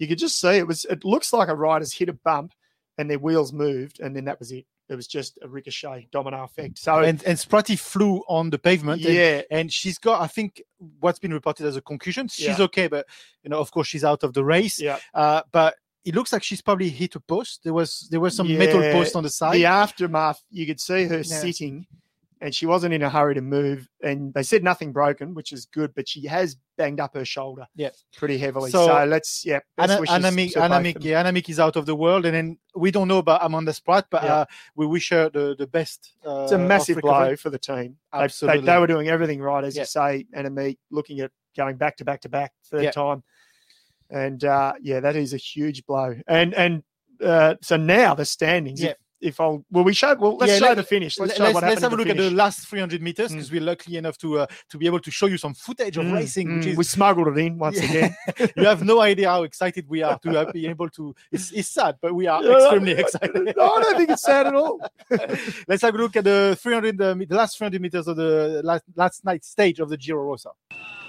You 0.00 0.08
could 0.08 0.18
just 0.18 0.40
see 0.40 0.56
it 0.56 0.66
was. 0.66 0.84
It 0.86 1.04
looks 1.04 1.32
like 1.32 1.48
a 1.48 1.54
rider's 1.54 1.92
hit 1.92 2.08
a 2.08 2.12
bump, 2.14 2.52
and 2.98 3.08
their 3.08 3.18
wheels 3.18 3.52
moved, 3.52 4.00
and 4.00 4.16
then 4.16 4.24
that 4.24 4.38
was 4.40 4.50
it. 4.50 4.64
It 4.88 4.96
was 4.96 5.06
just 5.06 5.38
a 5.40 5.48
ricochet 5.48 6.08
domino 6.10 6.42
effect. 6.42 6.78
So 6.78 6.98
and 6.98 7.22
and 7.24 7.38
Spratty 7.38 7.78
flew 7.78 8.24
on 8.26 8.50
the 8.50 8.58
pavement. 8.58 9.00
Yeah. 9.02 9.42
and, 9.50 9.72
she's 9.72 9.98
got 9.98 10.20
I 10.20 10.26
think 10.26 10.60
what's 10.98 11.20
been 11.20 11.32
reported 11.32 11.66
as 11.66 11.76
a 11.76 11.80
concussion. 11.82 12.26
She's 12.26 12.58
Yeah. 12.58 12.64
okay, 12.64 12.88
but 12.88 13.06
you 13.44 13.50
know, 13.50 13.60
of 13.60 13.70
course, 13.70 13.86
she's 13.86 14.02
out 14.02 14.24
of 14.24 14.32
the 14.32 14.42
race. 14.42 14.80
Yeah. 14.80 14.98
Uh, 15.14 15.42
but 15.52 15.76
it 16.04 16.14
looks 16.16 16.32
like 16.32 16.42
she's 16.42 16.62
probably 16.62 16.88
hit 16.88 17.14
a 17.14 17.20
post. 17.20 17.60
There 17.62 17.74
was 17.74 18.08
there 18.10 18.18
was 18.20 18.34
some 18.34 18.48
metal 18.58 18.80
post 18.80 19.14
on 19.14 19.22
the 19.22 19.30
side. 19.30 19.54
The 19.54 19.66
aftermath, 19.66 20.42
you 20.50 20.66
could 20.66 20.80
see 20.80 21.04
her 21.04 21.18
Yeah. 21.18 21.22
sitting, 21.22 21.86
and 22.42 22.54
she 22.54 22.64
wasn't 22.66 22.94
in 22.94 23.02
a 23.02 23.10
hurry 23.10 23.34
to 23.34 23.42
move. 23.42 23.88
And 24.02 24.32
they 24.32 24.42
said 24.42 24.62
nothing 24.64 24.92
broken, 24.92 25.34
which 25.34 25.52
is 25.52 25.66
good, 25.66 25.94
but 25.94 26.08
she 26.08 26.26
has 26.26 26.56
banged 26.78 26.98
up 27.00 27.14
her 27.14 27.24
shoulder, 27.24 27.66
Yeah. 27.76 27.90
pretty 28.16 28.38
heavily. 28.38 28.70
So- 28.70 28.86
So, 28.86 29.04
let's, 29.04 29.44
yeah, 29.44 29.60
best 29.76 29.90
Anna, 29.90 30.00
wishes 30.00 30.14
Annemiek, 30.16 30.52
to 30.52 30.60
both 30.60 30.70
Annemiek, 30.70 30.96
of 30.96 31.02
them. 31.02 31.10
yeah, 31.10 31.22
Annemiek 31.22 31.48
is 31.50 31.60
out 31.60 31.76
of 31.76 31.84
the 31.86 31.94
world, 31.94 32.24
and 32.24 32.34
then 32.34 32.58
we 32.74 32.90
don't 32.90 33.08
know 33.08 33.18
about 33.18 33.44
Amanda 33.44 33.72
Spratt, 33.74 34.06
but 34.10 34.22
Yeah. 34.22 34.34
uh, 34.34 34.44
we 34.74 34.86
wish 34.86 35.10
her 35.10 35.28
the 35.28 35.54
the 35.58 35.66
best. 35.66 36.14
Uh, 36.26 36.42
It's 36.44 36.52
a 36.52 36.58
massive 36.58 37.00
blow 37.02 37.36
for 37.36 37.50
the 37.50 37.58
team. 37.58 37.98
They- 38.12 38.18
They, 38.18 38.24
Absolutely. 38.24 38.66
they, 38.66 38.78
were 38.78 38.86
doing 38.86 39.08
everything 39.08 39.40
right, 39.42 39.62
as 39.64 39.76
Yeah. 39.76 39.82
you 39.82 39.86
say, 39.86 40.26
and 40.32 40.54
me 40.54 40.78
looking 40.90 41.20
at 41.20 41.30
going 41.56 41.76
back 41.76 41.96
to 41.98 42.04
back 42.04 42.22
to 42.22 42.28
back 42.30 42.52
third 42.70 42.84
Yeah. 42.84 42.90
time, 42.92 43.22
and 44.08 44.42
uh, 44.44 44.72
yeah, 44.80 45.00
that 45.00 45.16
is 45.16 45.34
a 45.34 45.36
huge 45.36 45.84
blow. 45.84 46.16
And 46.26 46.54
and 46.54 46.82
uh, 47.22 47.56
so 47.60 47.76
now 47.76 48.14
the 48.14 48.24
standings. 48.24 48.82
Yeah. 48.82 48.94
If, 49.20 49.28
if 49.34 49.40
I'll, 49.40 49.64
well, 49.70 49.84
we 49.84 49.92
show. 49.94 50.14
Well, 50.14 50.36
let's 50.36 50.52
Yeah, 50.52 50.58
show 50.58 50.64
let- 50.66 50.76
the 50.76 50.82
finish. 50.82 51.18
Let's 51.18 51.30
Let- 51.30 51.36
show 51.38 51.44
let's, 51.44 51.54
what 51.54 51.62
let's 51.64 51.82
have 51.82 51.92
a 51.92 51.96
look 51.96 52.06
the 52.06 52.10
at 52.12 52.16
the 52.16 52.30
last 52.30 52.66
300 52.68 53.02
meters 53.02 53.32
because 53.32 53.50
we're 53.50 53.60
lucky 53.60 53.96
enough 53.96 54.16
to 54.18 54.40
uh, 54.40 54.46
to 54.70 54.78
be 54.78 54.86
able 54.86 55.00
to 55.00 55.10
show 55.10 55.26
you 55.26 55.36
some 55.38 55.54
footage 55.54 55.96
of 55.96 56.04
Mm, 56.06 56.12
racing, 56.14 56.56
which 56.56 56.66
mm, 56.66 56.70
is 56.72 56.76
we 56.76 56.84
smuggled 56.84 57.28
it 57.28 57.38
in 57.38 57.58
once 57.58 57.76
Yeah. 57.82 57.88
again. 58.36 58.50
you 58.56 58.64
have 58.64 58.82
no 58.84 59.00
idea 59.00 59.28
how 59.28 59.42
excited 59.44 59.88
we 59.88 60.02
are 60.02 60.18
to 60.20 60.38
uh, 60.40 60.52
be 60.52 60.66
able 60.66 60.88
to. 60.90 61.14
It's, 61.30 61.52
it's 61.52 61.68
sad, 61.68 61.96
but 62.00 62.14
we 62.14 62.26
are 62.26 62.42
extremely 62.56 62.92
excited. 62.92 63.54
No, 63.56 63.70
I 63.74 63.82
don't 63.82 63.96
think 63.96 64.10
it's 64.10 64.22
sad 64.22 64.46
at 64.46 64.54
all. 64.54 64.80
Let's 65.68 65.82
have 65.82 65.94
a 65.94 65.98
look 65.98 66.16
at 66.16 66.24
the 66.24 66.56
300, 66.60 67.00
uh, 67.00 67.14
the 67.14 67.26
last 67.30 67.58
300 67.58 67.80
meters 67.80 68.08
of 68.08 68.16
the 68.16 68.60
last, 68.64 68.84
last 68.96 69.24
night's 69.24 69.48
stage 69.48 69.80
of 69.80 69.88
the 69.88 69.96
Giro 69.96 70.22
Rosa. 70.24 70.50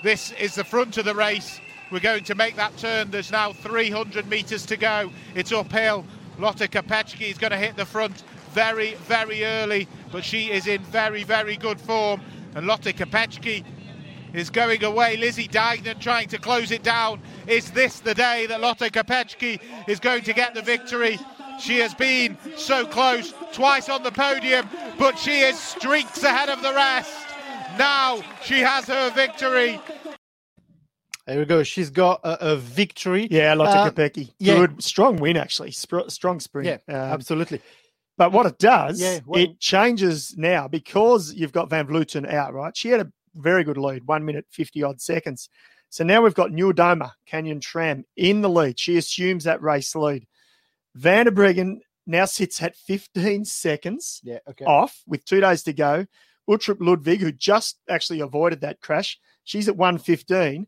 This 0.04 0.32
is 0.34 0.56
the 0.56 0.64
front 0.64 0.98
of 0.98 1.06
the 1.06 1.14
race. 1.16 1.60
We're 1.92 2.00
going 2.00 2.24
to 2.26 2.36
make 2.36 2.56
that 2.56 2.76
turn. 2.78 3.12
There's 3.12 3.32
now 3.32 3.52
300 3.54 4.28
metres 4.28 4.66
to 4.68 4.78
go. 4.78 5.12
It's 5.36 5.52
uphill. 5.52 6.06
Lotte 6.38 6.70
Kopecky 6.72 7.30
is 7.30 7.38
going 7.38 7.52
to 7.52 7.58
hit 7.58 7.76
the 7.76 7.86
front 7.86 8.24
very, 8.52 8.96
very 8.96 9.46
early, 9.46 9.88
but 10.12 10.24
she 10.24 10.52
is 10.52 10.68
in 10.68 10.82
very, 10.84 11.24
very 11.24 11.56
good 11.56 11.80
form. 11.80 12.22
And 12.56 12.68
Lotte 12.68 12.96
Kopecky 12.96 13.64
is 14.34 14.50
going 14.50 14.84
away. 14.84 15.18
Lizzie 15.18 15.48
Deignan 15.48 16.00
trying 16.00 16.28
to 16.30 16.38
close 16.38 16.72
it 16.72 16.84
down. 16.84 17.22
Is 17.48 17.72
this 17.72 18.00
the 18.00 18.14
day 18.14 18.46
that 18.48 18.62
Lotte 18.62 18.92
Kopecky 18.92 19.60
is 19.88 20.00
going 20.00 20.24
to 20.24 20.34
get 20.34 20.54
the 20.54 20.62
victory? 20.62 21.20
She 21.60 21.78
has 21.80 21.94
been 21.94 22.38
so 22.56 22.86
close, 22.86 23.34
twice 23.54 23.88
on 23.90 24.04
the 24.04 24.12
podium, 24.12 24.68
but 24.98 25.18
she 25.20 25.42
is 25.42 25.60
streaks 25.60 26.24
ahead 26.24 26.50
of 26.50 26.62
the 26.62 26.74
rest. 26.74 27.14
Now 27.78 28.22
she 28.44 28.60
has 28.60 28.86
her 28.86 29.12
victory. 29.12 29.80
There 31.28 31.40
we 31.40 31.46
go. 31.46 31.64
She's 31.64 31.90
got 31.90 32.20
a, 32.24 32.54
a 32.54 32.56
victory. 32.58 33.28
Yeah, 33.30 33.54
Lotte 33.54 33.70
Uh, 33.76 33.90
Kopecky. 33.92 34.32
yeah. 34.40 34.56
Good, 34.56 34.84
strong 34.84 35.18
win 35.18 35.38
actually. 35.38 35.72
Strong 35.72 36.40
sprint. 36.40 36.68
Yeah, 36.68 36.78
Um, 36.94 37.12
absolutely. 37.14 37.62
But 38.18 38.32
what 38.32 38.46
it 38.46 38.58
does, 38.60 39.00
Yeah, 39.02 39.20
well- 39.26 39.42
it 39.42 39.60
changes 39.60 40.36
now 40.38 40.68
because 40.68 41.34
you've 41.34 41.54
got 41.54 41.70
Van 41.70 41.88
Vleuten 41.88 42.32
out, 42.32 42.54
right? 42.54 42.76
She 42.76 42.90
had 42.90 43.02
a 43.02 43.12
very 43.36 43.64
good 43.64 43.78
lead, 43.78 44.08
one 44.08 44.26
minute, 44.26 44.46
50 44.52 44.84
odd 44.84 45.02
seconds. 45.02 45.48
So 45.90 46.04
now 46.04 46.22
we've 46.22 46.34
got 46.34 46.52
Niewiadoma, 46.52 47.12
Canyon 47.26 47.60
SRAM 47.60 48.04
in 48.16 48.42
the 48.42 48.50
lead. 48.50 48.80
She 48.80 48.98
assumes 48.98 49.44
that 49.46 49.62
race 49.62 49.96
lead. 49.96 50.26
Van 50.96 51.26
der 51.26 51.32
Breggen 51.32 51.80
now 52.06 52.26
sits 52.26 52.62
at 52.62 52.76
15 52.76 53.46
seconds 53.46 54.20
Yeah, 54.24 54.40
okay. 54.50 54.66
off 54.66 55.02
with 55.08 55.24
two 55.26 55.40
days 55.42 55.64
to 55.64 55.74
go. 55.74 56.06
Uttrup 56.50 56.78
Ludwig, 56.82 57.22
who 57.22 57.32
just 57.32 57.80
actually 57.90 58.20
avoided 58.20 58.62
that 58.62 58.82
crash, 58.82 59.18
she's 59.44 59.68
at 59.70 59.78
115. 59.78 60.68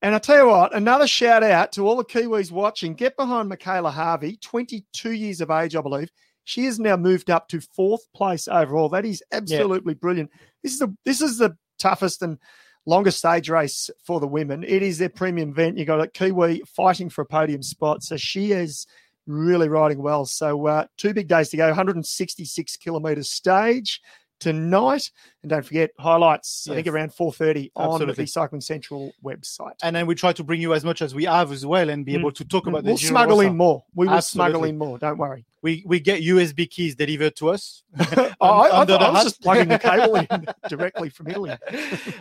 And 0.00 0.14
I 0.14 0.18
tell 0.18 0.38
you 0.38 0.46
what, 0.48 0.74
another 0.74 1.08
shout 1.08 1.42
out 1.42 1.72
to 1.72 1.86
all 1.86 1.96
the 1.96 2.04
Kiwis 2.04 2.52
watching. 2.52 2.94
Get 2.94 3.16
behind 3.16 3.50
Mikayla 3.50 3.92
Harvey, 3.92 4.36
22 4.40 5.12
years 5.12 5.40
of 5.40 5.50
age, 5.50 5.74
I 5.74 5.80
believe. 5.80 6.10
She 6.44 6.64
has 6.66 6.78
now 6.78 6.96
moved 6.96 7.30
up 7.30 7.48
to 7.48 7.60
fourth 7.60 8.10
place 8.14 8.48
overall. 8.48 8.88
That 8.88 9.04
is 9.04 9.22
absolutely 9.32 9.94
brilliant. 9.94 10.30
This 10.62 10.72
is 10.72 10.78
the 10.78 10.96
this 11.04 11.20
is 11.20 11.36
the 11.36 11.56
toughest 11.78 12.22
and 12.22 12.38
longest 12.86 13.18
stage 13.18 13.50
race 13.50 13.90
for 14.04 14.18
the 14.18 14.26
women. 14.26 14.64
It 14.64 14.82
is 14.82 14.96
their 14.96 15.10
premium 15.10 15.50
event. 15.50 15.76
You 15.76 15.84
got 15.84 16.00
a 16.00 16.08
Kiwi 16.08 16.62
fighting 16.66 17.10
for 17.10 17.22
a 17.22 17.26
podium 17.26 17.62
spot. 17.62 18.02
So 18.02 18.16
she 18.16 18.52
is 18.52 18.86
really 19.26 19.68
riding 19.68 20.00
well. 20.00 20.24
So 20.24 20.66
uh, 20.66 20.86
two 20.96 21.12
big 21.12 21.28
days 21.28 21.50
to 21.50 21.58
go, 21.58 21.66
166 21.66 22.76
kilometres 22.78 23.30
stage 23.30 24.00
tonight. 24.38 25.10
And 25.42 25.50
don't 25.50 25.64
forget 25.64 25.90
highlights, 25.98 26.66
I 26.68 26.74
think 26.74 26.86
Yes. 26.86 26.92
around 26.94 27.12
4.30 27.14 27.70
on 27.76 28.06
the 28.06 28.26
Cycling 28.26 28.60
Central 28.60 29.12
website. 29.24 29.74
And 29.82 29.94
then 29.96 30.06
we 30.06 30.14
try 30.14 30.32
to 30.32 30.44
bring 30.44 30.60
you 30.60 30.74
as 30.74 30.84
much 30.84 31.02
as 31.02 31.14
we 31.14 31.24
have 31.24 31.52
as 31.52 31.64
well 31.66 31.88
and 31.88 32.04
be 32.04 32.12
Mm. 32.14 32.18
able 32.20 32.32
to 32.32 32.44
talk 32.44 32.66
about 32.66 32.84
the 32.84 32.88
We'll 32.90 32.98
smuggle 32.98 33.40
in 33.40 33.56
more. 33.56 33.84
We 33.94 34.06
will 34.08 34.22
smuggle 34.22 34.64
in 34.64 34.78
more. 34.78 34.98
Don't 34.98 35.18
worry. 35.18 35.44
We 35.62 35.82
we 35.86 36.00
get 36.00 36.22
USB 36.22 36.68
keys 36.68 36.94
delivered 36.94 37.36
to 37.36 37.50
us. 37.50 37.82
I, 37.98 38.34
I, 38.40 38.84
the 38.84 38.94
I 38.94 39.10
was 39.10 39.24
just 39.24 39.42
plugging 39.42 39.68
the 39.68 39.78
cable 39.78 40.16
in 40.16 40.46
directly 40.68 41.08
from 41.10 41.28
Italy. 41.28 41.56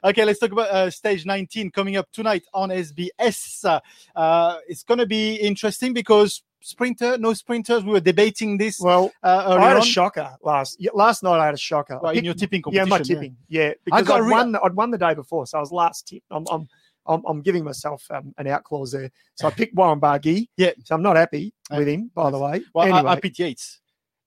okay, 0.04 0.26
let's 0.26 0.39
talk 0.39 0.52
about 0.52 0.69
uh, 0.69 0.89
stage 0.89 1.26
19 1.26 1.71
coming 1.71 1.97
up 1.97 2.12
tonight 2.12 2.45
on 2.54 2.69
SBS. 2.69 3.63
Uh, 3.65 3.80
uh, 4.15 4.58
it's 4.67 4.84
going 4.84 5.00
to 5.00 5.06
be 5.06 5.36
interesting 5.36 5.93
because 5.93 6.43
sprinter, 6.62 7.17
no 7.17 7.34
sprinters. 7.34 7.84
We 7.84 7.91
were 7.91 8.00
debating 8.00 8.58
this. 8.58 8.80
Well, 8.80 9.12
uh, 9.23 9.45
earlier 9.47 9.60
I 9.60 9.67
had 9.69 9.78
a 9.78 9.86
shocker 9.86 10.36
last 10.41 10.84
last 10.93 11.23
night. 11.23 11.39
I 11.39 11.45
had 11.45 11.54
a 11.54 11.58
shocker. 11.58 11.95
I 11.95 12.00
Well, 12.02 12.12
in 12.12 12.26
your 12.26 12.34
tipping 12.34 12.62
competition, 12.62 12.86
Yeah, 12.86 12.89
my 12.89 12.97
competition, 12.97 13.38
yeah. 13.47 13.67
tipping. 13.69 13.80
Yeah, 13.88 13.95
I 13.95 14.02
got 14.02 14.21
I'd 14.21 14.30
won. 14.30 14.56
I'd 14.56 14.73
won 14.73 14.91
the 14.91 14.97
day 14.97 15.13
before, 15.13 15.47
so 15.47 15.58
I 15.58 15.62
was 15.62 15.71
last 15.71 16.08
tip. 16.08 16.23
I'm 16.32 16.45
I'm 16.50 16.67
I'm, 17.08 17.24
I'm 17.28 17.41
giving 17.41 17.63
myself 17.63 18.06
um, 18.12 18.34
an 18.38 18.48
out 18.48 18.63
clause 18.63 18.91
there. 18.91 19.12
So 19.36 19.48
I 19.48 19.52
picked 19.52 19.76
Warren 19.76 20.00
Barguil. 20.00 20.48
Yeah. 20.58 20.72
So 20.84 20.96
I'm 20.96 21.02
not 21.02 21.15
happy 21.15 21.54
with 21.72 21.88
him, 21.88 22.12
by 22.13 22.32
the 22.32 22.39
way. 22.39 22.63
Well, 22.74 22.86
anyway, 22.86 23.10
I, 23.10 23.13
I 23.13 23.20
picked 23.20 23.39
Yates 23.39 23.80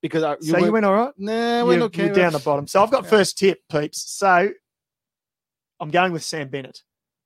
because 0.03 0.23
I, 0.23 0.37
so 0.41 0.59
you 0.59 0.73
went 0.73 0.87
all 0.87 0.95
right. 0.95 1.13
Nah, 1.19 1.61
you, 1.61 1.67
went 1.67 1.83
okay. 1.83 2.07
You're 2.07 2.15
down 2.15 2.33
the 2.33 2.39
bottom. 2.39 2.67
So 2.67 2.83
I've 2.83 2.91
got 2.91 3.07
first 3.07 3.39
tip, 3.39 3.61
peeps. 3.71 4.11
So 4.13 4.51
I'm 5.81 5.91
going 5.91 6.13
with 6.13 6.23
Sam 6.23 6.49
Bennett. 6.49 6.83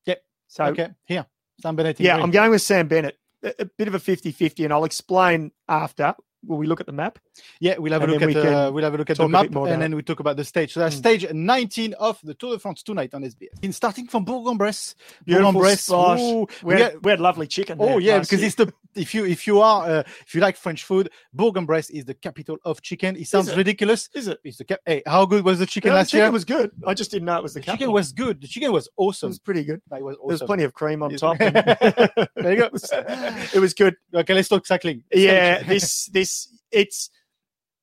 Yep. 0.06 0.22
So 0.48 0.64
okay, 0.66 0.90
here, 1.04 1.26
Sam 1.60 1.76
Bennett. 1.76 2.00
yeah, 2.00 2.14
green. 2.14 2.24
I'm 2.24 2.30
going 2.30 2.50
with 2.50 2.62
Sam 2.62 2.88
Bennett. 2.88 3.18
A, 3.42 3.54
a 3.60 3.64
bit 3.64 3.88
of 3.88 3.94
a 3.94 3.98
50-50, 3.98 4.64
and 4.64 4.72
I'll 4.72 4.84
explain 4.84 5.52
after. 5.68 6.14
Will 6.46 6.58
we 6.58 6.66
look 6.66 6.80
at 6.80 6.86
the 6.86 6.92
map? 6.92 7.18
Yeah, 7.60 7.78
we'll 7.78 7.92
have 7.92 8.02
a 8.02 8.06
look 8.06 8.22
at 8.22 8.28
we 8.28 8.36
uh, 8.36 8.70
we'll 8.70 8.84
have 8.84 8.94
a 8.94 8.98
look 8.98 9.10
at 9.10 9.16
the 9.16 9.28
map 9.28 9.54
and 9.54 9.80
then 9.82 9.94
we 9.94 10.02
talk 10.02 10.20
about 10.20 10.36
the 10.36 10.44
stage. 10.44 10.72
So 10.72 10.80
that's 10.80 10.96
stage 10.96 11.30
19 11.30 11.94
of 11.94 12.18
the 12.22 12.34
Tour 12.34 12.54
de 12.54 12.58
France 12.58 12.82
tonight 12.82 13.14
on 13.14 13.22
SBS. 13.22 13.48
In 13.62 13.72
starting 13.72 14.06
from 14.06 14.24
Bourg-en-Bresse, 14.24 14.94
Bourg-en-Bresse. 15.26 15.80
splash. 15.82 16.20
We 16.20 16.46
we 16.62 16.72
had, 16.80 16.92
get- 16.92 17.02
we 17.02 17.10
had 17.10 17.20
lovely 17.20 17.46
chicken. 17.46 17.78
Oh 17.80 17.98
yeah, 17.98 18.18
because 18.18 18.42
it's 18.42 18.54
the 18.56 18.72
if 18.94 19.14
you 19.14 19.24
if 19.24 19.46
you 19.46 19.60
are 19.60 19.88
uh, 19.88 20.02
if 20.26 20.34
you 20.34 20.40
like 20.40 20.56
French 20.56 20.84
food, 20.84 21.10
Bourg-en-Bresse 21.32 21.90
is 21.90 22.04
the 22.04 22.14
capital 22.14 22.58
of 22.64 22.82
chicken. 22.82 23.16
It 23.16 23.26
sounds 23.26 23.48
it? 23.48 23.56
ridiculous. 23.56 24.08
Is 24.14 24.28
it? 24.28 24.38
It's 24.44 24.58
the 24.58 24.64
cap- 24.64 24.80
hey, 24.86 25.02
how 25.06 25.26
good 25.26 25.44
was 25.44 25.58
the 25.58 25.66
chicken 25.66 25.88
Yeah, 25.88 25.94
the 25.94 25.98
last 25.98 26.10
chicken 26.10 26.24
year? 26.24 26.30
was 26.32 26.44
good. 26.44 26.70
I 26.86 26.94
just 26.94 27.10
didn't 27.10 27.26
know 27.26 27.38
it 27.38 27.42
was 27.42 27.54
the, 27.54 27.60
the 27.60 27.66
chicken 27.66 27.92
was 27.92 28.12
good. 28.12 28.40
The 28.40 28.48
chicken 28.48 28.72
was 28.72 28.88
awesome. 28.96 29.28
It 29.28 29.30
was 29.30 29.38
pretty 29.38 29.64
good. 29.64 29.80
It 29.92 30.02
was 30.02 30.16
There 30.16 30.26
was 30.26 30.42
plenty 30.42 30.64
of 30.64 30.74
cream 30.74 31.02
on 31.02 31.14
top. 31.16 31.36
and- 31.40 31.54
there 31.54 32.52
you 32.52 32.56
go. 32.56 32.66
it, 32.72 33.60
was, 33.60 33.74
good. 33.74 33.96
Okay, 34.14 34.34
let's 34.34 34.48
talk 34.48 34.66
cycling. 34.66 35.04
Yeah, 35.12 35.62
this 35.62 36.06
this 36.06 36.48
it's 36.70 37.10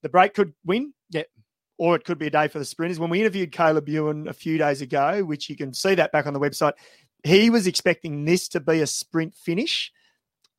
the 0.01 0.09
break 0.09 0.33
could 0.33 0.53
win. 0.65 0.93
Yeah. 1.09 1.23
Or 1.77 1.95
it 1.95 2.03
could 2.03 2.19
be 2.19 2.27
a 2.27 2.31
day 2.31 2.47
for 2.47 2.59
the 2.59 2.65
sprinters. 2.65 2.99
When 2.99 3.09
we 3.09 3.19
interviewed 3.19 3.51
Caleb 3.51 3.89
Ewan 3.89 4.27
a 4.27 4.33
few 4.33 4.59
days 4.59 4.81
ago, 4.81 5.23
which 5.23 5.49
you 5.49 5.55
can 5.55 5.73
see 5.73 5.95
that 5.95 6.11
back 6.11 6.27
on 6.27 6.33
the 6.33 6.39
website, 6.39 6.73
he 7.23 7.49
was 7.49 7.67
expecting 7.67 8.25
this 8.25 8.47
to 8.49 8.59
be 8.59 8.81
a 8.81 8.87
sprint 8.87 9.35
finish. 9.35 9.91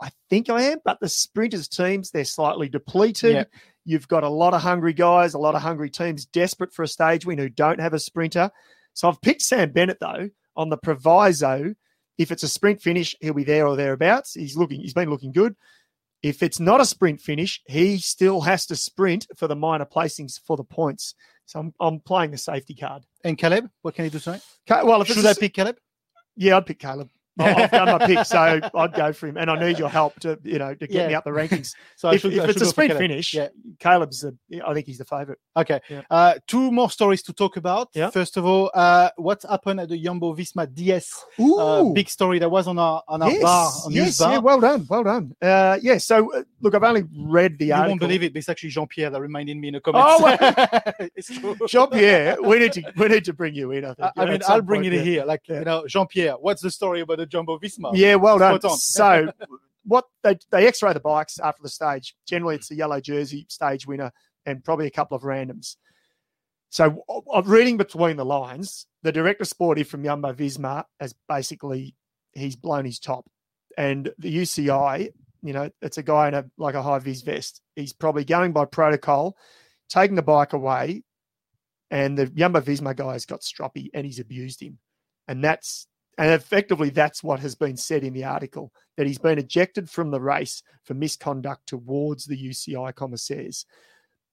I 0.03 0.11
think 0.29 0.51
I 0.51 0.63
am, 0.63 0.79
but 0.85 0.99
the 1.01 1.09
sprinters 1.09 1.69
teams, 1.69 2.11
they're 2.11 2.25
slightly 2.25 2.69
depleted. 2.69 3.35
Yeah. 3.35 3.45
You've 3.85 4.09
got 4.09 4.25
a 4.25 4.29
lot 4.29 4.53
of 4.53 4.61
hungry 4.61 4.93
guys, 4.93 5.35
a 5.35 5.39
lot 5.39 5.55
of 5.55 5.63
hungry 5.63 5.91
teams 5.91 6.27
desperate 6.27 6.73
for 6.73 6.83
a 6.83 6.89
stage 6.89 7.25
win 7.25 7.39
who 7.39 7.49
don't 7.49 7.81
have 7.81 7.95
a 7.95 8.01
sprinter. 8.01 8.51
So 8.95 9.09
I've 9.09 9.21
picked 9.21 9.43
Sam 9.43 9.71
Bennett 9.71 9.99
though 10.01 10.31
on 10.57 10.71
the 10.71 10.77
proviso. 10.77 11.75
If 12.19 12.33
it's 12.33 12.43
a 12.43 12.49
sprint 12.49 12.83
finish, 12.83 13.15
he'll 13.21 13.33
be 13.33 13.45
there 13.45 13.67
or 13.67 13.77
thereabouts. 13.77 14.35
He's 14.35 14.57
looking, 14.57 14.81
he's 14.81 14.93
been 14.93 15.09
looking 15.09 15.33
good. 15.33 15.55
If 16.23 16.43
it's 16.43 16.61
not 16.61 16.81
a 16.81 16.85
sprint 16.85 17.21
finish, 17.21 17.61
he 17.67 17.99
still 17.99 18.41
has 18.43 18.67
to 18.67 18.77
sprint 18.77 19.27
for 19.37 19.49
the 19.49 19.57
minor 19.57 19.87
placings 19.87 20.39
for 20.45 20.57
the 20.57 20.65
points. 20.65 21.15
So 21.47 21.61
I'm, 21.61 21.75
I'm 21.81 22.01
playing 22.01 22.33
the 22.33 22.39
safety 22.39 22.75
card. 22.75 23.05
And 23.25 23.39
Caleb, 23.39 23.71
what 23.83 23.95
can 23.95 24.05
you 24.05 24.11
do 24.11 24.19
tonight? 24.19 24.43
Well, 24.69 25.03
if 25.03 25.09
Should 25.09 25.27
I 25.27 25.35
pick 25.35 25.55
Caleb? 25.55 25.79
yeah, 26.37 26.57
I'd 26.57 26.67
pick 26.67 26.79
Caleb. 26.79 27.09
I've 27.39 27.71
done 27.71 27.99
my 27.99 28.07
pick, 28.07 28.25
so 28.27 28.61
I'd 28.75 28.95
go 28.95 29.13
for 29.13 29.27
him. 29.27 29.37
And 29.37 29.51
I 29.51 29.59
need 29.59 29.79
your 29.79 29.89
help 29.89 30.19
to, 30.21 30.39
you 30.45 30.59
know, 30.59 30.75
to 30.75 30.87
get 30.87 31.09
me 31.09 31.15
up 31.15 31.25
the 31.25 31.31
rankings. 31.31 31.75
So 31.97 32.09
I 32.09 32.15
if 32.15 32.23
should- 32.23 32.33
if 32.33 32.49
it's 32.49 32.61
a 32.61 32.67
sprint 32.67 32.95
finish, 32.95 33.33
Yeah. 33.35 33.49
Caleb's, 33.79 34.21
the, 34.23 34.37
I 34.67 34.75
think 34.75 34.87
he's 34.87 34.99
the 34.99 35.05
favourite. 35.05 35.39
Okay. 35.57 35.81
Yeah. 35.89 36.03
Uh, 36.11 36.35
two 36.47 36.71
more 36.73 36.91
stories 36.91 37.23
to 37.25 37.33
talk 37.33 37.57
about. 37.57 37.89
Yeah. 37.95 38.11
First 38.11 38.37
of 38.37 38.45
all, 38.45 38.71
uh, 38.75 39.11
what 39.17 39.43
happened 39.49 39.81
at 39.81 39.89
the 39.89 40.03
Jumbo 40.03 40.35
Visma 40.35 40.73
DS? 40.73 41.25
Uh, 41.39 41.43
Ooh. 41.43 41.93
big 41.95 42.09
story 42.09 42.39
that 42.41 42.51
was 42.51 42.67
on 42.67 42.79
our 42.79 43.03
on 43.07 43.23
our 43.23 43.31
yes, 43.31 43.43
bar 43.43 43.71
on 43.85 43.93
news 43.93 44.07
yes, 44.07 44.19
bar. 44.19 44.33
yeah, 44.33 44.39
well 44.39 44.61
done, 44.61 44.87
well 44.89 45.05
done. 45.05 45.35
Uh, 45.41 45.79
yeah, 45.81 45.99
so 45.99 46.33
uh, 46.35 46.43
look, 46.61 46.75
I've 46.75 46.83
only 46.83 47.05
read 47.17 47.59
the 47.59 47.67
you 47.67 47.73
article. 47.73 47.91
won't 47.91 48.01
believe 48.01 48.23
it, 48.25 48.33
but 48.33 48.39
it's 48.39 48.49
actually 48.49 48.71
Jean 48.71 48.87
Pierre 48.89 49.11
that 49.11 49.21
reminded 49.21 49.57
me 49.57 49.69
in 49.69 49.75
the 49.75 49.81
comments. 49.81 50.07
Oh, 50.19 50.93
it's 51.17 51.29
true. 51.39 51.57
Jean 51.69 51.89
Pierre, 51.91 52.37
we 52.43 52.59
need 52.59 52.73
to 52.73 52.93
we 52.97 53.09
need 53.09 53.25
to 53.27 53.33
bring 53.33 53.55
you 53.55 53.71
in. 53.71 53.85
I 53.85 53.95
think. 53.95 54.11
I, 54.17 54.23
I 54.23 54.27
mean, 54.27 54.41
I'll 54.49 54.63
bring 54.63 54.85
it 54.85 54.93
yeah. 54.93 55.03
here. 55.03 55.25
Like 55.25 55.43
you 55.49 55.65
know, 55.65 55.87
Jean 55.87 56.07
Pierre. 56.07 56.35
What's 56.35 56.63
the 56.63 56.71
story 56.71 57.01
about 57.01 57.21
the 57.23 57.27
Jumbo 57.27 57.59
Visma? 57.59 57.93
Yeah, 57.95 58.17
well 58.17 58.39
done. 58.39 58.59
On. 58.63 58.77
So, 58.77 59.33
what 59.85 60.05
they 60.23 60.39
they 60.51 60.67
X-ray 60.67 60.93
the 60.93 61.01
bikes 61.01 61.39
after 61.39 61.63
the 61.63 61.69
stage. 61.69 62.17
Generally, 62.27 62.57
it's 62.57 62.71
a 62.71 62.75
yellow 62.75 63.01
jersey 63.01 63.47
stage 63.49 63.87
winner 63.87 64.13
and 64.45 64.65
probably 64.65 64.87
a 64.87 64.91
couple 64.91 65.17
of 65.17 65.23
randoms. 65.23 65.77
So, 66.71 67.05
I'm 67.33 67.49
reading 67.49 67.77
between 67.77 68.17
the 68.17 68.25
lines. 68.25 68.87
The 69.03 69.13
director 69.13 69.45
sportive 69.45 69.89
from 69.89 70.05
Jumbo 70.05 70.33
Visma 70.33 70.85
has 71.01 71.15
basically 71.29 71.95
he's 72.33 72.57
blown 72.57 72.85
his 72.85 72.99
top, 72.99 73.27
and 73.77 74.11
the 74.19 74.35
UCI, 74.35 75.13
you 75.43 75.53
know, 75.53 75.71
it's 75.81 75.99
a 75.99 76.03
guy 76.03 76.29
in 76.29 76.35
a 76.35 76.45
like 76.57 76.75
a 76.75 76.83
high 76.83 76.99
vis 76.99 77.23
vest. 77.23 77.61
He's 77.77 77.93
probably 77.93 78.25
going 78.25 78.53
by 78.53 78.65
protocol, 78.65 79.37
taking 79.89 80.17
the 80.17 80.23
bike 80.23 80.53
away, 80.53 81.03
and 81.91 82.17
the 82.17 82.27
Jumbo 82.27 82.61
Visma 82.61 82.97
guy's 82.97 83.27
got 83.27 83.43
stroppy 83.43 83.91
and 83.93 84.07
he's 84.07 84.19
abused 84.19 84.63
him, 84.63 84.79
and 85.29 85.45
that's 85.45 85.87
and 86.19 86.33
effectively, 86.33 86.91
that's 86.91 87.23
what 87.23 87.41
has 87.41 87.55
been 87.55 87.77
said 87.77 88.05
in 88.05 88.13
the 88.13 88.25
article 88.25 88.73
that 88.97 89.07
he's 89.07 89.19
been 89.19 89.39
ejected 89.39 89.89
from 89.89 90.11
the 90.11 90.21
race 90.21 90.63
for 90.85 90.95
misconduct 90.95 91.67
towards 91.67 92.25
the 92.27 92.37
UCI 92.37 92.95
commissaires. 92.95 93.65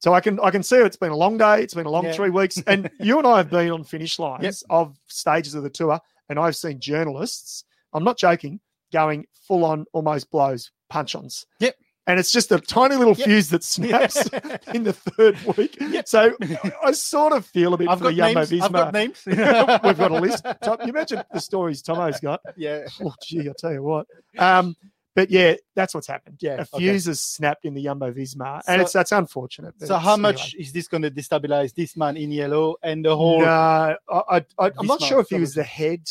So 0.00 0.14
I 0.14 0.20
can 0.20 0.40
I 0.40 0.50
can 0.50 0.62
see 0.62 0.76
it's 0.76 0.96
been 0.96 1.10
a 1.12 1.16
long 1.16 1.36
day. 1.38 1.62
It's 1.62 1.74
been 1.74 1.86
a 1.86 1.90
long 1.90 2.04
Yeah. 2.06 2.12
three 2.12 2.30
weeks, 2.30 2.62
and 2.66 2.90
you 3.00 3.18
and 3.18 3.26
I 3.26 3.38
have 3.38 3.50
been 3.50 3.70
on 3.70 3.84
finish 3.84 4.18
lines 4.18 4.62
of 4.70 4.96
stages 5.08 5.54
of 5.54 5.62
the 5.62 5.70
tour, 5.70 6.00
and 6.28 6.38
I've 6.38 6.56
seen 6.56 6.80
journalists. 6.80 7.64
I'm 7.92 8.04
not 8.04 8.16
joking, 8.18 8.60
going 8.92 9.26
full 9.46 9.64
on 9.64 9.84
almost 9.92 10.30
blows, 10.30 10.70
punch 10.88 11.14
ons. 11.14 11.44
Yep. 11.58 11.74
And 12.06 12.18
it's 12.18 12.32
just 12.32 12.50
a 12.50 12.58
tiny 12.58 12.96
little 12.96 13.14
Yep. 13.16 13.26
fuse 13.28 13.48
that 13.50 13.62
snaps 13.62 14.16
in 14.74 14.82
the 14.84 14.92
third 14.92 15.36
week. 15.56 15.76
So 16.06 16.34
I 16.82 16.92
sort 16.92 17.32
of 17.32 17.46
feel 17.46 17.74
a 17.74 17.76
bit 17.76 17.88
I've 17.88 17.98
for 17.98 18.04
got 18.04 18.10
the 18.10 18.16
Jumbo. 18.16 18.40
Visma. 18.42 18.62
I've 18.62 18.72
got 18.72 18.92
names. 18.94 19.22
We've 19.26 19.36
got 19.36 20.10
a 20.10 20.18
list. 20.20 20.44
Tom, 20.62 20.78
you 20.82 20.88
imagine 20.88 21.22
the 21.32 21.40
stories 21.40 21.82
Tomo's 21.82 22.18
got. 22.20 22.40
Yeah. 22.56 22.86
Oh, 23.04 23.12
gee, 23.22 23.46
I'll 23.46 23.54
tell 23.54 23.72
you 23.72 23.82
what. 23.82 24.06
Um, 24.38 24.74
but 25.14 25.30
yeah, 25.30 25.54
that's 25.76 25.94
what's 25.94 26.06
happened. 26.06 26.38
Yeah, 26.40 26.54
a 26.56 26.60
okay. 26.62 26.78
fuse 26.78 27.06
has 27.06 27.20
snapped 27.20 27.64
in 27.64 27.74
the 27.74 27.82
Jumbo 27.84 28.12
Visma, 28.12 28.60
and 28.66 28.78
So- 28.78 28.82
it's 28.82 28.92
that's 28.92 29.12
unfortunate. 29.12 29.74
So 29.80 29.96
how 29.96 30.14
anyway. 30.14 30.32
much 30.32 30.54
is 30.54 30.72
this 30.72 30.88
going 30.88 31.02
to 31.02 31.10
destabilize 31.10 31.74
this 31.74 31.96
man 31.96 32.16
in 32.16 32.30
yellow 32.32 32.76
and 32.82 33.04
the 33.04 33.14
whole? 33.16 33.40
No, 33.40 33.46
I, 33.46 33.96
I, 34.08 34.44
I, 34.58 34.70
I'm 34.78 34.86
not 34.86 35.02
sure 35.02 35.20
if 35.20 35.28
he 35.28 35.38
was 35.38 35.54
the 35.54 35.62
head 35.64 36.02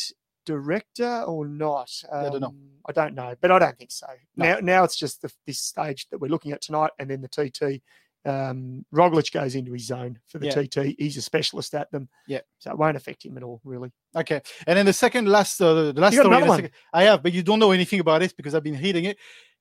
director 0.46 1.22
or 1.26 1.46
not. 1.46 1.90
I 2.12 2.24
don't 2.24 2.40
know. 2.40 2.48
Um, 2.48 2.60
I 2.88 2.92
don't 2.92 3.14
know, 3.14 3.34
but 3.40 3.50
I 3.50 3.58
don't 3.58 3.76
think 3.78 3.90
so. 3.90 4.06
No. 4.36 4.44
Now, 4.54 4.58
now 4.60 4.84
it's 4.84 4.96
just 4.96 5.22
the, 5.22 5.32
this 5.46 5.60
stage 5.60 6.08
that 6.10 6.18
we're 6.18 6.28
looking 6.28 6.52
at 6.52 6.62
tonight, 6.62 6.90
and 6.98 7.10
then 7.10 7.20
the 7.22 7.28
TT. 7.28 7.82
Um, 8.26 8.84
Roglic 8.94 9.32
goes 9.32 9.54
into 9.54 9.72
his 9.72 9.86
zone 9.86 10.18
for 10.26 10.38
the 10.38 10.46
Yeah. 10.46 10.62
TT. 10.62 10.94
He's 10.98 11.16
a 11.16 11.22
specialist 11.22 11.74
at 11.74 11.90
them. 11.90 12.08
Yeah. 12.28 12.40
so 12.58 12.70
it 12.70 12.76
won't 12.76 12.96
affect 12.98 13.24
him 13.24 13.38
at 13.38 13.42
all, 13.42 13.62
really. 13.64 13.90
Okay, 14.14 14.42
and 14.66 14.76
then 14.76 14.84
the 14.84 14.92
second 14.92 15.26
last, 15.28 15.58
uh, 15.60 15.92
the 15.92 16.00
last 16.00 16.14
story. 16.14 16.40
the 16.40 16.46
one? 16.46 16.58
second- 16.58 16.74
I 16.92 17.04
have, 17.04 17.22
but 17.22 17.32
you 17.32 17.42
don't 17.42 17.58
know 17.58 17.70
anything 17.70 18.00
about 18.00 18.22
it 18.22 18.36
because 18.36 18.54
I've 18.54 18.62
been 18.62 18.78
reading 18.78 19.04
it. 19.06 19.16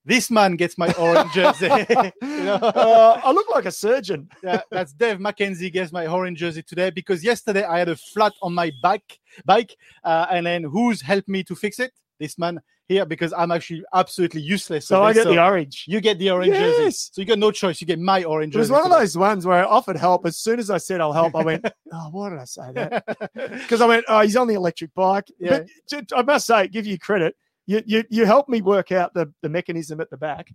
This 0.10 0.32
man 0.32 0.56
gets 0.56 0.76
my 0.76 0.92
orange 0.94 1.32
jersey. 1.34 1.68
you 2.24 2.44
know? 2.44 2.56
Uh, 2.56 3.22
I 3.24 3.32
look 3.32 3.48
like 3.52 3.66
a 3.66 3.72
surgeon. 3.72 4.28
yeah, 4.44 4.62
that's 4.72 4.92
Dave 4.92 5.20
McKenzie 5.20 5.72
gets 5.72 5.92
my 5.92 6.08
orange 6.08 6.40
jersey 6.40 6.64
today 6.64 6.90
because 6.90 7.24
yesterday 7.24 7.64
I 7.64 7.78
had 7.78 7.90
a 7.90 7.96
flat 7.96 8.34
on 8.42 8.56
my 8.56 8.72
back 8.82 9.04
bike, 9.46 9.78
uh, 10.04 10.26
and 10.32 10.48
then 10.48 10.64
who's 10.64 11.00
helped 11.00 11.30
me 11.30 11.44
to 11.44 11.56
fix 11.56 11.78
it? 11.78 11.92
This 12.20 12.40
man 12.40 12.60
here 12.88 13.06
because 13.06 13.34
I'm 13.34 13.52
actually 13.52 13.84
absolutely 13.94 14.42
useless. 14.42 14.88
So 14.88 15.04
I 15.04 15.14
get 15.14 15.28
the 15.28 15.40
orange. 15.40 15.86
You 15.88 16.02
get 16.02 16.18
the 16.18 16.32
orange 16.32 16.56
jersey, 16.56 16.90
so 16.90 17.22
you 17.22 17.28
got 17.28 17.38
no 17.38 17.52
choice. 17.52 17.80
You 17.80 17.86
get 17.86 18.00
my 18.00 18.24
orange 18.24 18.54
jersey. 18.54 18.62
It 18.62 18.62
was 18.62 18.82
one 18.82 18.92
of 18.92 18.98
those 18.98 19.16
ones 19.16 19.46
where 19.46 19.60
I 19.60 19.64
offered 19.64 19.96
help. 19.96 20.26
As 20.26 20.38
soon 20.38 20.58
as 20.58 20.72
I 20.72 20.80
said 20.80 21.02
I'll 21.02 21.14
help, 21.14 21.36
I 21.36 21.44
went, 21.44 21.66
"Oh, 21.94 22.10
why 22.10 22.32
did 22.32 22.40
I 22.40 22.46
say 22.46 22.72
that?" 22.74 23.06
Because 23.36 23.80
I 23.80 23.86
went, 23.86 24.06
"Oh, 24.08 24.22
he's 24.22 24.36
on 24.36 24.48
the 24.48 24.56
electric 24.56 24.92
bike." 24.96 25.28
Yeah. 25.40 25.66
But 25.92 26.12
I 26.16 26.24
must 26.24 26.48
say, 26.48 26.68
give 26.68 26.88
you 26.88 26.98
credit. 26.98 27.36
You 27.70 27.84
you 27.86 28.04
you 28.10 28.26
helped 28.26 28.50
me 28.50 28.62
work 28.64 28.92
out 28.92 29.14
the 29.14 29.32
the 29.44 29.50
mechanism 29.50 30.02
at 30.02 30.10
the 30.10 30.18
back. 30.18 30.52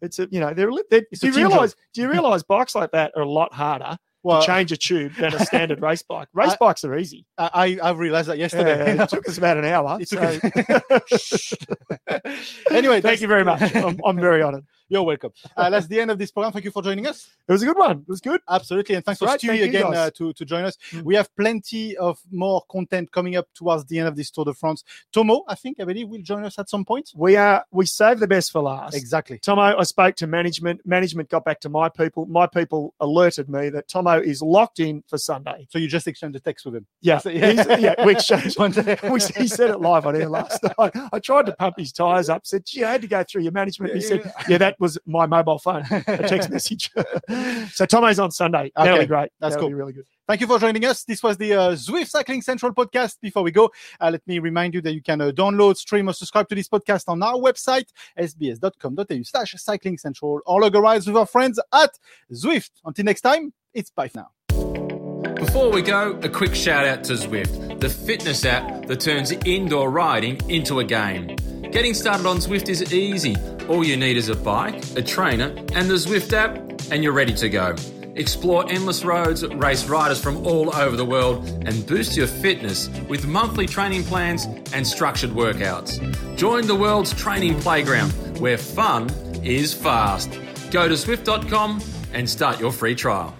It's 0.00 0.18
a 0.18 0.26
you 0.30 0.40
know 0.40 0.54
they're, 0.54 0.70
they're 0.90 1.02
do 1.12 1.26
you 1.28 1.34
realize 1.34 1.76
do 1.92 2.00
you 2.00 2.10
realize 2.10 2.42
bikes 2.42 2.74
like 2.74 2.90
that 2.92 3.12
are 3.16 3.20
a 3.22 3.28
lot 3.28 3.52
harder 3.52 3.98
Well, 4.22 4.40
to 4.40 4.46
change 4.46 4.72
a 4.72 4.76
tube 4.78 5.12
than 5.16 5.34
a 5.34 5.44
standard 5.44 5.82
race 5.88 6.02
bike? 6.02 6.28
Race 6.32 6.52
I- 6.52 6.56
bikes 6.58 6.82
are 6.84 6.96
easy. 6.96 7.26
I 7.36 7.78
I 7.82 7.90
realized 7.90 8.28
that 8.30 8.38
Yeah, 8.38 8.44
yesterday. 8.44 8.98
it 9.02 9.08
took 9.10 9.28
us 9.28 9.36
about 9.36 9.58
an 9.58 9.66
hour. 9.66 9.98
So- 10.06 10.38
anyway, 12.70 13.02
Thank 13.02 13.20
you 13.20 13.28
very 13.28 13.44
much. 13.44 13.60
I'm, 13.76 14.00
I'm 14.04 14.16
very 14.16 14.42
honoured. 14.42 14.64
You're 14.88 15.02
welcome. 15.02 15.32
Uh, 15.56 15.70
that's 15.70 15.86
the 15.86 15.98
end 16.00 16.10
of 16.10 16.18
this 16.18 16.30
program. 16.30 16.52
Thank 16.52 16.66
you 16.66 16.70
for 16.70 16.82
joining 16.82 17.06
us. 17.06 17.28
It 17.48 17.52
was 17.52 17.62
a 17.62 17.66
good 17.66 17.78
one. 17.78 18.00
It 18.00 18.08
was 18.08 18.20
good. 18.20 18.40
Absolutely. 18.48 18.96
And 18.96 19.04
thanks 19.04 19.20
Right, 19.22 19.40
for 19.40 19.46
thank 19.46 19.52
Stewie 19.52 19.58
you, 19.58 19.64
again 19.64 19.94
uh, 19.94 20.10
to, 20.16 20.32
to 20.34 20.44
join 20.44 20.64
us. 20.64 20.76
We 21.02 21.14
have 21.14 21.34
plenty 21.36 21.96
of 21.96 22.20
more 22.30 22.62
content 22.70 23.10
coming 23.10 23.34
up 23.36 23.48
towards 23.54 23.86
the 23.86 23.98
end 23.98 24.08
of 24.08 24.16
this 24.16 24.30
Tour 24.30 24.44
de 24.44 24.52
France. 24.54 24.84
Tomo, 25.12 25.42
I 25.48 25.54
think, 25.54 25.80
I 25.80 25.84
believe, 25.84 26.08
will 26.08 26.20
join 26.22 26.44
us 26.44 26.58
at 26.58 26.68
some 26.68 26.84
point. 26.84 27.12
We 27.14 27.36
are 27.36 27.64
we 27.70 27.86
saved 27.86 28.20
the 28.20 28.26
best 28.26 28.52
for 28.52 28.60
last. 28.62 28.94
Exactly. 28.94 29.38
Tomo, 29.38 29.62
I 29.78 29.82
spoke 29.84 30.16
to 30.16 30.26
management. 30.26 30.82
Management 30.86 31.30
got 31.30 31.44
back 31.44 31.60
to 31.60 31.68
my 31.70 31.88
people. 31.88 32.26
My 32.26 32.46
people 32.46 32.94
alerted 33.00 33.48
me 33.48 33.70
that 33.70 33.88
Tomo 33.88 34.20
is 34.20 34.42
locked 34.42 34.80
in 34.80 35.02
for 35.08 35.16
Sunday. 35.18 35.66
So 35.70 35.78
you 35.78 35.88
just 35.88 36.06
exchanged 36.06 36.36
a 36.36 36.40
text 36.40 36.66
with 36.66 36.76
him. 36.76 36.86
Yeah, 37.00 37.18
So- 37.24 37.30
he's- 37.30 37.66
yeah, 37.80 38.04
which 38.04 38.30
One 38.58 38.70
day. 38.72 38.98
which 39.04 39.24
he 39.36 39.48
said 39.48 39.70
it 39.70 39.80
live 39.80 40.06
on 40.06 40.14
air 40.14 40.28
last 40.28 40.62
night. 40.78 40.92
I 41.12 41.18
tried 41.20 41.46
to 41.46 41.52
pump 41.52 41.76
his 41.78 41.90
tires 41.92 42.28
up. 42.28 42.46
Said, 42.46 42.66
"Gee, 42.66 42.84
I 42.84 42.92
had 42.92 43.00
to 43.02 43.06
go 43.08 43.22
through 43.24 43.42
your 43.42 43.52
management." 43.52 43.94
He 43.94 44.00
said, 44.00 44.30
"Yeah, 44.48 44.58
that 44.58 44.73
was 44.78 44.98
my 45.06 45.26
mobile 45.26 45.58
phone, 45.58 45.84
a 45.90 46.28
text 46.28 46.50
message." 46.50 46.90
so 47.72 47.86
Tomo's 47.86 48.18
on 48.18 48.30
Sunday. 48.30 48.72
That'll 48.76 48.94
Okay, 48.94 49.04
be 49.04 49.06
great. 49.08 49.30
that's 49.40 49.54
That'll 49.54 49.60
cool. 49.60 49.68
be 49.70 49.74
really 49.74 49.92
good. 49.92 50.04
Thank 50.26 50.40
you 50.40 50.46
for 50.46 50.58
joining 50.58 50.84
us. 50.86 51.04
This 51.04 51.22
was 51.22 51.36
the 51.36 51.52
uh, 51.52 51.70
Zwift 51.72 52.08
Cycling 52.08 52.40
Central 52.42 52.72
podcast. 52.72 53.20
Before 53.20 53.42
we 53.42 53.50
go, 53.50 53.70
uh, 54.00 54.08
let 54.10 54.26
me 54.26 54.38
remind 54.38 54.72
you 54.74 54.80
that 54.80 54.94
you 54.94 55.02
can 55.02 55.20
uh, 55.20 55.30
download, 55.32 55.76
stream, 55.76 56.08
or 56.08 56.12
subscribe 56.14 56.48
to 56.48 56.54
this 56.54 56.68
podcast 56.68 57.04
on 57.08 57.22
our 57.22 57.34
website, 57.34 57.88
sbs.com.au 58.18 59.22
slash 59.22 59.54
cycling 59.58 59.98
central, 59.98 60.40
or 60.46 60.60
log 60.62 60.74
a 60.74 60.80
ride 60.80 61.04
with 61.06 61.16
our 61.16 61.26
friends 61.26 61.60
at 61.72 61.90
Zwift. 62.32 62.70
Until 62.84 63.04
next 63.04 63.20
time, 63.20 63.52
it's 63.74 63.90
bye 63.90 64.08
for 64.08 64.18
now. 64.18 65.34
Before 65.34 65.70
we 65.70 65.82
go, 65.82 66.12
a 66.22 66.28
quick 66.28 66.54
shout 66.54 66.86
out 66.86 67.04
to 67.04 67.14
Zwift, 67.14 67.80
the 67.80 67.88
fitness 67.88 68.44
app 68.44 68.86
that 68.86 69.00
turns 69.00 69.32
indoor 69.32 69.90
riding 69.90 70.40
into 70.48 70.78
a 70.80 70.84
game. 70.84 71.36
Getting 71.74 71.92
started 71.92 72.24
on 72.24 72.36
Zwift 72.36 72.68
is 72.68 72.94
easy. 72.94 73.34
All 73.68 73.84
you 73.84 73.96
need 73.96 74.16
is 74.16 74.28
a 74.28 74.36
bike, 74.36 74.80
a 74.96 75.02
trainer, 75.02 75.46
and 75.72 75.90
the 75.90 75.94
Zwift 75.94 76.32
app, 76.32 76.56
and 76.92 77.02
you're 77.02 77.12
ready 77.12 77.34
to 77.34 77.48
go. 77.48 77.74
Explore 78.14 78.70
endless 78.70 79.04
roads, 79.04 79.44
race 79.44 79.84
riders 79.88 80.22
from 80.22 80.46
all 80.46 80.72
over 80.76 80.94
the 80.94 81.04
world, 81.04 81.44
and 81.66 81.84
boost 81.84 82.16
your 82.16 82.28
fitness 82.28 82.88
with 83.08 83.26
monthly 83.26 83.66
training 83.66 84.04
plans 84.04 84.44
and 84.72 84.86
structured 84.86 85.30
workouts. 85.30 85.98
Join 86.36 86.68
the 86.68 86.76
world's 86.76 87.12
training 87.12 87.58
playground 87.58 88.12
where 88.38 88.56
fun 88.56 89.10
is 89.42 89.74
fast. 89.74 90.30
Go 90.70 90.86
to 90.86 90.94
Zwift.com 90.94 91.82
and 92.12 92.30
start 92.30 92.60
your 92.60 92.70
free 92.70 92.94
trial. 92.94 93.34